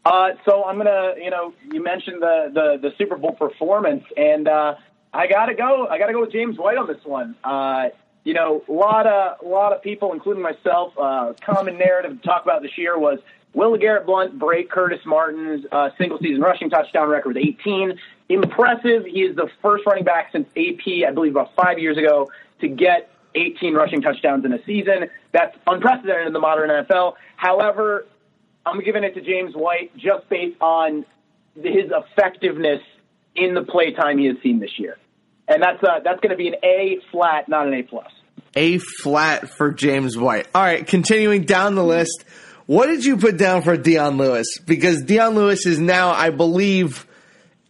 Uh, 0.04 0.30
so 0.44 0.64
I'm 0.64 0.76
gonna, 0.76 1.14
you 1.16 1.30
know, 1.30 1.54
you 1.72 1.82
mentioned 1.82 2.20
the 2.20 2.50
the, 2.52 2.88
the 2.88 2.94
Super 2.98 3.16
Bowl 3.16 3.32
performance, 3.32 4.04
and 4.16 4.48
uh, 4.48 4.74
I 5.12 5.26
gotta 5.28 5.54
go. 5.54 5.86
I 5.88 5.98
gotta 5.98 6.12
go 6.12 6.20
with 6.20 6.32
James 6.32 6.58
White 6.58 6.76
on 6.76 6.86
this 6.86 7.02
one. 7.04 7.36
Uh, 7.42 7.88
you 8.24 8.32
know, 8.32 8.62
a 8.68 8.72
lot 8.72 9.06
of 9.06 9.44
a 9.44 9.48
lot 9.48 9.72
of 9.72 9.82
people, 9.82 10.12
including 10.12 10.42
myself, 10.42 10.92
uh, 10.98 11.34
common 11.44 11.78
narrative 11.78 12.20
to 12.20 12.26
talk 12.26 12.42
about 12.42 12.62
this 12.62 12.76
year 12.76 12.98
was 12.98 13.18
Will 13.52 13.76
Garrett 13.76 14.06
Blunt 14.06 14.38
break 14.38 14.70
Curtis 14.70 15.00
Martin's 15.06 15.64
uh, 15.70 15.90
single 15.96 16.18
season 16.18 16.40
rushing 16.40 16.70
touchdown 16.70 17.08
record 17.08 17.34
with 17.34 17.44
18? 17.44 17.98
Impressive. 18.28 19.04
He 19.04 19.22
is 19.22 19.36
the 19.36 19.48
first 19.62 19.84
running 19.86 20.04
back 20.04 20.32
since 20.32 20.48
AP, 20.56 21.06
I 21.06 21.12
believe 21.12 21.32
about 21.32 21.54
five 21.54 21.78
years 21.78 21.96
ago, 21.96 22.30
to 22.60 22.68
get 22.68 23.10
18 23.34 23.74
rushing 23.74 24.00
touchdowns 24.00 24.44
in 24.44 24.52
a 24.52 24.64
season. 24.64 25.10
That's 25.32 25.56
unprecedented 25.66 26.26
in 26.26 26.32
the 26.32 26.40
modern 26.40 26.70
NFL. 26.70 27.14
However, 27.36 28.06
I'm 28.66 28.82
giving 28.82 29.04
it 29.04 29.14
to 29.14 29.20
James 29.20 29.54
White 29.54 29.96
just 29.96 30.28
based 30.28 30.60
on 30.60 31.04
his 31.54 31.90
effectiveness 31.90 32.80
in 33.36 33.54
the 33.54 33.62
play 33.62 33.92
time 33.92 34.18
he 34.18 34.26
has 34.26 34.36
seen 34.42 34.60
this 34.60 34.78
year. 34.78 34.96
And 35.46 35.62
that's 35.62 35.82
uh, 35.82 36.00
that's 36.02 36.20
going 36.20 36.30
to 36.30 36.36
be 36.36 36.48
an 36.48 36.56
A 36.62 37.00
flat, 37.10 37.48
not 37.48 37.66
an 37.66 37.74
A 37.74 37.82
plus. 37.82 38.10
A 38.56 38.78
flat 38.78 39.50
for 39.50 39.72
James 39.72 40.16
White. 40.16 40.46
All 40.54 40.62
right, 40.62 40.86
continuing 40.86 41.42
down 41.42 41.74
the 41.74 41.84
list. 41.84 42.24
What 42.66 42.86
did 42.86 43.04
you 43.04 43.16
put 43.16 43.36
down 43.36 43.62
for 43.62 43.76
Dion 43.76 44.16
Lewis? 44.16 44.46
Because 44.64 45.02
Dion 45.02 45.34
Lewis 45.34 45.66
is 45.66 45.78
now, 45.78 46.10
I 46.10 46.30
believe, 46.30 47.06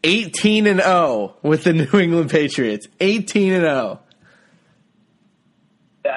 18 0.05 0.67
and 0.67 0.81
0 0.81 1.37
with 1.43 1.65
the 1.65 1.73
New 1.93 1.99
England 1.99 2.31
Patriots. 2.31 2.87
18 3.01 3.53
and 3.55 3.63
0. 3.63 4.01
Uh, 6.05 6.11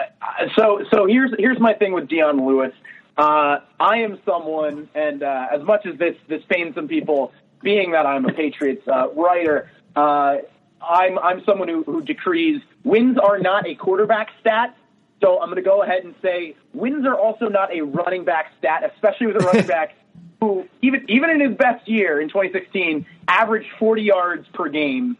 so 0.58 0.84
so 0.91 1.06
here's 1.08 1.32
here's 1.39 1.60
my 1.60 1.73
thing 1.73 1.93
with 1.93 2.08
Dion 2.08 2.45
Lewis. 2.45 2.73
Uh, 3.17 3.60
I 3.80 3.99
am 3.99 4.19
someone, 4.25 4.89
and 4.93 5.23
uh, 5.23 5.47
as 5.51 5.63
much 5.63 5.86
as 5.86 5.97
this 5.97 6.15
this 6.27 6.43
pains 6.49 6.75
some 6.75 6.88
people, 6.88 7.32
being 7.63 7.91
that 7.91 8.06
I'm 8.06 8.25
a 8.25 8.34
Patriots 8.34 8.88
uh, 8.88 9.10
writer, 9.13 9.71
uh, 9.95 10.36
I'm 10.81 11.17
I'm 11.19 11.43
someone 11.45 11.67
who, 11.67 11.83
who 11.83 12.01
decrees 12.01 12.61
wins 12.83 13.17
are 13.17 13.39
not 13.39 13.67
a 13.67 13.75
quarterback 13.75 14.29
stat. 14.39 14.75
So 15.21 15.41
I'm 15.41 15.47
going 15.47 15.55
to 15.55 15.63
go 15.63 15.81
ahead 15.81 16.03
and 16.03 16.13
say 16.21 16.55
wins 16.73 17.05
are 17.05 17.15
also 17.15 17.47
not 17.47 17.73
a 17.75 17.81
running 17.81 18.23
back 18.23 18.51
stat, 18.59 18.83
especially 18.93 19.27
with 19.27 19.37
a 19.37 19.45
running 19.45 19.67
back 19.77 19.95
who 20.39 20.67
even 20.81 21.05
even 21.09 21.29
in 21.29 21.41
his 21.41 21.57
best 21.57 21.87
year 21.87 22.21
in 22.21 22.29
2016 22.29 23.05
averaged 23.27 23.69
40 23.79 24.01
yards 24.03 24.47
per 24.53 24.69
game. 24.69 25.17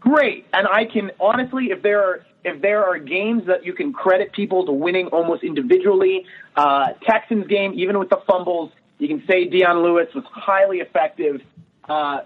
Great, 0.00 0.46
and 0.52 0.66
I 0.66 0.84
can 0.84 1.12
honestly, 1.20 1.66
if 1.70 1.82
there 1.82 2.02
are 2.02 2.26
if 2.44 2.60
there 2.60 2.84
are 2.84 2.98
games 2.98 3.46
that 3.46 3.64
you 3.64 3.72
can 3.72 3.92
credit 3.92 4.32
people 4.32 4.66
to 4.66 4.72
winning 4.72 5.06
almost 5.08 5.44
individually, 5.44 6.26
uh, 6.56 6.88
Texans 7.06 7.46
game, 7.46 7.72
even 7.76 7.98
with 8.00 8.10
the 8.10 8.20
fumbles, 8.26 8.72
you 8.98 9.06
can 9.06 9.22
say 9.28 9.44
Dion 9.44 9.82
Lewis 9.82 10.08
was 10.12 10.24
highly 10.30 10.78
effective. 10.78 11.40
Uh, 11.88 12.22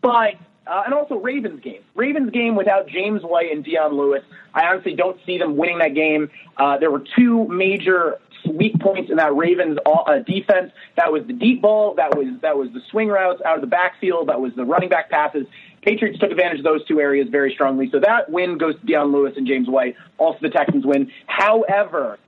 but 0.00 0.34
uh, 0.66 0.82
and 0.84 0.94
also 0.94 1.16
Ravens 1.16 1.60
game. 1.60 1.82
Ravens 1.94 2.30
game 2.30 2.54
without 2.54 2.86
James 2.86 3.22
White 3.22 3.50
and 3.50 3.64
Dion 3.64 3.96
Lewis. 3.96 4.22
I 4.54 4.66
honestly 4.66 4.94
don't 4.94 5.18
see 5.26 5.38
them 5.38 5.56
winning 5.56 5.78
that 5.78 5.94
game. 5.94 6.30
Uh, 6.56 6.78
there 6.78 6.90
were 6.90 7.04
two 7.16 7.46
major 7.48 8.18
weak 8.48 8.78
points 8.80 9.10
in 9.10 9.16
that 9.16 9.34
Ravens 9.34 9.78
uh, 9.86 10.18
defense. 10.20 10.72
That 10.96 11.12
was 11.12 11.26
the 11.26 11.32
deep 11.32 11.62
ball. 11.62 11.94
That 11.94 12.16
was 12.16 12.26
that 12.42 12.56
was 12.56 12.68
the 12.72 12.80
swing 12.90 13.08
routes 13.08 13.40
out 13.44 13.56
of 13.56 13.60
the 13.60 13.66
backfield. 13.66 14.28
That 14.28 14.40
was 14.40 14.52
the 14.54 14.64
running 14.64 14.88
back 14.88 15.10
passes. 15.10 15.46
Patriots 15.82 16.18
took 16.20 16.30
advantage 16.30 16.58
of 16.58 16.64
those 16.64 16.84
two 16.86 17.00
areas 17.00 17.28
very 17.28 17.52
strongly. 17.52 17.88
So 17.90 17.98
that 18.00 18.30
win 18.30 18.56
goes 18.56 18.78
to 18.78 18.86
Dion 18.86 19.10
Lewis 19.10 19.34
and 19.36 19.46
James 19.46 19.68
White. 19.68 19.96
Also, 20.18 20.38
the 20.42 20.50
Texans 20.50 20.86
win. 20.86 21.10
However, 21.26 22.18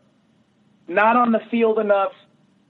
not 0.89 1.17
on 1.17 1.33
the 1.33 1.41
field 1.51 1.79
enough. 1.79 2.13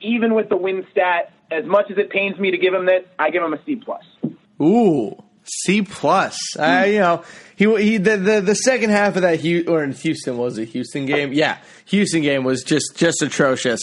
Even 0.00 0.34
with 0.34 0.50
the 0.50 0.56
win 0.56 0.86
stat, 0.90 1.32
as 1.50 1.64
much 1.64 1.90
as 1.90 1.96
it 1.96 2.10
pains 2.10 2.38
me 2.38 2.50
to 2.50 2.58
give 2.58 2.74
him 2.74 2.84
this, 2.84 3.04
I 3.18 3.30
give 3.30 3.42
him 3.42 3.54
a 3.54 3.64
C 3.64 3.76
plus. 3.76 4.04
Ooh. 4.60 5.16
C 5.44 5.82
plus. 5.82 6.38
Uh, 6.58 6.84
you 6.86 6.98
know, 6.98 7.24
he 7.56 7.64
he 7.82 7.96
the, 7.98 8.16
the 8.16 8.40
the 8.40 8.54
second 8.54 8.90
half 8.90 9.16
of 9.16 9.22
that 9.22 9.44
or 9.68 9.84
in 9.84 9.92
Houston 9.92 10.38
was 10.38 10.58
a 10.58 10.64
Houston 10.64 11.06
game. 11.06 11.32
Yeah, 11.32 11.58
Houston 11.86 12.22
game 12.22 12.44
was 12.44 12.62
just 12.62 12.96
just 12.96 13.22
atrocious. 13.22 13.80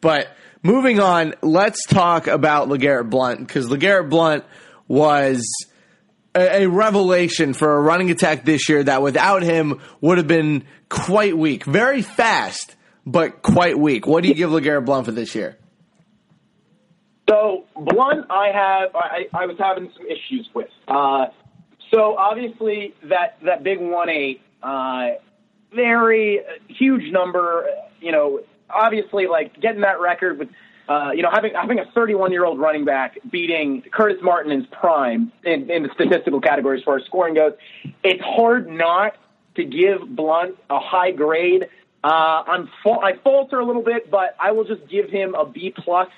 But 0.00 0.34
moving 0.62 1.00
on, 1.00 1.34
let's 1.42 1.84
talk 1.86 2.26
about 2.26 2.68
LeGarrette 2.68 3.10
Blunt 3.10 3.40
because 3.40 3.68
LeGarrette 3.68 4.08
Blunt 4.08 4.44
was 4.88 5.46
a, 6.34 6.62
a, 6.62 6.66
revelation 6.68 7.54
for 7.54 7.76
a 7.76 7.80
running 7.80 8.10
attack 8.10 8.44
this 8.44 8.68
year 8.68 8.82
that 8.84 9.02
without 9.02 9.42
him 9.42 9.80
would 10.00 10.18
have 10.18 10.26
been 10.26 10.64
quite 10.88 11.36
weak. 11.36 11.64
Very 11.64 12.02
fast, 12.02 12.76
but 13.04 13.42
quite 13.42 13.78
weak. 13.78 14.06
What 14.06 14.22
do 14.22 14.28
you 14.28 14.34
give 14.34 14.50
LeGarrette 14.50 14.84
Blunt 14.84 15.06
for 15.06 15.12
this 15.12 15.34
year? 15.34 15.58
So 17.30 17.64
Blunt, 17.76 18.26
I 18.28 18.48
have 18.48 18.96
I, 18.96 19.28
I 19.32 19.46
was 19.46 19.56
having 19.56 19.88
some 19.96 20.04
issues 20.06 20.48
with. 20.52 20.68
Uh, 20.88 21.26
so 21.92 22.16
obviously 22.16 22.92
that 23.08 23.38
that 23.44 23.62
big 23.62 23.78
one 23.80 24.08
eight, 24.08 24.40
uh, 24.64 25.10
very 25.72 26.40
huge 26.66 27.12
number. 27.12 27.68
You 28.00 28.10
know, 28.10 28.40
obviously 28.68 29.28
like 29.28 29.60
getting 29.60 29.82
that 29.82 30.00
record 30.00 30.38
with. 30.38 30.48
Uh, 30.88 31.12
you 31.12 31.22
know, 31.22 31.30
having 31.32 31.52
having 31.54 31.78
a 31.78 31.84
31 31.94 32.32
year 32.32 32.44
old 32.44 32.58
running 32.58 32.84
back 32.84 33.16
beating 33.30 33.80
Curtis 33.92 34.18
Martin 34.22 34.50
in 34.50 34.66
prime 34.66 35.30
in, 35.44 35.70
in 35.70 35.84
the 35.84 35.88
statistical 35.94 36.40
category 36.40 36.78
as 36.78 36.84
far 36.84 36.96
as 36.96 37.04
scoring 37.04 37.34
goes, 37.34 37.52
it's 38.02 38.20
hard 38.24 38.68
not 38.68 39.12
to 39.54 39.64
give 39.64 40.00
Blunt 40.16 40.56
a 40.68 40.80
high 40.80 41.12
grade. 41.12 41.68
Uh, 42.02 42.42
I'm 42.44 42.68
fa- 42.82 42.98
I 43.04 43.12
falter 43.22 43.60
a 43.60 43.64
little 43.64 43.84
bit, 43.84 44.10
but 44.10 44.34
I 44.40 44.50
will 44.50 44.64
just 44.64 44.88
give 44.88 45.08
him 45.10 45.36
a 45.36 45.46
B 45.46 45.72
plus 45.76 46.08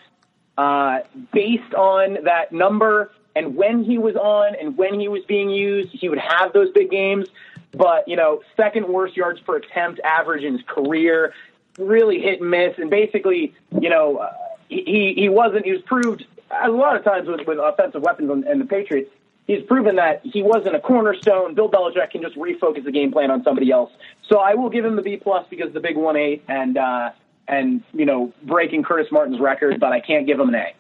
uh, 0.59 1.01
based 1.33 1.75
on 1.75 2.25
that 2.25 2.53
number 2.53 3.11
and 3.35 3.57
when 3.57 3.85
he 3.85 3.99
was 3.99 4.17
on 4.17 4.55
and 4.55 4.77
when 4.77 5.01
he 5.01 5.09
was 5.09 5.25
being 5.25 5.51
used, 5.51 5.91
he 5.93 6.09
would 6.09 6.19
have 6.19 6.53
those 6.53 6.71
big 6.73 6.91
games. 6.91 7.29
But, 7.73 8.07
you 8.07 8.17
know, 8.17 8.43
second 8.57 8.87
worst 8.89 9.17
yards 9.17 9.41
per 9.41 9.57
attempt 9.57 10.01
average 10.05 10.45
in 10.45 10.53
his 10.53 10.63
career, 10.67 11.33
really 11.79 12.21
hit 12.21 12.41
and 12.41 12.51
miss. 12.51 12.77
And 12.77 12.91
basically, 12.91 13.55
you 13.81 13.89
know, 13.89 14.19
uh, 14.19 14.33
he, 14.69 15.15
he 15.17 15.29
wasn't, 15.31 15.65
he 15.65 15.73
was 15.73 15.81
proved 15.83 16.27
a 16.51 16.71
lot 16.71 16.97
of 16.97 17.05
times 17.05 17.29
with, 17.29 17.47
with 17.47 17.59
offensive 17.59 18.03
weapons 18.03 18.31
and, 18.31 18.45
and 18.45 18.61
the 18.61 18.67
Patriots, 18.67 19.11
he's 19.47 19.63
proven 19.65 19.97
that 19.97 20.21
he 20.23 20.43
wasn't 20.43 20.77
a 20.77 20.81
cornerstone. 20.81 21.55
Bill 21.55 21.71
Belichick 21.71 22.11
can 22.11 22.21
just 22.21 22.37
refocus 22.37 22.85
the 22.85 22.93
game 22.93 23.11
plan 23.11 23.31
on 23.31 23.43
somebody 23.43 23.71
else. 23.71 23.91
So 24.29 24.39
I 24.39 24.55
will 24.55 24.69
give 24.69 24.85
him 24.85 24.97
the 24.97 25.03
B 25.03 25.17
plus 25.17 25.47
because 25.49 25.73
the 25.73 25.81
big 25.81 25.97
one 25.97 26.17
eight 26.17 26.45
and 26.49 26.77
uh, 26.77 27.13
and 27.49 27.83
you 27.93 28.07
know 28.07 28.33
breaking 28.43 28.83
Curtis 28.83 29.09
Martin's 29.11 29.41
record, 29.41 29.81
but 29.81 29.93
I 29.93 30.01
can't 30.01 30.27
give 30.27 30.39
him 30.39 30.49
an 30.49 30.55
A. 30.55 30.75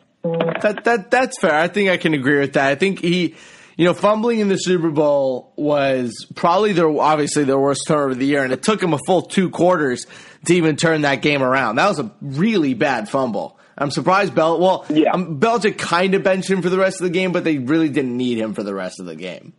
That 0.61 0.85
that 0.85 1.11
that's 1.11 1.39
fair. 1.41 1.55
I 1.55 1.69
think 1.69 1.91
I 1.91 1.97
can 1.97 2.15
agree 2.15 2.39
with 2.39 2.53
that. 2.55 2.69
I 2.71 2.75
think 2.77 3.01
he, 3.01 3.35
you 3.77 3.85
know, 3.85 3.95
fumbling 3.95 4.39
in 4.39 4.49
the 4.49 4.57
Super 4.57 4.91
Bowl 4.91 5.53
was 5.57 6.27
probably 6.35 6.73
their 6.73 6.89
obviously 6.89 7.45
their 7.45 7.59
worst 7.59 7.87
turnover 7.87 8.11
of 8.11 8.19
the 8.19 8.27
year, 8.27 8.45
and 8.45 8.53
it 8.53 8.63
took 8.63 8.83
him 8.83 8.95
a 8.95 8.99
full 9.07 9.23
two 9.23 9.51
quarters 9.51 10.07
to 10.47 10.55
even 10.55 10.77
turn 10.77 11.03
that 11.03 11.23
game 11.23 11.43
around. 11.43 11.77
That 11.77 11.89
was 11.89 11.99
a 11.99 12.11
really 12.21 12.75
bad 12.75 13.09
fumble. 13.09 13.59
I'm 13.77 13.91
surprised 13.91 14.35
Bel. 14.35 14.61
Well, 14.61 14.87
yeah. 14.91 15.13
um, 15.13 15.41
Belichick 15.41 15.79
kind 15.79 16.15
of 16.15 16.23
benched 16.23 16.51
him 16.51 16.63
for 16.63 16.71
the 16.71 16.79
rest 16.79 17.01
of 17.01 17.05
the 17.05 17.11
game, 17.11 17.33
but 17.33 17.43
they 17.43 17.59
really 17.59 17.89
didn't 17.89 18.17
need 18.17 18.39
him 18.39 18.55
for 18.55 18.63
the 18.63 18.75
rest 18.75 19.01
of 19.01 19.07
the 19.07 19.17
game. 19.17 19.55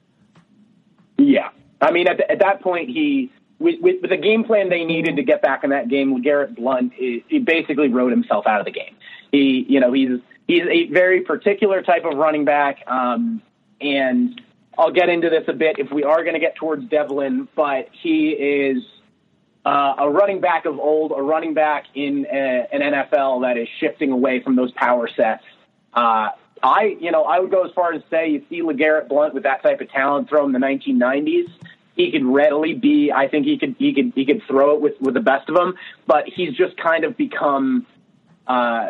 Yeah, 1.18 1.50
I 1.82 1.92
mean, 1.92 2.08
at, 2.08 2.18
the, 2.18 2.32
at 2.32 2.40
that 2.40 2.62
point, 2.62 2.90
he 2.90 3.32
with, 3.64 3.82
with, 3.82 4.02
with, 4.02 4.10
the 4.10 4.18
game 4.18 4.44
plan 4.44 4.70
they 4.70 4.84
needed 4.84 5.16
to 5.16 5.24
get 5.24 5.42
back 5.42 5.64
in 5.64 5.70
that 5.70 5.88
game, 5.88 6.22
Garrett 6.22 6.56
Blunt, 6.56 6.94
he, 6.94 7.24
he 7.28 7.40
basically 7.40 7.88
wrote 7.88 8.12
himself 8.12 8.46
out 8.46 8.60
of 8.60 8.66
the 8.66 8.72
game. 8.72 8.96
He, 9.32 9.66
you 9.68 9.80
know, 9.80 9.94
he's 9.94 10.20
he's 10.48 10.64
a 10.70 10.88
very 10.88 11.22
particular 11.22 11.82
type 11.82 12.04
of 12.06 12.18
running 12.18 12.46
back, 12.46 12.84
um, 12.86 13.42
and 13.82 14.40
I'll 14.78 14.92
get 14.92 15.10
into 15.10 15.30
this 15.30 15.46
a 15.48 15.54
bit 15.54 15.80
if 15.80 15.92
we 15.92 16.04
are 16.04 16.24
going 16.24 16.34
to 16.34 16.40
get 16.40 16.56
towards 16.56 16.88
Develin, 16.90 17.48
but 17.56 17.88
he 17.92 18.30
is 18.32 18.84
uh, 19.66 19.96
a 19.98 20.10
running 20.10 20.42
back 20.42 20.66
of 20.66 20.78
old, 20.78 21.14
a 21.16 21.22
running 21.22 21.54
back 21.54 21.86
in 21.96 22.28
a, 22.32 22.68
an 22.72 22.82
NFL 22.82 23.42
that 23.44 23.58
is 23.58 23.68
shifting 23.80 24.12
away 24.12 24.42
from 24.42 24.56
those 24.56 24.72
power 24.74 25.08
sets. 25.08 25.44
Uh, 25.94 26.30
I, 26.62 26.98
you 27.00 27.12
know, 27.12 27.24
I 27.24 27.40
would 27.40 27.52
go 27.52 27.66
as 27.66 27.72
far 27.74 27.94
as 27.94 28.02
say 28.10 28.30
you 28.30 28.44
see 28.50 28.62
LeGarrette 28.62 29.10
Blunt 29.10 29.34
with 29.34 29.44
that 29.44 29.64
type 29.64 29.82
of 29.82 29.90
talent 29.90 30.30
throw 30.30 30.46
in 30.46 30.52
the 30.52 30.60
1990s. 30.60 31.50
He 31.96 32.12
could 32.12 32.26
readily 32.26 32.74
be. 32.74 33.12
I 33.12 33.28
think 33.28 33.46
he 33.46 33.58
could. 33.58 33.76
He 33.78 33.94
could. 33.94 34.14
He 34.16 34.26
could 34.26 34.42
throw 34.48 34.76
it 34.76 34.82
with 34.82 34.94
with 35.00 35.14
the 35.14 35.20
best 35.20 35.50
of 35.50 35.56
them. 35.56 35.76
But 36.08 36.26
he's 36.26 36.56
just 36.56 36.76
kind 36.78 37.04
of 37.04 37.16
become. 37.16 37.86
Uh, 38.48 38.90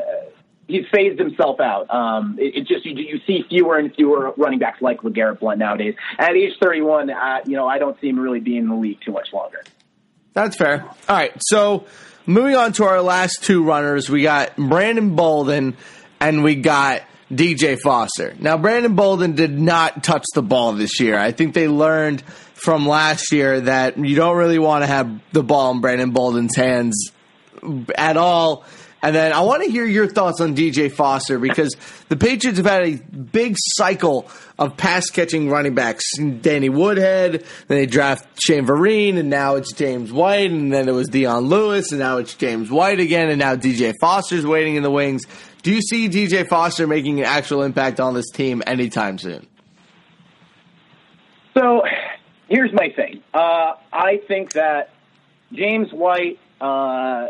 he's 0.68 0.86
phased 0.92 1.20
himself 1.20 1.60
out. 1.60 1.94
Um, 1.94 2.38
it, 2.39 2.56
it 2.56 2.68
just 2.68 2.86
you, 2.86 2.94
you 2.96 3.20
see 3.28 3.44
fewer 3.50 3.78
and 3.78 3.94
fewer 3.94 4.34
running 4.38 4.60
backs 4.60 4.82
like 4.82 5.02
LeGarrette 5.02 5.39
Blunt 5.39 5.60
nowadays. 5.60 5.96
At 6.18 6.36
age 6.36 6.54
31, 6.62 7.10
uh, 7.10 7.39
you 7.46 7.56
know, 7.56 7.68
I 7.68 7.78
don't 7.78 8.00
see 8.00 8.10
him 8.10 8.20
really 8.20 8.39
being 8.39 8.60
in 8.60 8.70
the 8.70 8.76
league 8.76 9.00
too 9.06 9.12
much 9.12 9.28
longer. 9.34 9.63
That's 10.34 10.56
fair. 10.56 10.84
All 10.84 11.16
right, 11.16 11.34
so 11.39 11.86
moving 12.26 12.56
on 12.56 12.74
to 12.74 12.86
our 12.86 13.02
last 13.02 13.44
two 13.44 13.63
runners, 13.63 14.10
we 14.10 14.24
got 14.24 14.56
Brandon 14.56 15.16
Bolden 15.16 15.78
and 16.20 16.44
we 16.44 16.56
got 16.56 17.04
DJ 17.32 17.80
Foster. 17.80 18.34
Now, 18.39 18.58
Brandon 18.58 18.96
Bolden 18.96 19.36
did 19.36 19.58
not 19.58 20.04
touch 20.04 20.24
the 20.34 20.42
ball 20.42 20.74
this 20.74 21.00
year. 21.00 21.18
I 21.18 21.32
think 21.32 21.54
they 21.54 21.68
learned 21.68 22.24
from 22.63 22.88
last 22.88 23.32
year 23.32 23.62
that 23.62 23.97
you 23.97 24.15
don't 24.15 24.38
really 24.38 24.60
want 24.60 24.84
to 24.84 24.88
have 24.88 25.21
the 25.34 25.43
ball 25.43 25.71
in 25.71 25.82
Brandon 25.82 26.12
Bolden's 26.12 26.56
hands 26.56 27.12
at 27.95 28.17
all 28.17 28.65
and 29.04 29.13
then 29.13 29.34
I 29.34 29.41
want 29.41 29.63
to 29.63 29.69
hear 29.69 29.86
your 29.86 30.08
thoughts 30.08 30.39
on 30.39 30.56
DJ 30.56 30.89
Foster 30.89 31.38
because 31.38 31.76
the 32.08 32.15
Patriots 32.15 32.58
have 32.58 32.65
had 32.65 32.84
a 32.84 32.95
big 32.95 33.58
cycle 33.60 34.30
of 34.58 34.78
pass 34.78 35.10
catching 35.10 35.49
running 35.49 35.76
backs. 35.76 36.06
Danny 36.17 36.69
Woodhead, 36.69 37.43
then 37.67 37.78
they 37.78 37.86
draft 37.86 38.26
Shane 38.41 38.65
Vereen, 38.65 39.17
and 39.17 39.30
now 39.30 39.56
it's 39.56 39.73
James 39.73 40.13
White, 40.13 40.52
and 40.52 40.71
then 40.71 40.88
it 40.88 40.93
was 40.93 41.10
Dion 41.10 41.47
Lewis, 41.47 41.91
and 41.91 41.99
now 41.99 42.17
it's 42.17 42.34
James 42.34 42.71
White 42.71 43.02
again, 43.02 43.30
and 43.30 43.39
now 43.39 43.58
DJ 43.58 43.93
Foster's 43.99 44.45
waiting 44.45 44.78
in 44.78 44.84
the 44.84 44.91
wings. 44.91 45.23
Do 45.63 45.73
you 45.73 45.82
see 45.82 46.08
DJ 46.08 46.47
Foster 46.47 46.88
making 46.88 47.19
an 47.19 47.26
actual 47.26 47.63
impact 47.63 47.99
on 47.99 48.13
this 48.13 48.30
team 48.32 48.63
anytime 48.65 49.17
soon? 49.17 49.45
So 51.56 51.84
here's 52.54 52.72
my 52.72 52.89
thing. 52.89 53.24
Uh, 53.34 53.74
I 53.92 54.22
think 54.28 54.54
that 54.54 54.92
James 55.52 55.92
White. 55.92 56.39
Uh, 56.62 57.28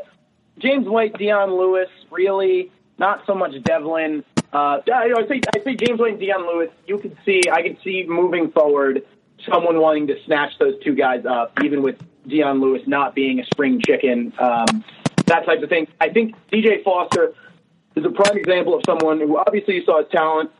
James 0.60 0.88
White, 0.88 1.18
Dion 1.18 1.58
Lewis, 1.58 1.90
really 2.12 2.72
not 3.00 3.26
so 3.26 3.34
much 3.34 3.54
Develin. 3.64 4.24
Uh, 4.52 4.82
I 4.94 5.26
say 5.28 5.42
I 5.56 5.64
say 5.64 5.76
James 5.76 6.00
White 6.00 6.12
and 6.12 6.20
Dion 6.20 6.46
Lewis. 6.46 6.70
You 6.86 7.00
can 7.00 7.18
see 7.26 7.42
I 7.52 7.64
can 7.64 7.78
see 7.84 8.06
moving 8.08 8.52
forward 8.52 9.04
someone 9.50 9.80
wanting 9.80 10.08
to 10.08 10.16
snatch 10.26 10.52
those 10.60 10.76
two 10.84 10.94
guys 10.94 11.26
up, 11.26 11.58
even 11.64 11.82
with 11.82 11.96
Dion 12.28 12.62
Lewis 12.62 12.84
not 12.86 13.16
being 13.16 13.40
a 13.40 13.46
spring 13.46 13.82
chicken, 13.82 14.32
um, 14.38 14.84
that 15.26 15.46
type 15.46 15.62
of 15.62 15.70
thing. 15.70 15.88
I 16.00 16.10
think 16.10 16.36
DJ 16.52 16.84
Foster 16.84 17.34
is 17.96 18.06
a 18.06 18.10
prime 18.10 18.38
example 18.38 18.76
of 18.76 18.84
someone 18.86 19.20
who 19.20 19.38
obviously 19.38 19.84
saw 19.86 20.04
his 20.04 20.12
talent, 20.12 20.52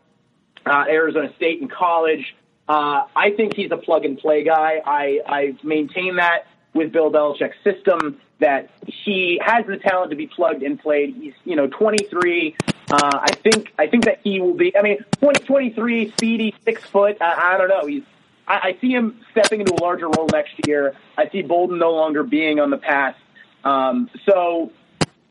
uh, 0.66 0.84
Arizona 0.88 1.32
State 1.36 1.62
in 1.62 1.68
college. 1.68 2.34
Uh, 2.68 3.02
I 3.14 3.30
think 3.36 3.54
he's 3.54 3.70
a 3.70 3.76
plug 3.76 4.04
and 4.04 4.18
play 4.18 4.42
guy. 4.44 4.80
I, 4.84 5.20
I 5.26 5.56
maintain 5.62 6.16
that 6.16 6.46
with 6.72 6.92
Bill 6.92 7.10
Belichick's 7.10 7.56
system 7.62 8.20
that 8.40 8.70
he 8.86 9.40
has 9.44 9.66
the 9.66 9.76
talent 9.76 10.10
to 10.10 10.16
be 10.16 10.26
plugged 10.26 10.62
and 10.62 10.78
played. 10.78 11.14
He's 11.14 11.34
you 11.44 11.56
know 11.56 11.66
23. 11.66 12.56
Uh, 12.90 12.96
I 13.02 13.32
think 13.42 13.72
I 13.78 13.86
think 13.86 14.04
that 14.04 14.20
he 14.24 14.40
will 14.40 14.54
be. 14.54 14.76
I 14.76 14.82
mean, 14.82 14.98
20, 15.20 15.40
23, 15.40 16.10
speedy, 16.12 16.54
six 16.64 16.82
foot. 16.84 17.18
I, 17.20 17.54
I 17.54 17.58
don't 17.58 17.68
know. 17.68 17.86
He's. 17.86 18.02
I, 18.46 18.54
I 18.54 18.78
see 18.80 18.90
him 18.90 19.20
stepping 19.30 19.60
into 19.60 19.74
a 19.74 19.80
larger 19.80 20.08
role 20.08 20.28
next 20.32 20.54
year. 20.66 20.94
I 21.16 21.28
see 21.28 21.42
Bolden 21.42 21.78
no 21.78 21.92
longer 21.92 22.22
being 22.22 22.60
on 22.60 22.70
the 22.70 22.76
pass. 22.76 23.14
Um, 23.62 24.10
so 24.26 24.72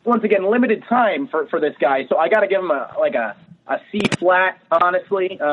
once 0.04 0.24
again, 0.24 0.43
limited 0.43 0.84
time 0.86 1.28
for 1.28 1.46
for 1.48 1.60
this 1.60 1.76
guy. 1.80 2.08
So 2.08 2.17
I 2.17 2.30
got 2.30 2.41
to 2.41 2.48
give 2.48 2.62
him 2.62 2.72
a 2.72 2.96
like 3.00 3.15
a 3.15 3.36
a 3.67 3.78
C 3.91 4.02
flat, 4.19 4.60
honestly, 4.71 5.39
uh, 5.39 5.45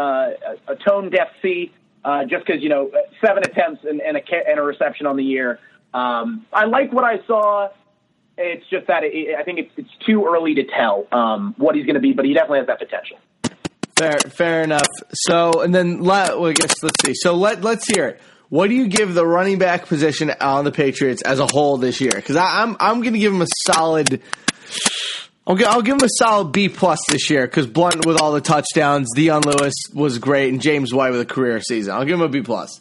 a, 0.68 0.76
tone 0.86 1.10
deaf 1.10 1.28
C, 1.42 1.72
uh, 2.04 2.24
just 2.24 2.46
because 2.46 2.62
you 2.62 2.68
know 2.68 2.90
seven 3.24 3.42
attempts 3.44 3.84
and, 3.84 4.00
and 4.00 4.16
a 4.16 4.20
and 4.48 4.58
a 4.58 4.62
reception 4.62 5.06
on 5.06 5.16
the 5.16 5.24
year. 5.24 5.58
Um, 5.92 6.46
I 6.52 6.66
like 6.66 6.92
what 6.92 7.04
I 7.04 7.24
saw. 7.26 7.68
It's 8.36 8.64
just 8.70 8.86
that 8.86 9.02
it, 9.04 9.36
I 9.38 9.42
think 9.42 9.58
it's, 9.58 9.70
it's 9.76 10.06
too 10.06 10.24
early 10.26 10.54
to 10.54 10.64
tell 10.64 11.06
um, 11.12 11.54
what 11.58 11.74
he's 11.74 11.84
going 11.84 11.94
to 11.94 12.00
be, 12.00 12.12
but 12.12 12.24
he 12.24 12.32
definitely 12.32 12.60
has 12.60 12.68
that 12.68 12.78
potential. 12.78 13.18
Fair, 13.96 14.18
fair 14.30 14.62
enough. 14.62 14.86
So, 15.12 15.62
and 15.62 15.74
then 15.74 16.00
let, 16.00 16.38
well, 16.38 16.48
I 16.48 16.54
guess 16.54 16.82
let's 16.82 17.02
see. 17.04 17.12
So 17.14 17.34
let 17.34 17.62
let's 17.62 17.86
hear 17.86 18.06
it. 18.08 18.20
What 18.48 18.68
do 18.68 18.74
you 18.74 18.88
give 18.88 19.14
the 19.14 19.26
running 19.26 19.58
back 19.58 19.86
position 19.86 20.32
on 20.40 20.64
the 20.64 20.72
Patriots 20.72 21.22
as 21.22 21.38
a 21.38 21.46
whole 21.46 21.76
this 21.76 22.00
year? 22.00 22.10
Because 22.14 22.36
I'm 22.36 22.76
I'm 22.80 23.00
going 23.02 23.12
to 23.12 23.18
give 23.18 23.32
him 23.32 23.42
a 23.42 23.46
solid. 23.64 24.22
I'll 25.50 25.56
give, 25.56 25.66
I'll 25.66 25.82
give 25.82 25.96
him 25.96 26.04
a 26.04 26.08
solid 26.16 26.52
B 26.52 26.68
plus 26.68 27.00
this 27.08 27.28
year 27.28 27.44
because 27.44 27.66
Blunt 27.66 28.06
with 28.06 28.20
all 28.20 28.30
the 28.30 28.40
touchdowns, 28.40 29.08
Dion 29.16 29.42
Lewis 29.42 29.74
was 29.92 30.18
great, 30.18 30.52
and 30.52 30.62
James 30.62 30.94
White 30.94 31.10
with 31.10 31.22
a 31.22 31.26
career 31.26 31.60
season. 31.60 31.92
I'll 31.92 32.04
give 32.04 32.20
him 32.20 32.24
a 32.24 32.28
B 32.28 32.40
plus. 32.40 32.80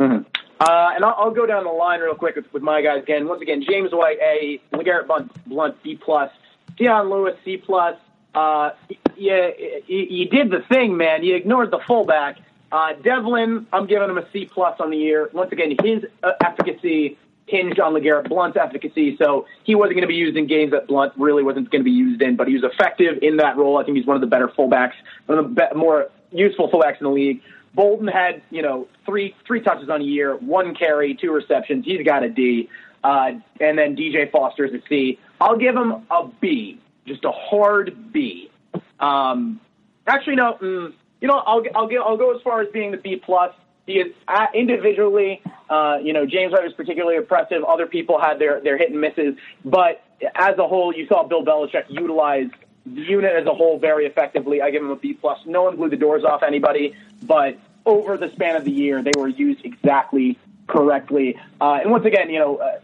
Mm-hmm. 0.00 0.24
Uh, 0.58 0.90
and 0.96 1.04
I'll, 1.04 1.14
I'll, 1.16 1.30
go 1.30 1.46
down 1.46 1.62
the 1.62 1.70
line 1.70 2.00
real 2.00 2.16
quick 2.16 2.34
with, 2.34 2.52
with, 2.52 2.64
my 2.64 2.82
guys 2.82 3.04
again. 3.04 3.28
Once 3.28 3.42
again, 3.42 3.62
James 3.62 3.90
White 3.92 4.18
A, 4.20 4.60
LeGarrette 4.72 5.06
Blunt, 5.06 5.46
Blunt 5.46 5.80
B 5.84 5.94
plus, 5.94 6.32
Dion 6.76 7.10
Lewis 7.10 7.36
C 7.44 7.58
plus. 7.58 7.96
Uh, 8.34 8.70
you 9.16 10.28
did 10.28 10.50
the 10.50 10.64
thing, 10.68 10.96
man. 10.96 11.22
You 11.22 11.36
ignored 11.36 11.70
the 11.70 11.78
fullback. 11.86 12.38
Uh, 12.72 12.94
Develin, 12.94 13.68
I'm 13.72 13.86
giving 13.86 14.10
him 14.10 14.18
a 14.18 14.28
C 14.32 14.46
plus 14.46 14.80
on 14.80 14.90
the 14.90 14.96
year. 14.96 15.30
Once 15.32 15.52
again, 15.52 15.76
his 15.80 16.06
uh, 16.24 16.32
efficacy 16.44 17.16
hinged 17.46 17.78
on 17.78 17.94
LeGarrette 17.94 18.28
Blunt's 18.28 18.56
efficacy, 18.60 19.16
so 19.18 19.46
he 19.64 19.74
wasn't 19.74 19.94
going 19.94 20.02
to 20.02 20.08
be 20.08 20.14
used 20.14 20.36
in 20.36 20.46
games 20.46 20.72
that 20.72 20.88
Blunt 20.88 21.12
really 21.16 21.42
wasn't 21.42 21.70
going 21.70 21.80
to 21.80 21.84
be 21.84 21.92
used 21.92 22.20
in, 22.20 22.36
but 22.36 22.48
he 22.48 22.54
was 22.54 22.64
effective 22.64 23.18
in 23.22 23.36
that 23.36 23.56
role. 23.56 23.78
I 23.78 23.84
think 23.84 23.96
he's 23.96 24.06
one 24.06 24.16
of 24.16 24.20
the 24.20 24.26
better 24.26 24.48
fullbacks, 24.48 24.94
one 25.26 25.38
of 25.38 25.54
the 25.54 25.54
be- 25.54 25.76
more 25.78 26.08
useful 26.32 26.68
fullbacks 26.70 26.98
in 27.00 27.04
the 27.04 27.10
league. 27.10 27.40
Bolden 27.74 28.08
had, 28.08 28.42
you 28.50 28.62
know, 28.62 28.88
three 29.04 29.34
three 29.46 29.60
touches 29.60 29.88
on 29.88 30.00
a 30.00 30.04
year, 30.04 30.36
one 30.36 30.74
carry, 30.74 31.14
two 31.14 31.30
receptions. 31.30 31.84
He's 31.84 32.04
got 32.04 32.22
a 32.22 32.28
D. 32.28 32.68
Uh, 33.04 33.32
and 33.60 33.78
then 33.78 33.94
DJ 33.94 34.30
Foster's 34.32 34.72
a 34.72 34.82
C. 34.88 35.18
I'll 35.40 35.58
give 35.58 35.76
him 35.76 35.92
a 36.10 36.28
B, 36.40 36.80
just 37.06 37.24
a 37.24 37.30
hard 37.30 38.12
B. 38.12 38.50
Um, 38.98 39.60
actually, 40.06 40.36
no. 40.36 40.54
Mm, 40.60 40.92
you 41.20 41.28
know, 41.28 41.38
I'll 41.46 41.62
I'll 41.74 41.86
get 41.86 42.00
I'll 42.00 42.16
go 42.16 42.34
as 42.34 42.42
far 42.42 42.62
as 42.62 42.68
being 42.72 42.90
the 42.90 42.96
B 42.96 43.16
plus. 43.16 43.52
Is 43.86 44.12
uh, 44.26 44.46
individually, 44.52 45.42
uh, 45.70 45.98
you 46.02 46.12
know, 46.12 46.26
James 46.26 46.52
White 46.52 46.64
was 46.64 46.72
particularly 46.72 47.16
impressive. 47.16 47.62
Other 47.62 47.86
people 47.86 48.20
had 48.20 48.38
their 48.38 48.60
their 48.60 48.76
hit 48.76 48.90
and 48.90 49.00
misses, 49.00 49.36
but 49.64 50.02
as 50.34 50.58
a 50.58 50.66
whole, 50.66 50.92
you 50.92 51.06
saw 51.06 51.22
Bill 51.22 51.44
Belichick 51.44 51.84
utilize 51.88 52.48
the 52.84 53.00
unit 53.00 53.32
as 53.34 53.46
a 53.46 53.54
whole 53.54 53.78
very 53.78 54.06
effectively. 54.06 54.60
I 54.60 54.70
give 54.70 54.82
him 54.82 54.90
a 54.90 54.96
B 54.96 55.14
plus. 55.14 55.38
No 55.46 55.62
one 55.62 55.76
blew 55.76 55.88
the 55.88 55.96
doors 55.96 56.24
off 56.24 56.42
anybody, 56.42 56.94
but 57.22 57.58
over 57.84 58.16
the 58.16 58.30
span 58.32 58.56
of 58.56 58.64
the 58.64 58.70
year, 58.70 59.02
they 59.02 59.12
were 59.16 59.28
used 59.28 59.64
exactly 59.64 60.38
correctly. 60.66 61.38
Uh, 61.60 61.78
and 61.82 61.90
once 61.90 62.04
again, 62.04 62.30
you 62.30 62.38
know, 62.38 62.56
uh, 62.56 62.78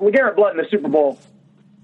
LeGarrette 0.00 0.36
Blunt 0.36 0.58
in 0.58 0.64
the 0.64 0.68
Super 0.70 0.88
Bowl, 0.88 1.18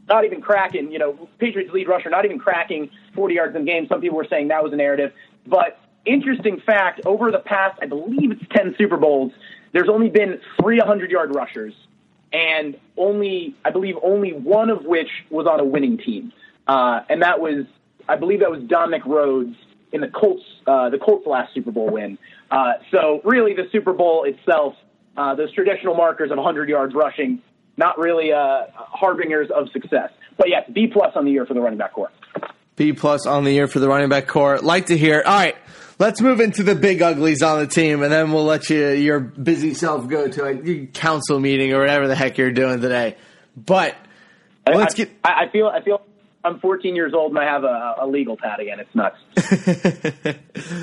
not 0.09 0.25
even 0.25 0.41
cracking, 0.41 0.91
you 0.91 0.99
know, 0.99 1.29
Patriots 1.39 1.73
lead 1.73 1.89
rusher, 1.89 2.11
not 2.11 2.25
even 2.25 2.39
cracking 2.39 2.91
40 3.15 3.35
yards 3.35 3.57
in 3.57 3.65
game. 3.65 3.87
Some 3.87 4.01
people 4.01 4.17
were 4.17 4.27
saying 4.29 4.49
that 4.49 4.63
was 4.63 4.73
a 4.73 4.77
narrative. 4.77 5.13
But 5.47 5.79
interesting 6.05 6.61
fact, 6.65 7.01
over 7.05 7.31
the 7.31 7.39
past, 7.39 7.79
I 7.83 7.87
believe 7.87 8.31
it's 8.31 8.43
10 8.55 8.75
Super 8.79 8.97
Bowls, 8.97 9.33
there's 9.73 9.89
only 9.89 10.09
been 10.09 10.41
three 10.61 10.79
100 10.79 11.11
yard 11.11 11.35
rushers. 11.35 11.75
And 12.33 12.79
only, 12.97 13.57
I 13.65 13.71
believe, 13.71 13.97
only 14.03 14.33
one 14.33 14.71
of 14.71 14.85
which 14.85 15.09
was 15.31 15.47
on 15.47 15.59
a 15.59 15.65
winning 15.65 15.99
team. 15.99 16.33
Uh, 16.69 17.01
and 17.09 17.23
that 17.23 17.41
was, 17.41 17.67
I 18.09 18.17
believe 18.17 18.41
that 18.41 18.51
was 18.51 18.63
Dominic 18.63 19.05
Rhodes 19.05 19.57
in 19.93 20.01
the 20.01 20.09
Colts, 20.09 20.45
uh, 20.67 20.91
the 20.91 20.99
Colts 20.99 21.27
last 21.27 21.53
Super 21.55 21.73
Bowl 21.73 21.91
win. 21.91 22.19
Uh, 22.51 22.75
so 22.93 23.21
really, 23.25 23.55
the 23.55 23.69
Super 23.73 23.93
Bowl 23.93 24.25
itself, 24.25 24.75
uh, 25.17 25.35
those 25.35 25.53
traditional 25.53 25.95
markers 25.95 26.31
of 26.31 26.37
100 26.37 26.69
yards 26.69 26.95
rushing, 26.95 27.43
not 27.77 27.99
really 27.99 28.33
uh, 28.33 28.67
harbingers 28.75 29.49
of 29.51 29.69
success. 29.73 30.11
But 30.37 30.49
yes, 30.49 30.71
B 30.73 30.87
plus 30.87 31.13
on 31.17 31.25
the 31.25 31.33
year 31.33 31.47
for 31.47 31.55
the 31.55 31.61
running 31.61 31.79
back 31.79 31.95
core. 31.95 32.13
B 32.77 32.93
plus 32.93 33.27
on 33.27 33.45
the 33.45 33.53
year 33.53 33.69
for 33.69 33.79
the 33.79 33.89
running 33.89 34.09
back 34.09 34.27
core. 34.27 34.59
Like 34.59 34.87
to 34.87 34.97
hear. 34.97 35.23
All 35.25 35.37
right, 35.37 35.57
let's 35.99 36.21
move 36.21 36.41
into 36.41 36.63
the 36.63 36.75
big 36.75 37.03
uglies 37.03 37.43
on 37.43 37.61
the 37.61 37.67
team, 37.67 38.03
and 38.03 38.11
then 38.11 38.33
we'll 38.33 38.45
let 38.45 38.71
you 38.71 38.89
your 38.91 39.21
busy 39.21 39.75
self 39.75 40.09
go 40.09 40.29
to 40.29 40.47
a 40.47 40.87
council 40.87 41.39
meeting 41.39 41.73
or 41.73 41.81
whatever 41.81 42.09
the 42.09 42.17
heck 42.17 42.39
you're 42.39 42.51
doing 42.51 42.81
today. 42.81 43.17
But 43.57 43.97
let's 44.67 44.95
I, 44.95 44.97
get. 44.97 45.11
I, 45.23 45.45
I 45.45 45.51
feel. 45.53 45.67
I 45.69 45.83
feel. 45.83 46.03
I'm 46.43 46.59
14 46.59 46.97
years 46.97 47.13
old 47.13 47.33
and 47.33 47.39
I 47.39 47.45
have 47.45 47.65
a, 47.65 47.97
a 48.01 48.07
legal 48.07 48.35
pad 48.35 48.61
again. 48.61 48.81
It's 48.81 48.95
nuts. 48.95 49.19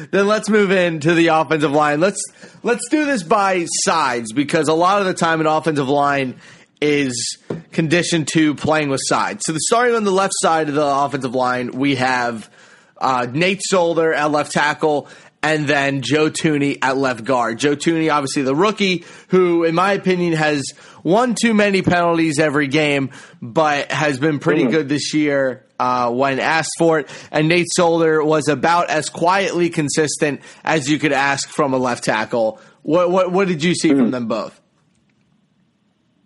then 0.11 0.27
let's 0.27 0.49
move 0.49 0.69
into 0.69 1.15
the 1.15 1.27
offensive 1.27 1.71
line. 1.71 1.99
Let's 1.99 2.23
let's 2.61 2.87
do 2.89 3.05
this 3.05 3.23
by 3.23 3.65
sides 3.83 4.33
because 4.33 4.67
a 4.67 4.75
lot 4.75 5.01
of 5.01 5.07
the 5.07 5.15
time 5.15 5.41
an 5.41 5.47
offensive 5.47 5.89
line 5.89 6.39
is 6.81 7.37
conditioned 7.71 8.27
to 8.33 8.55
playing 8.55 8.89
with 8.89 9.01
sides. 9.03 9.43
So 9.45 9.53
the 9.53 9.59
starting 9.61 9.95
on 9.95 10.03
the 10.03 10.11
left 10.11 10.33
side 10.41 10.69
of 10.69 10.75
the 10.75 10.85
offensive 10.85 11.33
line, 11.33 11.71
we 11.71 11.95
have 11.95 12.49
uh, 12.97 13.27
Nate 13.31 13.61
Solder 13.63 14.13
at 14.13 14.31
left 14.31 14.51
tackle, 14.51 15.07
and 15.43 15.67
then 15.67 16.01
Joe 16.01 16.29
Thuney 16.29 16.79
at 16.81 16.97
left 16.97 17.23
guard. 17.23 17.59
Joe 17.59 17.75
Thuney, 17.75 18.11
obviously 18.11 18.41
the 18.43 18.55
rookie, 18.55 19.05
who, 19.29 19.63
in 19.63 19.75
my 19.75 19.93
opinion, 19.93 20.33
has 20.33 20.63
one 21.03 21.35
too 21.35 21.53
many 21.53 21.81
penalties 21.81 22.39
every 22.39 22.67
game, 22.67 23.11
but 23.41 23.91
has 23.91 24.19
been 24.19 24.39
pretty 24.39 24.63
mm. 24.63 24.71
good 24.71 24.89
this 24.89 25.13
year 25.13 25.65
uh, 25.79 26.11
when 26.11 26.39
asked 26.39 26.73
for 26.77 26.99
it. 26.99 27.09
And 27.31 27.47
Nate 27.47 27.67
Solder 27.75 28.23
was 28.23 28.47
about 28.47 28.89
as 28.89 29.09
quietly 29.09 29.69
consistent 29.69 30.41
as 30.63 30.89
you 30.89 30.99
could 30.99 31.13
ask 31.13 31.49
from 31.49 31.73
a 31.73 31.77
left 31.77 32.03
tackle. 32.03 32.59
What 32.81 33.11
what, 33.11 33.31
what 33.31 33.47
did 33.47 33.63
you 33.63 33.75
see 33.75 33.89
mm. 33.89 33.97
from 33.97 34.11
them 34.11 34.27
both? 34.27 34.59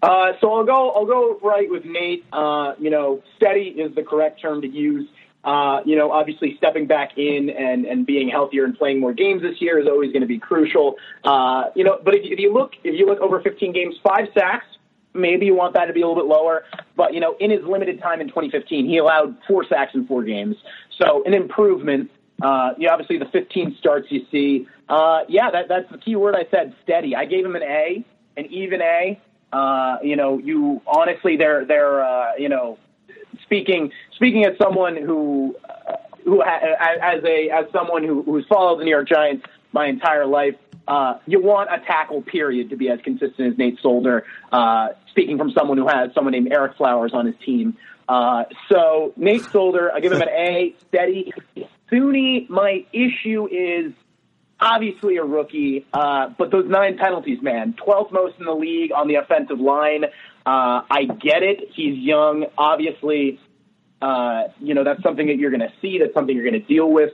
Uh, 0.01 0.33
so 0.41 0.51
I'll 0.53 0.65
go. 0.65 0.91
I'll 0.91 1.05
go 1.05 1.39
right 1.43 1.69
with 1.69 1.85
Nate. 1.85 2.25
Uh, 2.33 2.73
you 2.79 2.89
know, 2.89 3.21
steady 3.37 3.75
is 3.77 3.93
the 3.95 4.03
correct 4.03 4.41
term 4.41 4.61
to 4.61 4.67
use. 4.67 5.07
Uh, 5.43 5.81
you 5.85 5.95
know, 5.95 6.11
obviously 6.11 6.55
stepping 6.57 6.85
back 6.85 7.17
in 7.17 7.49
and, 7.49 7.85
and 7.85 8.05
being 8.05 8.29
healthier 8.29 8.63
and 8.63 8.77
playing 8.77 8.99
more 8.99 9.13
games 9.13 9.41
this 9.41 9.59
year 9.59 9.79
is 9.79 9.87
always 9.87 10.11
going 10.11 10.21
to 10.21 10.27
be 10.27 10.37
crucial. 10.37 10.95
Uh, 11.23 11.65
you 11.75 11.83
know, 11.83 11.99
but 12.03 12.13
if, 12.13 12.21
if 12.23 12.39
you 12.39 12.53
look, 12.53 12.73
if 12.83 12.97
you 12.99 13.07
look 13.07 13.19
over 13.19 13.41
15 13.41 13.73
games, 13.73 13.95
five 14.03 14.27
sacks, 14.35 14.65
maybe 15.13 15.47
you 15.47 15.55
want 15.55 15.73
that 15.73 15.85
to 15.85 15.93
be 15.93 16.01
a 16.01 16.07
little 16.07 16.21
bit 16.21 16.29
lower. 16.29 16.63
But, 16.95 17.13
you 17.15 17.19
know, 17.19 17.35
in 17.39 17.49
his 17.49 17.61
limited 17.63 17.99
time 17.99 18.21
in 18.21 18.27
2015, 18.27 18.85
he 18.85 18.97
allowed 18.97 19.35
four 19.47 19.65
sacks 19.67 19.93
in 19.95 20.05
four 20.05 20.23
games. 20.23 20.55
So 21.01 21.23
an 21.25 21.33
improvement. 21.33 22.11
Uh, 22.41 22.73
you 22.77 22.89
obviously 22.89 23.17
the 23.17 23.25
15 23.31 23.77
starts 23.79 24.07
you 24.09 24.25
see. 24.31 24.67
Uh, 24.89 25.21
yeah, 25.27 25.49
that, 25.51 25.67
that's 25.67 25.89
the 25.91 25.97
key 25.97 26.15
word 26.15 26.35
I 26.35 26.49
said, 26.51 26.75
steady. 26.83 27.15
I 27.15 27.25
gave 27.25 27.45
him 27.45 27.55
an 27.55 27.63
A, 27.63 28.05
an 28.37 28.45
even 28.47 28.81
A. 28.81 29.19
Uh, 29.51 29.97
you 30.01 30.15
know, 30.15 30.37
you 30.37 30.81
honestly, 30.87 31.37
they're, 31.37 31.65
they're, 31.65 32.03
uh, 32.03 32.35
you 32.37 32.49
know, 32.49 32.77
speaking 33.43 33.91
speaking 34.15 34.45
as 34.45 34.57
someone 34.57 34.95
who 34.95 35.55
uh, 35.69 35.95
who 36.23 36.41
as 36.41 37.23
a 37.23 37.49
as 37.49 37.65
someone 37.71 38.03
who, 38.03 38.23
who's 38.23 38.45
followed 38.47 38.79
the 38.79 38.85
New 38.85 38.91
York 38.91 39.07
Giants 39.07 39.45
my 39.73 39.87
entire 39.87 40.25
life. 40.25 40.55
Uh, 40.87 41.19
you 41.27 41.41
want 41.41 41.69
a 41.71 41.79
tackle 41.85 42.21
period 42.21 42.69
to 42.69 42.75
be 42.75 42.89
as 42.89 42.99
consistent 43.01 43.53
as 43.53 43.57
Nate 43.57 43.79
Solder. 43.81 44.25
Uh, 44.51 44.89
speaking 45.09 45.37
from 45.37 45.51
someone 45.51 45.77
who 45.77 45.87
has 45.87 46.13
someone 46.13 46.31
named 46.31 46.49
Ereck 46.49 46.75
Flowers 46.75 47.11
on 47.13 47.25
his 47.25 47.35
team. 47.45 47.77
Uh, 48.09 48.43
so 48.67 49.13
Nate 49.15 49.43
Solder, 49.43 49.91
I 49.93 49.99
give 49.99 50.11
him 50.11 50.21
an 50.21 50.29
A, 50.29 50.75
steady. 50.87 51.31
SUNY, 51.91 52.49
my 52.49 52.85
issue 52.93 53.47
is 53.51 53.93
obviously 54.61 55.17
a 55.17 55.23
rookie, 55.23 55.85
uh, 55.91 56.29
but 56.37 56.51
those 56.51 56.69
nine 56.69 56.97
penalties, 56.97 57.41
man, 57.41 57.73
12th 57.73 58.11
most 58.11 58.37
in 58.39 58.45
the 58.45 58.53
league 58.53 58.91
on 58.91 59.07
the 59.07 59.15
offensive 59.15 59.59
line. 59.59 60.05
Uh, 60.45 60.81
I 60.89 61.05
get 61.05 61.43
it. 61.43 61.71
He's 61.73 61.97
young. 61.97 62.45
Obviously, 62.57 63.39
uh, 64.01 64.43
you 64.59 64.73
know, 64.73 64.83
that's 64.83 65.01
something 65.03 65.27
that 65.27 65.37
you're 65.37 65.51
going 65.51 65.61
to 65.61 65.73
see. 65.81 65.99
That's 65.99 66.13
something 66.13 66.35
you're 66.35 66.49
going 66.49 66.61
to 66.61 66.67
deal 66.67 66.89
with. 66.89 67.11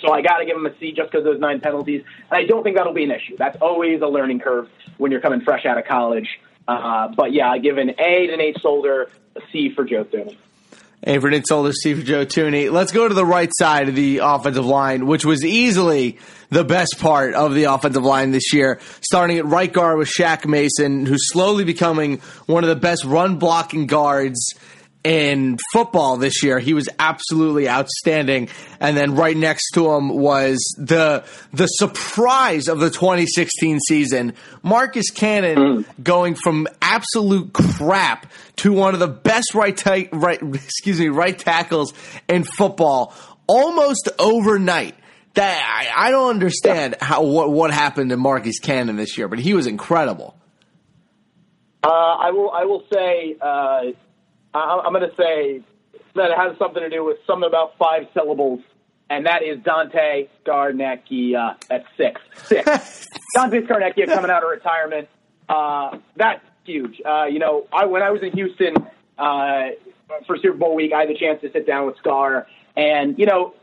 So 0.00 0.12
I 0.12 0.22
got 0.22 0.38
to 0.38 0.46
give 0.46 0.56
him 0.56 0.66
a 0.66 0.78
C 0.78 0.92
just 0.92 1.10
because 1.10 1.24
those 1.24 1.40
nine 1.40 1.60
penalties. 1.60 2.04
And 2.30 2.38
I 2.38 2.44
don't 2.44 2.62
think 2.62 2.76
that'll 2.76 2.94
be 2.94 3.04
an 3.04 3.10
issue. 3.10 3.36
That's 3.36 3.56
always 3.60 4.00
a 4.00 4.06
learning 4.06 4.40
curve 4.40 4.68
when 4.98 5.10
you're 5.10 5.20
coming 5.20 5.40
fresh 5.40 5.66
out 5.66 5.78
of 5.78 5.84
college. 5.84 6.40
Uh, 6.68 7.08
but 7.08 7.32
yeah, 7.32 7.50
I 7.50 7.58
give 7.58 7.78
an 7.78 7.90
A 7.98 8.26
to 8.28 8.36
Nate 8.36 8.60
Solder, 8.60 9.10
a 9.36 9.40
C 9.52 9.74
for 9.74 9.84
Joe 9.84 10.04
Thuney. 10.04 10.36
Avery 11.06 11.40
Insolder, 11.40 11.72
Steve 11.72 12.04
Joe 12.04 12.26
Thuney. 12.26 12.70
Let's 12.70 12.92
go 12.92 13.08
to 13.08 13.14
the 13.14 13.24
right 13.24 13.50
side 13.58 13.88
of 13.88 13.94
the 13.94 14.18
offensive 14.18 14.66
line, 14.66 15.06
which 15.06 15.24
was 15.24 15.42
easily 15.42 16.18
the 16.50 16.62
best 16.62 16.98
part 16.98 17.32
of 17.32 17.54
the 17.54 17.64
offensive 17.64 18.04
line 18.04 18.32
this 18.32 18.52
year. 18.52 18.78
Starting 19.00 19.38
at 19.38 19.46
right 19.46 19.72
guard 19.72 19.96
with 19.96 20.08
Shaq 20.08 20.44
Mason, 20.44 21.06
who's 21.06 21.30
slowly 21.30 21.64
becoming 21.64 22.18
one 22.44 22.64
of 22.64 22.68
the 22.68 22.76
best 22.76 23.04
run 23.06 23.38
blocking 23.38 23.86
guards 23.86 24.54
in 25.02 25.56
football 25.72 26.16
this 26.16 26.42
year. 26.42 26.58
He 26.58 26.74
was 26.74 26.88
absolutely 26.98 27.68
outstanding. 27.68 28.48
And 28.80 28.96
then 28.96 29.14
right 29.14 29.36
next 29.36 29.70
to 29.72 29.90
him 29.92 30.10
was 30.10 30.58
the 30.78 31.24
the 31.52 31.66
surprise 31.66 32.68
of 32.68 32.80
the 32.80 32.90
2016 32.90 33.80
season, 33.80 34.34
Marcus 34.62 35.10
Cannon 35.10 35.56
mm. 35.56 36.02
going 36.02 36.34
from 36.34 36.68
absolute 36.82 37.52
crap 37.52 38.26
to 38.56 38.72
one 38.72 38.94
of 38.94 39.00
the 39.00 39.08
best 39.08 39.54
right 39.54 39.76
ta- 39.76 40.08
right 40.12 40.40
excuse 40.54 41.00
me 41.00 41.08
right 41.08 41.38
tackles 41.38 41.94
in 42.28 42.44
football 42.44 43.14
almost 43.46 44.08
overnight. 44.18 44.96
That 45.34 45.62
I, 45.96 46.08
I 46.08 46.10
don't 46.10 46.30
understand 46.30 46.96
how 47.00 47.22
what 47.22 47.52
what 47.52 47.70
happened 47.70 48.10
to 48.10 48.16
Marcus 48.16 48.58
Cannon 48.58 48.96
this 48.96 49.16
year, 49.16 49.28
but 49.28 49.38
he 49.38 49.54
was 49.54 49.68
incredible. 49.68 50.36
Uh, 51.84 51.88
I 51.88 52.30
will 52.32 52.50
I 52.50 52.64
will 52.64 52.82
say 52.92 53.36
uh, 53.40 53.82
I'm 54.54 54.92
going 54.92 55.08
to 55.08 55.16
say 55.16 55.62
that 56.14 56.30
it 56.30 56.36
has 56.36 56.56
something 56.58 56.82
to 56.82 56.90
do 56.90 57.04
with 57.04 57.18
something 57.26 57.46
about 57.46 57.76
five 57.78 58.06
syllables, 58.14 58.60
and 59.08 59.26
that 59.26 59.42
is 59.42 59.58
Dante 59.62 60.28
Scarnecchia 60.44 61.56
at 61.70 61.84
six. 61.96 62.20
Six. 62.44 63.06
Dante 63.34 63.62
Scarnecchia 63.62 64.06
coming 64.06 64.30
out 64.30 64.42
of 64.42 64.50
retirement. 64.50 65.08
Uh, 65.48 65.98
that's 66.16 66.44
huge. 66.64 67.00
Uh, 67.04 67.24
you 67.24 67.38
know, 67.38 67.66
I 67.72 67.86
when 67.86 68.02
I 68.02 68.10
was 68.10 68.22
in 68.22 68.32
Houston 68.32 68.74
uh, 69.18 69.68
for 70.26 70.36
Super 70.36 70.56
Bowl 70.56 70.74
week, 70.74 70.92
I 70.92 71.00
had 71.00 71.08
the 71.08 71.18
chance 71.18 71.40
to 71.42 71.50
sit 71.52 71.66
down 71.66 71.86
with 71.86 71.96
Scar, 71.98 72.46
and 72.76 73.18
you 73.18 73.26
know, 73.26 73.54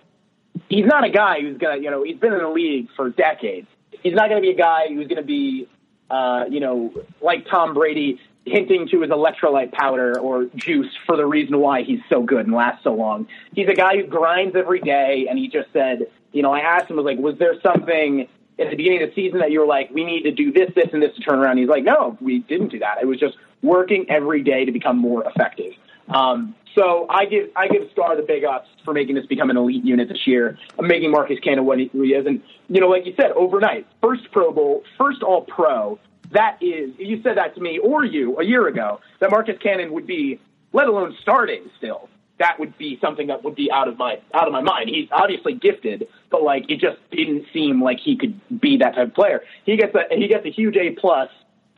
he's 0.70 0.86
not 0.86 1.04
a 1.04 1.10
guy 1.10 1.42
who's 1.42 1.58
gonna, 1.58 1.82
you 1.82 1.92
know, 1.92 2.04
he's 2.04 2.18
been 2.18 2.34
in 2.34 2.40
the 2.40 2.50
league 2.50 2.88
for 2.96 3.10
decades. 3.10 3.68
He's 4.04 4.14
not 4.14 4.30
going 4.30 4.42
to 4.42 4.46
be 4.46 4.54
a 4.54 4.58
guy 4.58 4.88
who's 4.90 5.08
going 5.08 5.22
to 5.22 5.24
be, 5.24 5.68
uh, 6.10 6.46
you 6.50 6.60
know, 6.60 6.94
like 7.22 7.48
Tom 7.50 7.74
Brady, 7.74 8.20
hinting 8.48 8.88
to 8.90 9.02
his 9.02 9.10
electrolyte 9.10 9.72
powder 9.72 10.20
or 10.20 10.46
juice 10.56 10.92
for 11.06 11.18
the 11.18 11.26
reason 11.26 11.60
why 11.60 11.84
he's 11.84 12.00
so 12.10 12.24
good 12.24 12.46
and 12.46 12.56
lasts 12.56 12.84
so 12.84 12.94
long. 12.94 13.28
He's 13.54 13.68
a 13.68 13.74
guy 13.74 13.98
who 13.98 14.08
grinds 14.08 14.56
every 14.56 14.80
day, 14.80 15.28
and 15.30 15.38
he 15.38 15.48
just 15.48 15.72
said, 15.74 16.08
you 16.32 16.42
know, 16.42 16.54
I 16.54 16.60
asked 16.60 16.90
him, 16.90 16.98
was 16.98 17.06
like, 17.06 17.18
was 17.18 17.38
there 17.40 17.56
something 17.62 18.28
at 18.60 18.70
the 18.70 18.76
beginning 18.76 19.04
of 19.04 19.10
the 19.10 19.16
season 19.16 19.40
that 19.40 19.52
you 19.52 19.60
were 19.60 19.68
like, 19.68 19.90
we 19.92 20.04
need 20.04 20.24
to 20.24 20.32
do 20.32 20.52
this, 20.52 20.72
this, 20.76 20.88
and 20.94 21.02
this 21.02 21.16
to 21.16 21.22
turn 21.22 21.40
around? 21.40 21.58
He's 21.58 21.70
like, 21.70 21.84
no, 21.84 22.18
we 22.22 22.40
didn't 22.40 22.70
do 22.70 22.80
that. 22.80 22.98
It 23.02 23.06
was 23.06 23.20
just 23.20 23.36
working 23.62 24.06
every 24.10 24.44
day 24.44 24.66
to 24.66 24.72
become 24.72 24.98
more 24.98 25.24
effective. 25.28 25.74
Um, 26.10 26.56
so 26.76 27.08
I 27.10 27.26
give 27.26 27.50
I 27.56 27.68
give 27.68 27.90
Scar 27.92 28.16
the 28.16 28.22
big 28.22 28.46
ups 28.46 28.70
for 28.86 28.94
making 28.94 29.16
this 29.16 29.26
become 29.26 29.50
an 29.50 29.58
elite 29.58 29.84
unit 29.84 30.10
this 30.10 30.28
year, 30.28 30.58
making 30.80 31.12
Marcus 31.12 31.40
Cannon 31.44 31.66
what 31.66 31.80
he 31.80 31.86
is, 31.86 32.26
and 32.26 32.42
you 32.70 32.80
know, 32.80 32.88
like 32.88 33.06
you 33.06 33.14
said, 33.18 33.32
overnight, 33.32 33.88
first 34.02 34.32
Pro 34.32 34.52
Bowl, 34.52 34.84
first 34.98 35.24
All 35.24 35.42
Pro, 35.42 35.98
that 36.32 36.58
is, 36.62 36.92
you 36.98 37.22
said 37.24 37.38
that 37.38 37.56
to 37.56 37.62
me 37.62 37.80
or 37.80 38.04
you 38.04 38.38
a 38.38 38.44
year 38.44 38.68
ago, 38.68 39.00
that 39.20 39.32
Marcus 39.32 39.58
Cannon 39.62 39.94
would 39.94 40.08
be, 40.08 40.40
let 40.74 40.88
alone 40.88 41.16
starting 41.22 41.70
still. 41.78 42.10
That 42.40 42.60
would 42.60 42.78
be 42.78 43.00
something 43.02 43.28
that 43.28 43.44
would 43.44 43.56
be 43.56 43.72
out 43.72 43.88
of 43.88 43.98
my 43.98 44.20
out 44.32 44.46
of 44.46 44.54
my 44.54 44.62
mind. 44.62 44.90
He's 44.90 45.10
obviously 45.12 45.54
gifted, 45.54 46.08
but 46.30 46.44
like 46.44 46.70
it 46.70 46.80
just 46.80 46.98
didn't 47.10 47.46
seem 47.52 47.82
like 47.82 47.98
he 48.00 48.16
could 48.16 48.40
be 48.62 48.78
that 48.78 48.94
type 48.94 49.08
of 49.08 49.14
player. 49.16 49.42
He 49.66 49.76
gets 49.76 49.96
a 49.96 50.16
he 50.16 50.28
gets 50.28 50.46
a 50.46 50.52
huge 50.52 50.76
A 50.76 50.92
plus. 50.92 51.30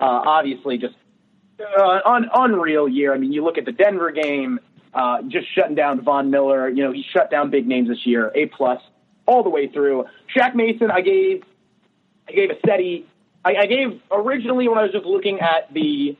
Uh, 0.01 0.21
obviously, 0.25 0.77
just 0.77 0.95
uh, 1.61 1.99
un, 2.05 2.29
unreal 2.33 2.89
year. 2.89 3.13
I 3.13 3.17
mean, 3.17 3.31
you 3.31 3.41
look 3.41 3.57
at 3.57 3.63
the 3.63 3.71
Denver 3.71 4.11
game, 4.11 4.59
uh, 4.93 5.21
just 5.29 5.47
shutting 5.55 5.75
down 5.75 6.01
Von 6.01 6.29
Miller. 6.29 6.67
You 6.67 6.83
know, 6.83 6.91
he 6.91 7.05
shut 7.09 7.31
down 7.31 7.49
big 7.49 7.65
names 7.65 7.87
this 7.87 8.05
year. 8.05 8.29
A 8.35 8.47
plus 8.47 8.81
all 9.27 9.43
the 9.43 9.49
way 9.49 9.67
through. 9.67 10.05
Shaq 10.35 10.55
Mason, 10.55 10.91
I 10.91 10.99
gave 10.99 11.43
I 12.27 12.33
gave 12.33 12.49
a 12.49 12.59
steady 12.59 13.07
I, 13.43 13.55
I 13.55 13.65
gave 13.65 14.01
originally 14.11 14.67
when 14.67 14.77
I 14.77 14.83
was 14.83 14.91
just 14.91 15.05
looking 15.05 15.39
at 15.39 15.73
the 15.73 16.17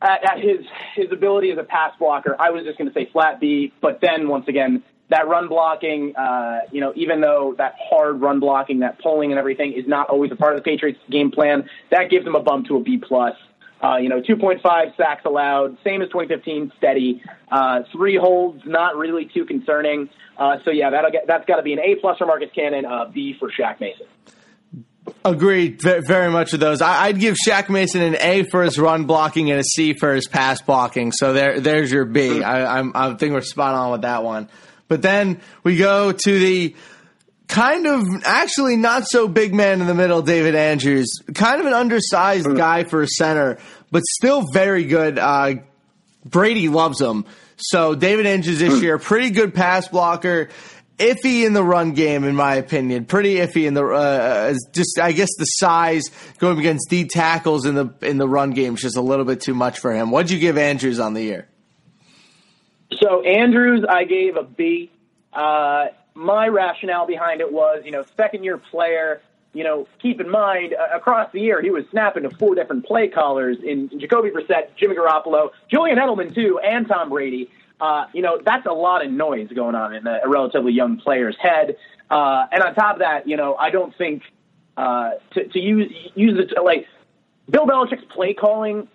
at, 0.00 0.24
at 0.24 0.38
his 0.38 0.66
his 0.94 1.10
ability 1.10 1.50
as 1.50 1.58
a 1.58 1.64
pass 1.64 1.92
blocker, 1.98 2.36
I 2.38 2.50
was 2.50 2.64
just 2.64 2.78
going 2.78 2.88
to 2.88 2.94
say 2.94 3.08
flat 3.12 3.40
B. 3.40 3.72
But 3.80 4.00
then 4.00 4.28
once 4.28 4.46
again, 4.48 4.82
that 5.08 5.26
run 5.28 5.48
blocking, 5.48 6.14
uh, 6.16 6.60
you 6.70 6.80
know, 6.80 6.92
even 6.96 7.20
though 7.20 7.54
that 7.58 7.74
hard 7.78 8.20
run 8.20 8.40
blocking, 8.40 8.80
that 8.80 9.00
pulling 9.00 9.32
and 9.32 9.38
everything 9.38 9.72
is 9.72 9.86
not 9.86 10.08
always 10.08 10.30
a 10.32 10.36
part 10.36 10.56
of 10.56 10.62
the 10.62 10.70
Patriots 10.70 11.00
game 11.10 11.30
plan, 11.30 11.68
that 11.90 12.10
gives 12.10 12.24
them 12.24 12.34
a 12.34 12.42
bump 12.42 12.66
to 12.68 12.76
a 12.76 12.80
B 12.80 12.98
plus. 12.98 13.34
Uh, 13.82 13.96
you 13.96 14.08
know, 14.08 14.22
2.5 14.22 14.96
sacks 14.96 15.26
allowed, 15.26 15.76
same 15.84 16.00
as 16.00 16.08
2015, 16.08 16.72
steady. 16.78 17.22
Uh, 17.50 17.80
three 17.92 18.16
holds, 18.16 18.62
not 18.64 18.96
really 18.96 19.26
too 19.26 19.44
concerning. 19.44 20.08
Uh, 20.38 20.56
so 20.64 20.70
yeah, 20.70 20.88
that'll 20.88 21.10
get 21.10 21.26
that's 21.26 21.44
got 21.44 21.56
to 21.56 21.62
be 21.62 21.74
an 21.74 21.80
A 21.80 21.96
plus 21.96 22.16
for 22.16 22.26
Marcus 22.26 22.50
Cannon, 22.54 22.86
uh, 22.86 23.04
B 23.12 23.36
for 23.38 23.50
Shaq 23.50 23.80
Mason. 23.80 24.06
Agreed 25.24 25.80
very 25.82 26.30
much 26.30 26.52
with 26.52 26.60
those. 26.60 26.80
I'd 26.80 27.18
give 27.18 27.36
Shaq 27.46 27.68
Mason 27.68 28.00
an 28.02 28.16
A 28.20 28.44
for 28.44 28.62
his 28.62 28.78
run 28.78 29.04
blocking 29.04 29.50
and 29.50 29.60
a 29.60 29.64
C 29.64 29.94
for 29.94 30.14
his 30.14 30.26
pass 30.26 30.62
blocking. 30.62 31.12
So 31.12 31.32
there, 31.32 31.60
there's 31.60 31.90
your 31.90 32.04
B. 32.04 32.42
I, 32.42 32.78
I'm, 32.78 32.92
I 32.94 33.14
think 33.14 33.32
we're 33.32 33.42
spot 33.42 33.74
on 33.74 33.92
with 33.92 34.02
that 34.02 34.22
one. 34.22 34.48
But 34.88 35.02
then 35.02 35.40
we 35.62 35.76
go 35.76 36.12
to 36.12 36.38
the 36.38 36.74
kind 37.48 37.86
of 37.86 38.02
actually 38.24 38.76
not 38.76 39.04
so 39.06 39.28
big 39.28 39.54
man 39.54 39.80
in 39.80 39.86
the 39.86 39.94
middle, 39.94 40.22
David 40.22 40.54
Andrews. 40.54 41.10
Kind 41.34 41.60
of 41.60 41.66
an 41.66 41.74
undersized 41.74 42.54
guy 42.56 42.84
for 42.84 43.02
a 43.02 43.08
center, 43.08 43.58
but 43.90 44.02
still 44.04 44.42
very 44.52 44.84
good. 44.84 45.18
Uh, 45.18 45.56
Brady 46.24 46.68
loves 46.68 47.00
him. 47.00 47.24
So 47.56 47.94
David 47.94 48.26
Andrews 48.26 48.58
this 48.58 48.74
mm. 48.74 48.82
year, 48.82 48.98
pretty 48.98 49.30
good 49.30 49.54
pass 49.54 49.88
blocker 49.88 50.48
iffy 50.98 51.46
in 51.46 51.52
the 51.52 51.62
run 51.62 51.92
game, 51.92 52.24
in 52.24 52.34
my 52.34 52.54
opinion. 52.56 53.04
Pretty 53.04 53.36
iffy 53.36 53.66
in 53.66 53.74
the 53.74 53.84
uh, 53.84 54.54
just 54.72 54.98
I 54.98 55.12
guess 55.12 55.30
the 55.38 55.44
size 55.44 56.04
going 56.38 56.58
against 56.58 56.88
D 56.90 57.06
tackles 57.06 57.66
in 57.66 57.74
the 57.74 57.92
in 58.02 58.18
the 58.18 58.28
run 58.28 58.50
game 58.50 58.74
is 58.74 58.80
just 58.80 58.96
a 58.96 59.02
little 59.02 59.24
bit 59.24 59.40
too 59.40 59.54
much 59.54 59.78
for 59.80 59.92
him. 59.92 60.10
What'd 60.10 60.30
you 60.30 60.38
give 60.38 60.58
Andrews 60.58 61.00
on 61.00 61.14
the 61.14 61.22
year? 61.22 61.48
So 63.02 63.22
Andrews, 63.22 63.84
I 63.88 64.04
gave 64.04 64.36
a 64.36 64.44
B. 64.44 64.90
Uh, 65.32 65.86
my 66.14 66.46
rationale 66.46 67.06
behind 67.06 67.40
it 67.40 67.52
was, 67.52 67.82
you 67.84 67.90
know, 67.90 68.04
second 68.16 68.44
year 68.44 68.58
player. 68.58 69.20
You 69.52 69.62
know, 69.62 69.86
keep 70.00 70.20
in 70.20 70.28
mind 70.28 70.74
uh, 70.74 70.96
across 70.96 71.30
the 71.32 71.40
year 71.40 71.62
he 71.62 71.70
was 71.70 71.84
snapping 71.90 72.24
to 72.24 72.30
four 72.30 72.56
different 72.56 72.84
play 72.86 73.08
callers 73.08 73.56
in 73.62 73.88
Jacoby 74.00 74.30
Brissett, 74.30 74.74
Jimmy 74.76 74.96
Garoppolo, 74.96 75.50
Julian 75.70 75.98
Edelman 75.98 76.34
too, 76.34 76.58
and 76.58 76.88
Tom 76.88 77.08
Brady 77.08 77.50
uh, 77.80 78.06
you 78.12 78.22
know, 78.22 78.40
that's 78.44 78.66
a 78.66 78.72
lot 78.72 79.04
of 79.04 79.10
noise 79.10 79.48
going 79.54 79.74
on 79.74 79.94
in 79.94 80.06
a, 80.06 80.20
relatively 80.26 80.72
young 80.72 80.98
player's 80.98 81.36
head. 81.40 81.76
Uh, 82.10 82.46
and 82.52 82.62
on 82.62 82.74
top 82.74 82.94
of 82.94 83.00
that, 83.00 83.28
you 83.28 83.36
know, 83.36 83.54
I 83.56 83.70
don't 83.70 83.96
think 83.96 84.22
uh, 84.76 85.12
to, 85.32 85.48
to 85.48 85.58
use 85.58 85.92
use 86.14 86.38
it 86.38 86.62
like 86.62 86.86
Bill 87.50 87.66
Belichick's 87.66 88.04
play 88.10 88.34
calling, 88.34 88.88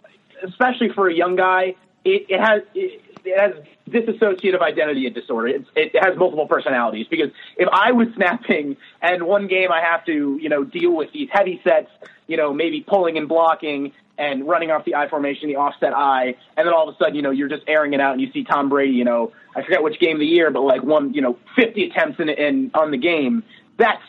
especially 0.44 0.90
for 0.90 1.08
a 1.08 1.14
young 1.14 1.36
guy, 1.36 1.76
it, 2.06 2.26
it 2.30 2.40
has 2.40 2.62
it, 2.74 3.02
it 3.26 3.40
has 3.40 3.54
dissociative 3.90 4.62
identity 4.62 5.10
disorder. 5.10 5.48
It, 5.48 5.66
it 5.76 6.04
has 6.04 6.18
multiple 6.18 6.48
personalities 6.48 7.08
because 7.10 7.30
if 7.58 7.68
I 7.72 7.92
was 7.92 8.08
snapping 8.16 8.78
and 9.02 9.24
one 9.24 9.48
game 9.48 9.72
I 9.72 9.82
have 9.82 10.06
to, 10.06 10.40
you 10.42 10.50
know, 10.50 10.64
deal 10.64 10.96
with 10.96 11.12
these 11.12 11.30
heavy 11.32 11.60
sets, 11.64 11.90
you 12.28 12.38
know, 12.38 12.54
maybe 12.54 12.82
pulling 12.82 13.18
and 13.18 13.28
blocking 13.28 13.92
and 14.20 14.48
running 14.48 14.70
off 14.70 14.86
the 14.86 14.96
I 14.96 15.08
formation, 15.08 15.48
the 15.48 15.56
offset 15.56 15.94
I, 15.94 16.36
and 16.58 16.68
then 16.68 16.74
all 16.74 16.88
of 16.88 16.94
a 16.94 16.98
sudden, 16.98 17.16
you 17.16 17.22
know, 17.22 17.32
you're 17.32 17.48
just 17.48 17.64
airing 17.68 17.94
it 17.94 18.02
out 18.02 18.12
and 18.12 18.22
you 18.22 18.32
see 18.32 18.44
Tom 18.44 18.70
Brady, 18.70 18.94
you 18.94 19.06
know, 19.06 19.32
I 19.56 19.64
forget 19.64 19.82
which 19.82 20.00
game 20.00 20.18
of 20.18 20.20
the 20.20 20.26
year, 20.26 20.52
but 20.52 20.62
like 20.62 20.84
one, 20.84 21.14
you 21.14 21.22
know, 21.22 21.38
50 21.56 21.86
attempts 21.86 22.20
in, 22.20 22.30
in 22.30 22.72
on 22.74 22.92
the 22.92 22.98
game. 22.98 23.44
That's 23.78 24.02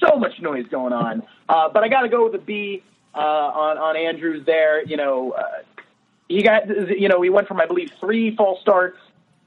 so 0.00 0.16
much 0.16 0.40
noise 0.40 0.66
going 0.70 0.92
on. 0.92 1.22
Uh, 1.48 1.68
but 1.68 1.84
I 1.84 1.88
got 1.88 2.02
to 2.02 2.08
go 2.08 2.24
with 2.24 2.34
a 2.34 2.44
B 2.44 2.82
uh, 3.14 3.18
on 3.18 3.78
on 3.78 3.96
Andrews 3.96 4.44
there. 4.46 4.84
You 4.84 4.96
know, 4.96 5.32
uh, 5.32 5.42
he 6.28 6.42
got, 6.42 6.68
you 6.68 7.08
know, 7.08 7.22
he 7.22 7.30
went 7.30 7.48
from 7.48 7.60
I 7.60 7.66
believe 7.66 7.90
three 8.00 8.34
false 8.34 8.60
starts 8.60 8.98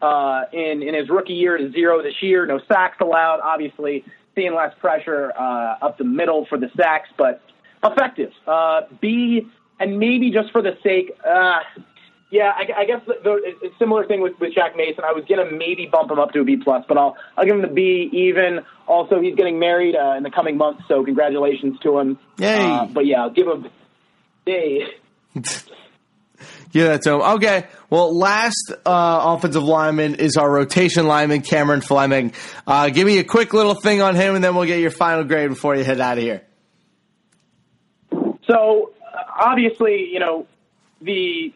uh, 0.02 0.44
in 0.54 0.84
in 0.84 0.94
his 0.94 1.10
rookie 1.10 1.34
year 1.34 1.58
to 1.58 1.72
zero 1.72 2.02
this 2.02 2.22
year. 2.22 2.46
No 2.46 2.60
sacks 2.68 2.98
allowed. 3.02 3.40
Obviously, 3.42 4.04
seeing 4.36 4.54
less 4.54 4.74
pressure 4.80 5.32
uh, 5.38 5.78
up 5.82 5.98
the 5.98 6.04
middle 6.04 6.46
for 6.46 6.58
the 6.58 6.70
sacks, 6.78 7.10
but 7.18 7.42
effective. 7.84 8.32
Uh, 8.48 8.82
B 9.00 9.48
and 9.82 9.98
maybe 9.98 10.32
just 10.32 10.52
for 10.52 10.62
the 10.62 10.78
sake, 10.84 11.12
uh, 11.28 11.60
yeah, 12.30 12.52
I, 12.56 12.82
I 12.82 12.86
guess 12.86 13.02
the, 13.08 13.16
the, 13.24 13.70
similar 13.80 14.06
thing 14.06 14.22
with, 14.22 14.34
with 14.40 14.54
Shaq 14.54 14.78
Mason. 14.78 15.04
I 15.04 15.12
was 15.12 15.26
gonna 15.28 15.52
maybe 15.52 15.90
bump 15.92 16.12
him 16.12 16.20
up 16.20 16.32
to 16.32 16.40
a 16.40 16.44
B 16.44 16.58
plus, 16.64 16.86
but 16.88 16.98
I'll 16.98 17.18
I'll 17.36 17.46
give 17.46 17.56
him 17.56 17.62
the 17.62 17.68
B 17.68 18.10
even. 18.14 18.60
Also, 18.88 19.20
he's 19.20 19.36
getting 19.36 19.60
married 19.60 19.96
uh, 19.96 20.16
in 20.16 20.24
the 20.24 20.30
coming 20.30 20.56
months, 20.56 20.84
so 20.88 21.04
congratulations 21.04 21.78
to 21.80 21.98
him. 21.98 22.20
Yay! 22.38 22.60
Uh, 22.62 22.86
but 22.86 23.06
yeah, 23.06 23.24
I'll 23.24 23.32
give 23.32 23.48
him. 23.48 23.68
Yay. 24.46 24.86
Yeah, 26.74 26.88
that's 26.88 27.06
him. 27.06 27.22
Okay. 27.22 27.68
Well, 27.90 28.18
last 28.18 28.72
uh, 28.86 29.36
offensive 29.36 29.62
lineman 29.62 30.16
is 30.16 30.38
our 30.38 30.50
rotation 30.50 31.06
lineman, 31.06 31.42
Cameron 31.42 31.82
Fleming. 31.82 32.34
Uh, 32.66 32.90
give 32.90 33.06
me 33.06 33.20
a 33.20 33.26
quick 33.26 33.54
little 33.54 33.76
thing 33.76 34.02
on 34.02 34.16
him, 34.16 34.36
and 34.36 34.44
then 34.44 34.56
we'll 34.56 34.66
get 34.66 34.80
your 34.80 34.90
final 34.90 35.26
grade 35.26 35.50
before 35.50 35.76
you 35.76 35.84
head 35.84 36.00
out 36.00 36.18
of 36.18 36.24
here. 36.24 36.44
So 38.50 38.94
obviously, 39.42 40.10
you 40.12 40.20
know, 40.20 40.48
the 41.02 41.54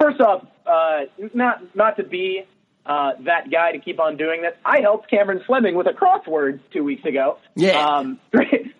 first 0.00 0.20
off, 0.20 0.46
uh, 0.66 1.00
not 1.34 1.74
not 1.74 1.96
to 1.96 2.04
be 2.04 2.44
uh, 2.86 3.12
that 3.24 3.50
guy 3.50 3.72
to 3.72 3.78
keep 3.78 4.00
on 4.00 4.16
doing 4.16 4.42
this. 4.42 4.52
I 4.64 4.80
helped 4.80 5.10
Cameron 5.10 5.42
Fleming 5.46 5.74
with 5.74 5.86
a 5.86 5.92
crossword 5.92 6.60
two 6.72 6.84
weeks 6.84 7.04
ago. 7.04 7.38
Yeah. 7.54 7.84
Um, 7.84 8.20
great, 8.32 8.74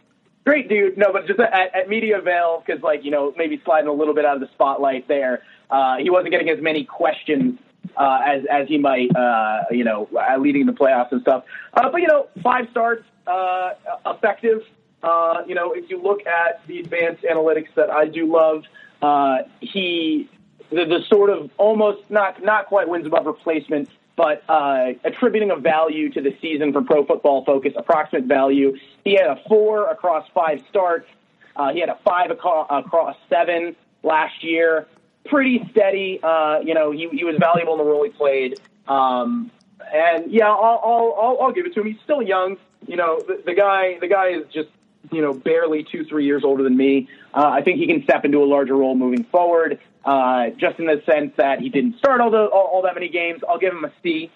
great 0.44 0.68
dude. 0.68 0.96
No, 0.98 1.12
but 1.12 1.26
just 1.26 1.40
at, 1.40 1.74
at 1.74 1.88
Media 1.88 2.20
Vale 2.20 2.62
because 2.64 2.82
like 2.82 3.04
you 3.04 3.10
know 3.10 3.32
maybe 3.36 3.60
sliding 3.64 3.88
a 3.88 3.92
little 3.92 4.14
bit 4.14 4.24
out 4.24 4.36
of 4.36 4.40
the 4.40 4.48
spotlight 4.54 5.08
there. 5.08 5.42
Uh, 5.70 5.96
he 5.98 6.10
wasn't 6.10 6.30
getting 6.30 6.48
as 6.48 6.62
many 6.62 6.84
questions 6.84 7.58
uh, 7.96 8.20
as 8.24 8.42
as 8.50 8.68
he 8.68 8.78
might, 8.78 9.14
uh, 9.14 9.64
you 9.70 9.84
know, 9.84 10.08
leading 10.38 10.66
the 10.66 10.72
playoffs 10.72 11.12
and 11.12 11.20
stuff. 11.22 11.44
Uh, 11.74 11.90
but 11.90 12.00
you 12.00 12.08
know, 12.08 12.28
five 12.42 12.66
starts, 12.70 13.04
uh, 13.26 13.72
effective. 14.06 14.62
Uh, 15.02 15.42
you 15.46 15.54
know, 15.54 15.72
if 15.72 15.88
you 15.90 16.00
look 16.02 16.26
at 16.26 16.66
the 16.66 16.80
advanced 16.80 17.22
analytics 17.22 17.72
that 17.76 17.90
I 17.90 18.06
do 18.06 18.26
love, 18.32 18.64
uh, 19.00 19.38
he 19.60 20.28
the, 20.70 20.84
the 20.84 21.00
sort 21.08 21.30
of 21.30 21.50
almost 21.56 22.10
not 22.10 22.42
not 22.42 22.66
quite 22.66 22.88
wins 22.88 23.06
above 23.06 23.26
replacement, 23.26 23.88
but 24.16 24.42
uh, 24.48 24.88
attributing 25.04 25.50
a 25.50 25.56
value 25.56 26.10
to 26.10 26.20
the 26.20 26.36
season 26.42 26.72
for 26.72 26.82
Pro 26.82 27.04
Football 27.04 27.44
Focus, 27.44 27.72
approximate 27.76 28.24
value. 28.24 28.76
He 29.04 29.14
had 29.14 29.26
a 29.26 29.40
four 29.48 29.88
across 29.88 30.28
five 30.34 30.62
starts. 30.68 31.08
Uh, 31.54 31.72
he 31.72 31.80
had 31.80 31.88
a 31.88 31.98
five 32.04 32.30
across, 32.30 33.16
seven 33.28 33.76
last 34.02 34.44
year. 34.44 34.86
Pretty 35.24 35.66
steady. 35.70 36.20
Uh, 36.22 36.60
you 36.60 36.74
know, 36.74 36.90
he, 36.90 37.08
he 37.10 37.24
was 37.24 37.36
valuable 37.38 37.74
in 37.74 37.78
the 37.78 37.84
role 37.84 38.04
he 38.04 38.10
played. 38.10 38.60
Um, 38.86 39.50
and 39.92 40.30
yeah, 40.30 40.48
I'll, 40.48 40.80
I'll, 40.84 41.16
I'll, 41.20 41.38
I'll 41.42 41.52
give 41.52 41.66
it 41.66 41.74
to 41.74 41.80
him. 41.80 41.86
He's 41.86 42.00
still 42.04 42.22
young. 42.22 42.56
You 42.86 42.96
know, 42.96 43.20
the, 43.20 43.42
the 43.44 43.54
guy, 43.54 43.98
the 44.00 44.08
guy 44.08 44.28
is 44.28 44.44
just, 44.52 44.68
you 45.12 45.22
know, 45.22 45.32
barely 45.32 45.86
two, 45.90 46.04
three 46.04 46.24
years 46.24 46.42
older 46.44 46.62
than 46.62 46.76
me. 46.76 47.08
Uh, 47.34 47.48
I 47.48 47.62
think 47.62 47.78
he 47.78 47.86
can 47.86 48.02
step 48.02 48.24
into 48.24 48.38
a 48.38 48.46
larger 48.46 48.76
role 48.76 48.94
moving 48.94 49.24
forward. 49.24 49.80
Uh, 50.04 50.50
just 50.58 50.78
in 50.78 50.86
the 50.86 51.02
sense 51.04 51.32
that 51.36 51.60
he 51.60 51.68
didn't 51.68 51.98
start 51.98 52.20
all 52.20 52.30
the 52.30 52.46
all, 52.46 52.70
all 52.72 52.82
that 52.82 52.94
many 52.94 53.08
games. 53.08 53.42
I'll 53.48 53.58
give 53.58 53.72
him 53.72 53.84
a 53.84 53.92
C. 54.02 54.30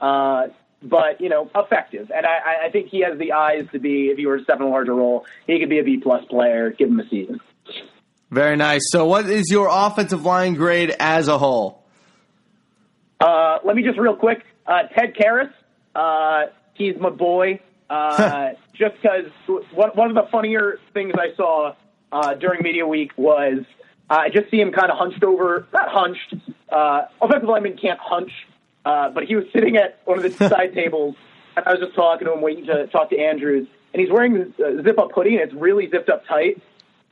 Uh, 0.00 0.48
but 0.82 1.20
you 1.20 1.28
know, 1.28 1.50
effective, 1.54 2.10
and 2.14 2.26
I, 2.26 2.66
I 2.66 2.70
think 2.70 2.88
he 2.88 3.00
has 3.00 3.18
the 3.18 3.32
eyes 3.32 3.66
to 3.72 3.78
be. 3.78 4.08
If 4.08 4.18
he 4.18 4.26
were 4.26 4.38
to 4.38 4.44
step 4.44 4.60
in 4.60 4.62
a 4.62 4.68
larger 4.68 4.94
role, 4.94 5.26
he 5.46 5.58
could 5.58 5.70
be 5.70 5.78
a 5.78 5.84
B 5.84 5.96
plus 5.96 6.24
player. 6.26 6.70
Give 6.70 6.88
him 6.88 7.00
a 7.00 7.08
season. 7.08 7.40
Very 8.30 8.56
nice. 8.56 8.82
So, 8.90 9.06
what 9.06 9.26
is 9.26 9.50
your 9.50 9.68
offensive 9.70 10.24
line 10.24 10.54
grade 10.54 10.94
as 10.98 11.28
a 11.28 11.38
whole? 11.38 11.82
Uh, 13.20 13.58
let 13.64 13.76
me 13.76 13.82
just 13.82 13.98
real 13.98 14.16
quick. 14.16 14.44
Uh, 14.66 14.82
Ted 14.94 15.14
Karras, 15.14 15.52
uh, 15.94 16.50
he's 16.74 16.96
my 17.00 17.10
boy. 17.10 17.60
Uh, 17.88 18.50
just 18.74 18.94
because 19.00 19.26
one, 19.72 19.90
one 19.90 20.08
of 20.08 20.14
the 20.14 20.28
funnier 20.30 20.78
things 20.92 21.14
I 21.18 21.34
saw 21.36 21.74
uh, 22.12 22.34
during 22.34 22.62
media 22.62 22.86
week 22.86 23.12
was 23.16 23.60
uh, 24.08 24.14
I 24.14 24.28
just 24.28 24.50
see 24.50 24.60
him 24.60 24.72
kind 24.72 24.90
of 24.90 24.98
hunched 24.98 25.22
over, 25.24 25.66
not 25.72 25.88
hunched. 25.88 26.34
Uh, 26.68 27.02
offensive 27.20 27.48
linemen 27.48 27.76
can't 27.76 27.98
hunch, 27.98 28.30
uh, 28.84 29.10
but 29.10 29.24
he 29.24 29.34
was 29.34 29.44
sitting 29.52 29.76
at 29.76 30.00
one 30.04 30.18
of 30.18 30.22
the 30.24 30.48
side 30.48 30.74
tables. 30.74 31.16
And 31.56 31.66
I 31.66 31.72
was 31.72 31.80
just 31.80 31.94
talking 31.94 32.26
to 32.26 32.34
him, 32.34 32.40
waiting 32.42 32.66
to 32.66 32.86
talk 32.88 33.10
to 33.10 33.18
Andrews, 33.18 33.66
and 33.92 34.00
he's 34.00 34.10
wearing 34.10 34.34
this 34.34 34.48
uh, 34.60 34.82
zip 34.82 34.98
up 34.98 35.12
hoodie, 35.12 35.36
and 35.36 35.40
it's 35.40 35.54
really 35.54 35.88
zipped 35.90 36.08
up 36.08 36.26
tight. 36.26 36.60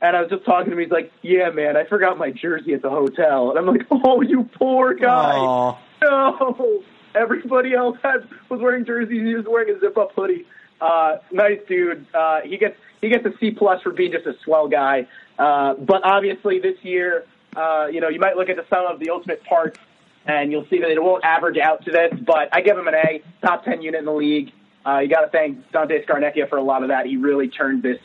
And 0.01 0.15
I 0.15 0.21
was 0.21 0.29
just 0.29 0.45
talking 0.45 0.71
to 0.71 0.73
him. 0.73 0.79
He's 0.83 0.91
like, 0.91 1.11
"Yeah, 1.21 1.49
man, 1.49 1.75
I 1.75 1.85
forgot 1.85 2.17
my 2.17 2.29
jersey 2.29 2.73
at 2.73 2.81
the 2.81 2.89
hotel." 2.89 3.49
And 3.49 3.57
I'm 3.57 3.65
like, 3.65 3.87
"Oh, 3.91 4.21
you 4.21 4.43
poor 4.43 4.93
guy." 4.93 5.35
Aw. 5.35 5.77
No, 6.03 6.83
everybody 7.15 7.73
else 7.73 7.97
had 8.03 8.27
was 8.49 8.61
wearing 8.61 8.85
jerseys. 8.85 9.25
He 9.25 9.33
was 9.33 9.45
wearing 9.45 9.75
a 9.75 9.79
zip 9.79 9.97
up 9.97 10.11
hoodie. 10.15 10.45
Uh, 10.85 11.17
nice 11.31 11.59
dude. 11.67 12.05
Uh, 12.13 12.41
he 12.41 12.57
gets 12.57 12.77
he 13.01 13.09
gets 13.09 13.25
a 13.25 13.31
C 13.39 13.51
plus 13.51 13.81
for 13.81 13.91
being 13.91 14.11
just 14.11 14.25
a 14.25 14.35
swell 14.43 14.67
guy. 14.67 15.07
Uh, 15.37 15.73
but 15.73 16.01
obviously 16.03 16.59
this 16.59 16.77
year, 16.83 17.25
uh, 17.55 17.87
you 17.91 18.01
know, 18.01 18.09
you 18.09 18.19
might 18.19 18.35
look 18.35 18.49
at 18.49 18.55
the 18.55 18.65
sum 18.69 18.85
of 18.85 18.99
the 18.99 19.09
ultimate 19.09 19.43
parts, 19.43 19.79
and 20.25 20.51
you'll 20.51 20.67
see 20.67 20.79
that 20.79 20.89
it 20.89 21.01
won't 21.01 21.23
average 21.23 21.57
out 21.57 21.83
to 21.85 21.91
this. 21.91 22.13
But 22.25 22.49
I 22.53 22.61
give 22.61 22.77
him 22.77 22.87
an 22.87 22.93
A, 22.93 23.23
top 23.41 23.65
ten 23.65 23.81
unit 23.81 23.99
in 23.99 24.05
the 24.05 24.13
league. 24.13 24.51
Uh, 24.85 24.99
you 24.99 25.09
got 25.09 25.21
to 25.21 25.29
thank 25.29 25.71
Dante 25.71 26.05
Scarnecchia 26.05 26.47
for 26.47 26.57
a 26.57 26.63
lot 26.63 26.83
of 26.83 26.89
that. 26.89 27.07
He 27.07 27.17
really 27.17 27.47
turned 27.47 27.81
this 27.81 27.99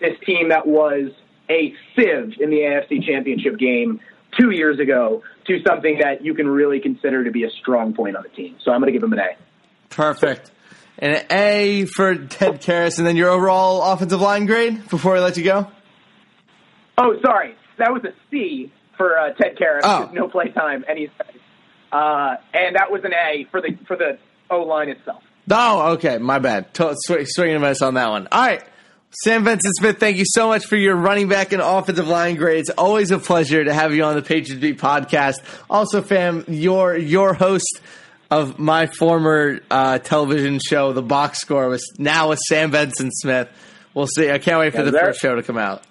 this 0.00 0.18
team 0.26 0.50
that 0.50 0.66
was 0.66 1.12
a 1.48 1.72
sieve 1.94 2.34
in 2.38 2.50
the 2.50 2.58
AFC 2.58 3.02
Championship 3.06 3.58
game 3.58 4.00
two 4.38 4.50
years 4.50 4.78
ago 4.78 5.22
to 5.46 5.62
something 5.66 5.98
that 6.00 6.22
you 6.22 6.34
can 6.34 6.46
really 6.46 6.80
consider 6.80 7.24
to 7.24 7.30
be 7.30 7.44
a 7.44 7.50
strong 7.50 7.94
point 7.94 8.14
on 8.14 8.22
the 8.22 8.28
team. 8.28 8.56
So 8.62 8.72
I'm 8.72 8.80
going 8.80 8.92
to 8.92 8.98
give 8.98 9.02
him 9.02 9.14
an 9.14 9.20
A. 9.20 9.36
Perfect. 9.88 10.50
And 10.98 11.14
an 11.16 11.26
A 11.30 11.84
for 11.84 12.14
Ted 12.14 12.62
Karras, 12.62 12.98
and 12.98 13.06
then 13.06 13.16
your 13.16 13.28
overall 13.28 13.82
offensive 13.92 14.20
line 14.20 14.46
grade 14.46 14.88
before 14.88 15.16
I 15.16 15.20
let 15.20 15.36
you 15.36 15.44
go? 15.44 15.70
Oh, 16.96 17.14
sorry, 17.22 17.54
that 17.78 17.92
was 17.92 18.02
a 18.04 18.14
C 18.30 18.72
for 18.96 19.18
uh, 19.18 19.32
Ted 19.34 19.56
Karras. 19.56 19.80
Oh. 19.84 20.10
No 20.12 20.28
play 20.28 20.48
time, 20.48 20.84
and 20.88 20.98
he's 20.98 21.10
uh, 21.92 22.36
and 22.54 22.76
that 22.76 22.90
was 22.90 23.02
an 23.04 23.12
A 23.12 23.46
for 23.50 23.60
the 23.60 23.76
for 23.86 23.96
the 23.96 24.18
O 24.50 24.60
line 24.60 24.88
itself. 24.88 25.22
Oh, 25.50 25.92
okay. 25.92 26.18
My 26.18 26.38
bad. 26.38 26.72
To- 26.74 26.94
sw- 26.96 27.26
swinging 27.26 27.56
a 27.56 27.60
miss 27.60 27.82
on 27.82 27.94
that 27.94 28.10
one. 28.10 28.28
All 28.32 28.46
right. 28.46 28.62
Sam 29.22 29.44
Benson 29.44 29.72
Smith, 29.78 29.98
thank 29.98 30.18
you 30.18 30.24
so 30.26 30.48
much 30.48 30.66
for 30.66 30.76
your 30.76 30.94
running 30.94 31.28
back 31.28 31.52
and 31.52 31.62
offensive 31.62 32.06
line 32.08 32.34
grades. 32.34 32.68
Always 32.70 33.10
a 33.12 33.18
pleasure 33.18 33.64
to 33.64 33.72
have 33.72 33.94
you 33.94 34.04
on 34.04 34.14
the 34.14 34.20
Patriots 34.20 34.60
Beat 34.60 34.78
podcast. 34.78 35.36
Also, 35.70 36.02
fam, 36.02 36.44
your 36.48 36.96
your 36.96 37.32
host 37.32 37.80
of 38.30 38.58
my 38.58 38.86
former 38.86 39.60
uh, 39.70 39.98
television 39.98 40.58
show, 40.58 40.92
The 40.92 41.02
Box 41.02 41.40
Score, 41.40 41.68
was 41.68 41.84
now 41.98 42.30
with 42.30 42.38
Sam 42.48 42.70
Benson 42.70 43.10
Smith. 43.12 43.48
We'll 43.94 44.06
see. 44.08 44.30
I 44.30 44.38
can't 44.38 44.58
wait 44.58 44.72
for 44.72 44.82
Yes, 44.82 44.92
the 44.92 44.98
sir. 44.98 45.04
first 45.06 45.20
show 45.20 45.34
to 45.36 45.42
come 45.42 45.58
out. 45.58 45.84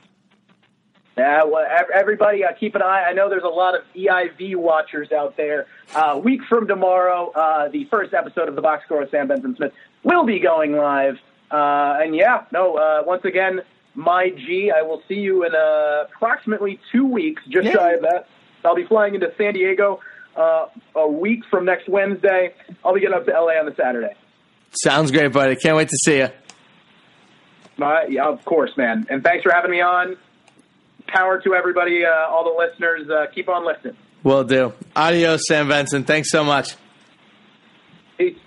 Yeah, 1.18 1.46
well, 1.46 1.66
everybody 1.94 2.44
uh, 2.44 2.50
keep 2.60 2.76
an 2.76 2.82
eye. 2.82 3.06
I 3.08 3.14
know 3.14 3.30
there's 3.30 3.44
a 3.44 3.48
lot 3.48 3.74
of 3.74 3.82
EIV 3.96 4.58
watchers 4.58 5.14
out 5.14 5.38
there. 5.38 5.66
Uh, 5.94 6.20
week 6.22 6.42
from 6.50 6.68
tomorrow, 6.68 7.32
uh, 7.32 7.70
the 7.70 7.86
first 7.86 8.14
episode 8.14 8.50
of 8.50 8.56
the 8.56 8.62
Box 8.62 8.84
Score 8.84 9.00
with 9.00 9.12
Sam 9.12 9.30
Benson 9.30 9.56
Smith 9.56 9.72
will 10.04 10.26
be 10.26 10.40
going 10.40 10.74
live. 10.74 11.16
Uh, 11.50 12.00
and 12.02 12.14
yeah, 12.14 12.44
no, 12.52 12.76
uh, 12.76 13.04
once 13.06 13.24
again, 13.24 13.62
my 13.94 14.30
G, 14.30 14.74
I 14.78 14.82
will 14.82 15.02
see 15.08 15.16
you 15.16 15.46
in 15.46 15.56
uh, 15.56 16.04
approximately 16.14 16.82
two 16.92 17.06
weeks, 17.08 17.42
just 17.48 17.66
Yeah. 17.66 17.74
shy 17.76 17.92
of 17.94 18.02
that. 18.02 18.28
I'll 18.66 18.76
be 18.76 18.86
flying 18.86 19.16
into 19.16 19.32
San 19.38 19.54
Diego 19.54 20.02
uh, 20.36 20.68
a 20.96 21.08
week 21.08 21.42
from 21.50 21.66
next 21.66 21.88
Wednesday. 21.88 22.54
I'll 22.84 22.94
be 22.94 23.00
getting 23.02 23.16
up 23.16 23.26
to 23.26 23.32
LA 23.32 23.60
on 23.60 23.66
the 23.66 23.76
Saturday. 23.76 24.16
Sounds 24.72 25.12
great, 25.12 25.32
buddy. 25.32 25.56
Can't 25.56 25.78
wait 25.78 25.90
to 25.90 25.98
see 26.04 26.18
you. 26.18 26.28
Uh, 27.82 28.02
yeah, 28.10 28.28
of 28.28 28.44
course, 28.46 28.72
man. 28.78 29.06
And 29.10 29.24
thanks 29.24 29.44
for 29.44 29.52
having 29.54 29.72
me 29.72 29.82
on. 29.82 30.18
Power 31.08 31.40
to 31.42 31.54
everybody, 31.54 32.04
uh, 32.06 32.30
all 32.30 32.44
the 32.44 32.58
listeners. 32.58 33.10
Uh, 33.10 33.28
keep 33.34 33.48
on 33.48 33.66
listening. 33.66 33.96
Will 34.24 34.44
do. 34.44 34.74
Adios, 34.96 35.42
Sam 35.48 35.68
Benson. 35.68 36.04
Thanks 36.04 36.32
so 36.32 36.44
much. 36.44 36.76
Peace. 38.18 38.38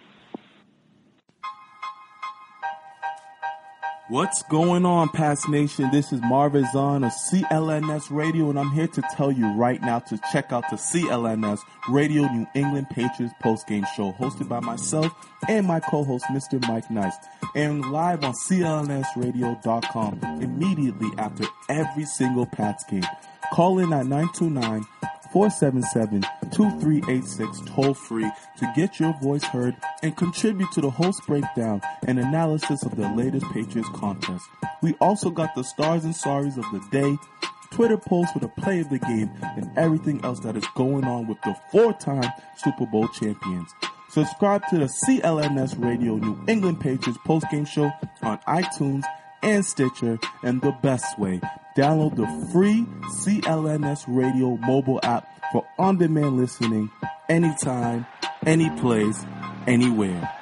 What's 4.11 4.42
going 4.44 4.86
on, 4.86 5.11
Pats 5.11 5.46
Nation? 5.50 5.90
This 5.92 6.14
is 6.14 6.22
Marvin 6.22 6.64
Zahn 6.72 7.04
of 7.04 7.12
CLNS 7.30 8.11
Radio, 8.11 8.48
and 8.48 8.59
I'm 8.59 8.70
here 8.70 8.86
to 8.86 9.02
tell 9.14 9.30
you 9.30 9.46
right 9.52 9.82
now 9.82 9.98
to 9.98 10.18
check 10.32 10.50
out 10.50 10.64
the 10.70 10.76
CLNS 10.76 11.59
Radio 11.90 12.22
New 12.32 12.46
England 12.54 12.88
Patriots 12.88 13.34
postgame 13.44 13.86
show 13.94 14.12
hosted 14.12 14.48
by 14.48 14.61
myself 14.61 15.12
and 15.46 15.66
my 15.66 15.78
co-host, 15.80 16.24
Mr. 16.30 16.59
Mike 16.66 16.90
Nice, 16.90 17.16
and 17.54 17.92
live 17.92 18.24
on 18.24 18.32
CLNSradio.com 18.48 20.20
immediately 20.40 21.11
after 21.18 21.44
every 21.68 22.06
single 22.06 22.46
Pats 22.46 22.84
game. 22.84 23.04
Call 23.52 23.78
in 23.78 23.92
at 23.92 24.06
929 24.06 24.86
477-2386 25.32 27.74
toll 27.74 27.94
free 27.94 28.30
to 28.58 28.72
get 28.74 28.98
your 28.98 29.12
voice 29.20 29.44
heard 29.44 29.76
and 30.02 30.16
contribute 30.16 30.72
to 30.72 30.80
the 30.80 30.90
host 30.90 31.20
breakdown 31.26 31.80
and 32.06 32.18
analysis 32.18 32.82
of 32.84 32.96
the 32.96 33.08
latest 33.10 33.46
Patriots 33.52 33.88
contest. 33.94 34.44
We 34.82 34.94
also 35.00 35.30
got 35.30 35.54
the 35.54 35.62
stars 35.64 36.04
and 36.04 36.14
sorries 36.14 36.56
of 36.56 36.64
the 36.72 36.80
day, 36.90 37.16
Twitter 37.70 37.98
posts 37.98 38.34
with 38.34 38.44
a 38.44 38.48
play 38.48 38.80
of 38.80 38.88
the 38.90 38.98
game, 38.98 39.30
and 39.42 39.70
everything 39.76 40.24
else 40.24 40.40
that 40.40 40.56
is 40.56 40.66
going 40.74 41.04
on 41.04 41.26
with 41.26 41.40
the 41.42 41.54
four-time 41.70 42.32
Super 42.56 42.86
Bowl 42.86 43.08
champions. 43.08 43.74
Subscribe 44.10 44.66
to 44.68 44.78
the 44.78 44.88
CLNS 45.06 45.84
Radio 45.84 46.16
New 46.16 46.42
England 46.48 46.80
Patriots 46.80 47.18
postgame 47.26 47.66
show 47.66 47.92
on 48.22 48.38
iTunes 48.48 49.04
and 49.43 49.64
Stitcher, 49.64 50.18
and 50.43 50.61
the 50.62 50.72
best 50.82 51.18
way, 51.18 51.41
download 51.76 52.16
the 52.16 52.26
free 52.53 52.86
CLNS 53.22 54.05
Radio 54.09 54.57
mobile 54.57 55.01
app 55.03 55.26
for 55.53 55.66
on-demand 55.78 56.36
listening 56.36 56.91
anytime, 57.28 58.07
any 58.47 58.70
place, 58.80 59.24
anywhere. 59.66 60.38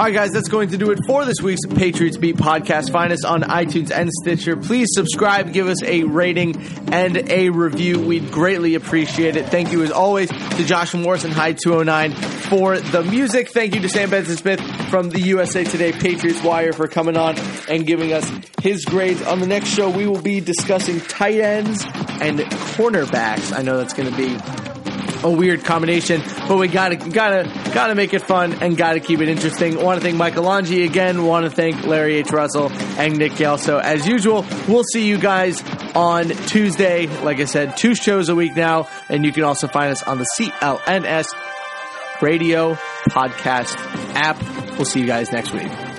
All 0.00 0.06
right, 0.06 0.14
guys, 0.14 0.30
that's 0.30 0.48
going 0.48 0.70
to 0.70 0.78
do 0.78 0.92
it 0.92 1.00
for 1.06 1.26
this 1.26 1.42
week's 1.42 1.66
Patriots 1.66 2.16
Beat 2.16 2.36
podcast. 2.36 2.90
Find 2.90 3.12
us 3.12 3.22
on 3.22 3.42
iTunes 3.42 3.90
and 3.90 4.08
Stitcher. 4.10 4.56
Please 4.56 4.88
subscribe, 4.92 5.52
give 5.52 5.68
us 5.68 5.82
a 5.82 6.04
rating 6.04 6.56
and 6.90 7.18
a 7.30 7.50
review. 7.50 8.00
We'd 8.00 8.32
greatly 8.32 8.76
appreciate 8.76 9.36
it. 9.36 9.44
Thank 9.48 9.72
you, 9.72 9.82
as 9.82 9.90
always, 9.90 10.30
to 10.30 10.64
Josh 10.64 10.94
Morris 10.94 11.24
and 11.24 11.34
High 11.34 11.52
209 11.52 12.12
for 12.12 12.78
the 12.80 13.02
music. 13.02 13.50
Thank 13.50 13.74
you 13.74 13.82
to 13.82 13.90
Sam 13.90 14.08
Benson 14.08 14.38
Smith 14.38 14.62
from 14.88 15.10
the 15.10 15.20
USA 15.20 15.64
Today 15.64 15.92
Patriots 15.92 16.42
Wire 16.42 16.72
for 16.72 16.88
coming 16.88 17.18
on 17.18 17.36
and 17.68 17.86
giving 17.86 18.14
us 18.14 18.26
his 18.62 18.86
grades. 18.86 19.20
On 19.20 19.38
the 19.38 19.46
next 19.46 19.68
show, 19.68 19.90
we 19.90 20.06
will 20.06 20.22
be 20.22 20.40
discussing 20.40 21.00
tight 21.00 21.40
ends 21.40 21.84
and 21.84 22.38
cornerbacks. 22.78 23.54
I 23.54 23.60
know 23.60 23.76
that's 23.76 23.92
going 23.92 24.10
to 24.10 24.16
be 24.16 24.69
a 25.22 25.30
weird 25.30 25.64
combination, 25.64 26.22
but 26.48 26.58
we 26.58 26.68
gotta 26.68 26.96
gotta 26.96 27.44
gotta 27.72 27.94
make 27.94 28.14
it 28.14 28.22
fun 28.22 28.54
and 28.62 28.76
gotta 28.76 29.00
keep 29.00 29.20
it 29.20 29.28
interesting. 29.28 29.82
Want 29.82 30.00
to 30.00 30.04
thank 30.04 30.16
Michael 30.16 30.44
Longi 30.44 30.84
again. 30.84 31.24
Want 31.24 31.44
to 31.44 31.50
thank 31.50 31.84
Larry 31.84 32.16
H. 32.16 32.30
Russell 32.30 32.70
and 32.98 33.18
Nick 33.18 33.32
Gelso 33.32 33.80
as 33.80 34.06
usual. 34.06 34.44
We'll 34.68 34.84
see 34.84 35.06
you 35.06 35.18
guys 35.18 35.62
on 35.94 36.28
Tuesday. 36.28 37.06
Like 37.22 37.40
I 37.40 37.44
said, 37.44 37.76
two 37.76 37.94
shows 37.94 38.28
a 38.28 38.34
week 38.34 38.56
now, 38.56 38.88
and 39.08 39.24
you 39.24 39.32
can 39.32 39.44
also 39.44 39.68
find 39.68 39.90
us 39.90 40.02
on 40.02 40.18
the 40.18 40.26
CLNS 40.38 41.26
Radio 42.22 42.74
Podcast 43.08 43.76
app. 44.14 44.40
We'll 44.76 44.84
see 44.84 45.00
you 45.00 45.06
guys 45.06 45.32
next 45.32 45.52
week. 45.52 45.89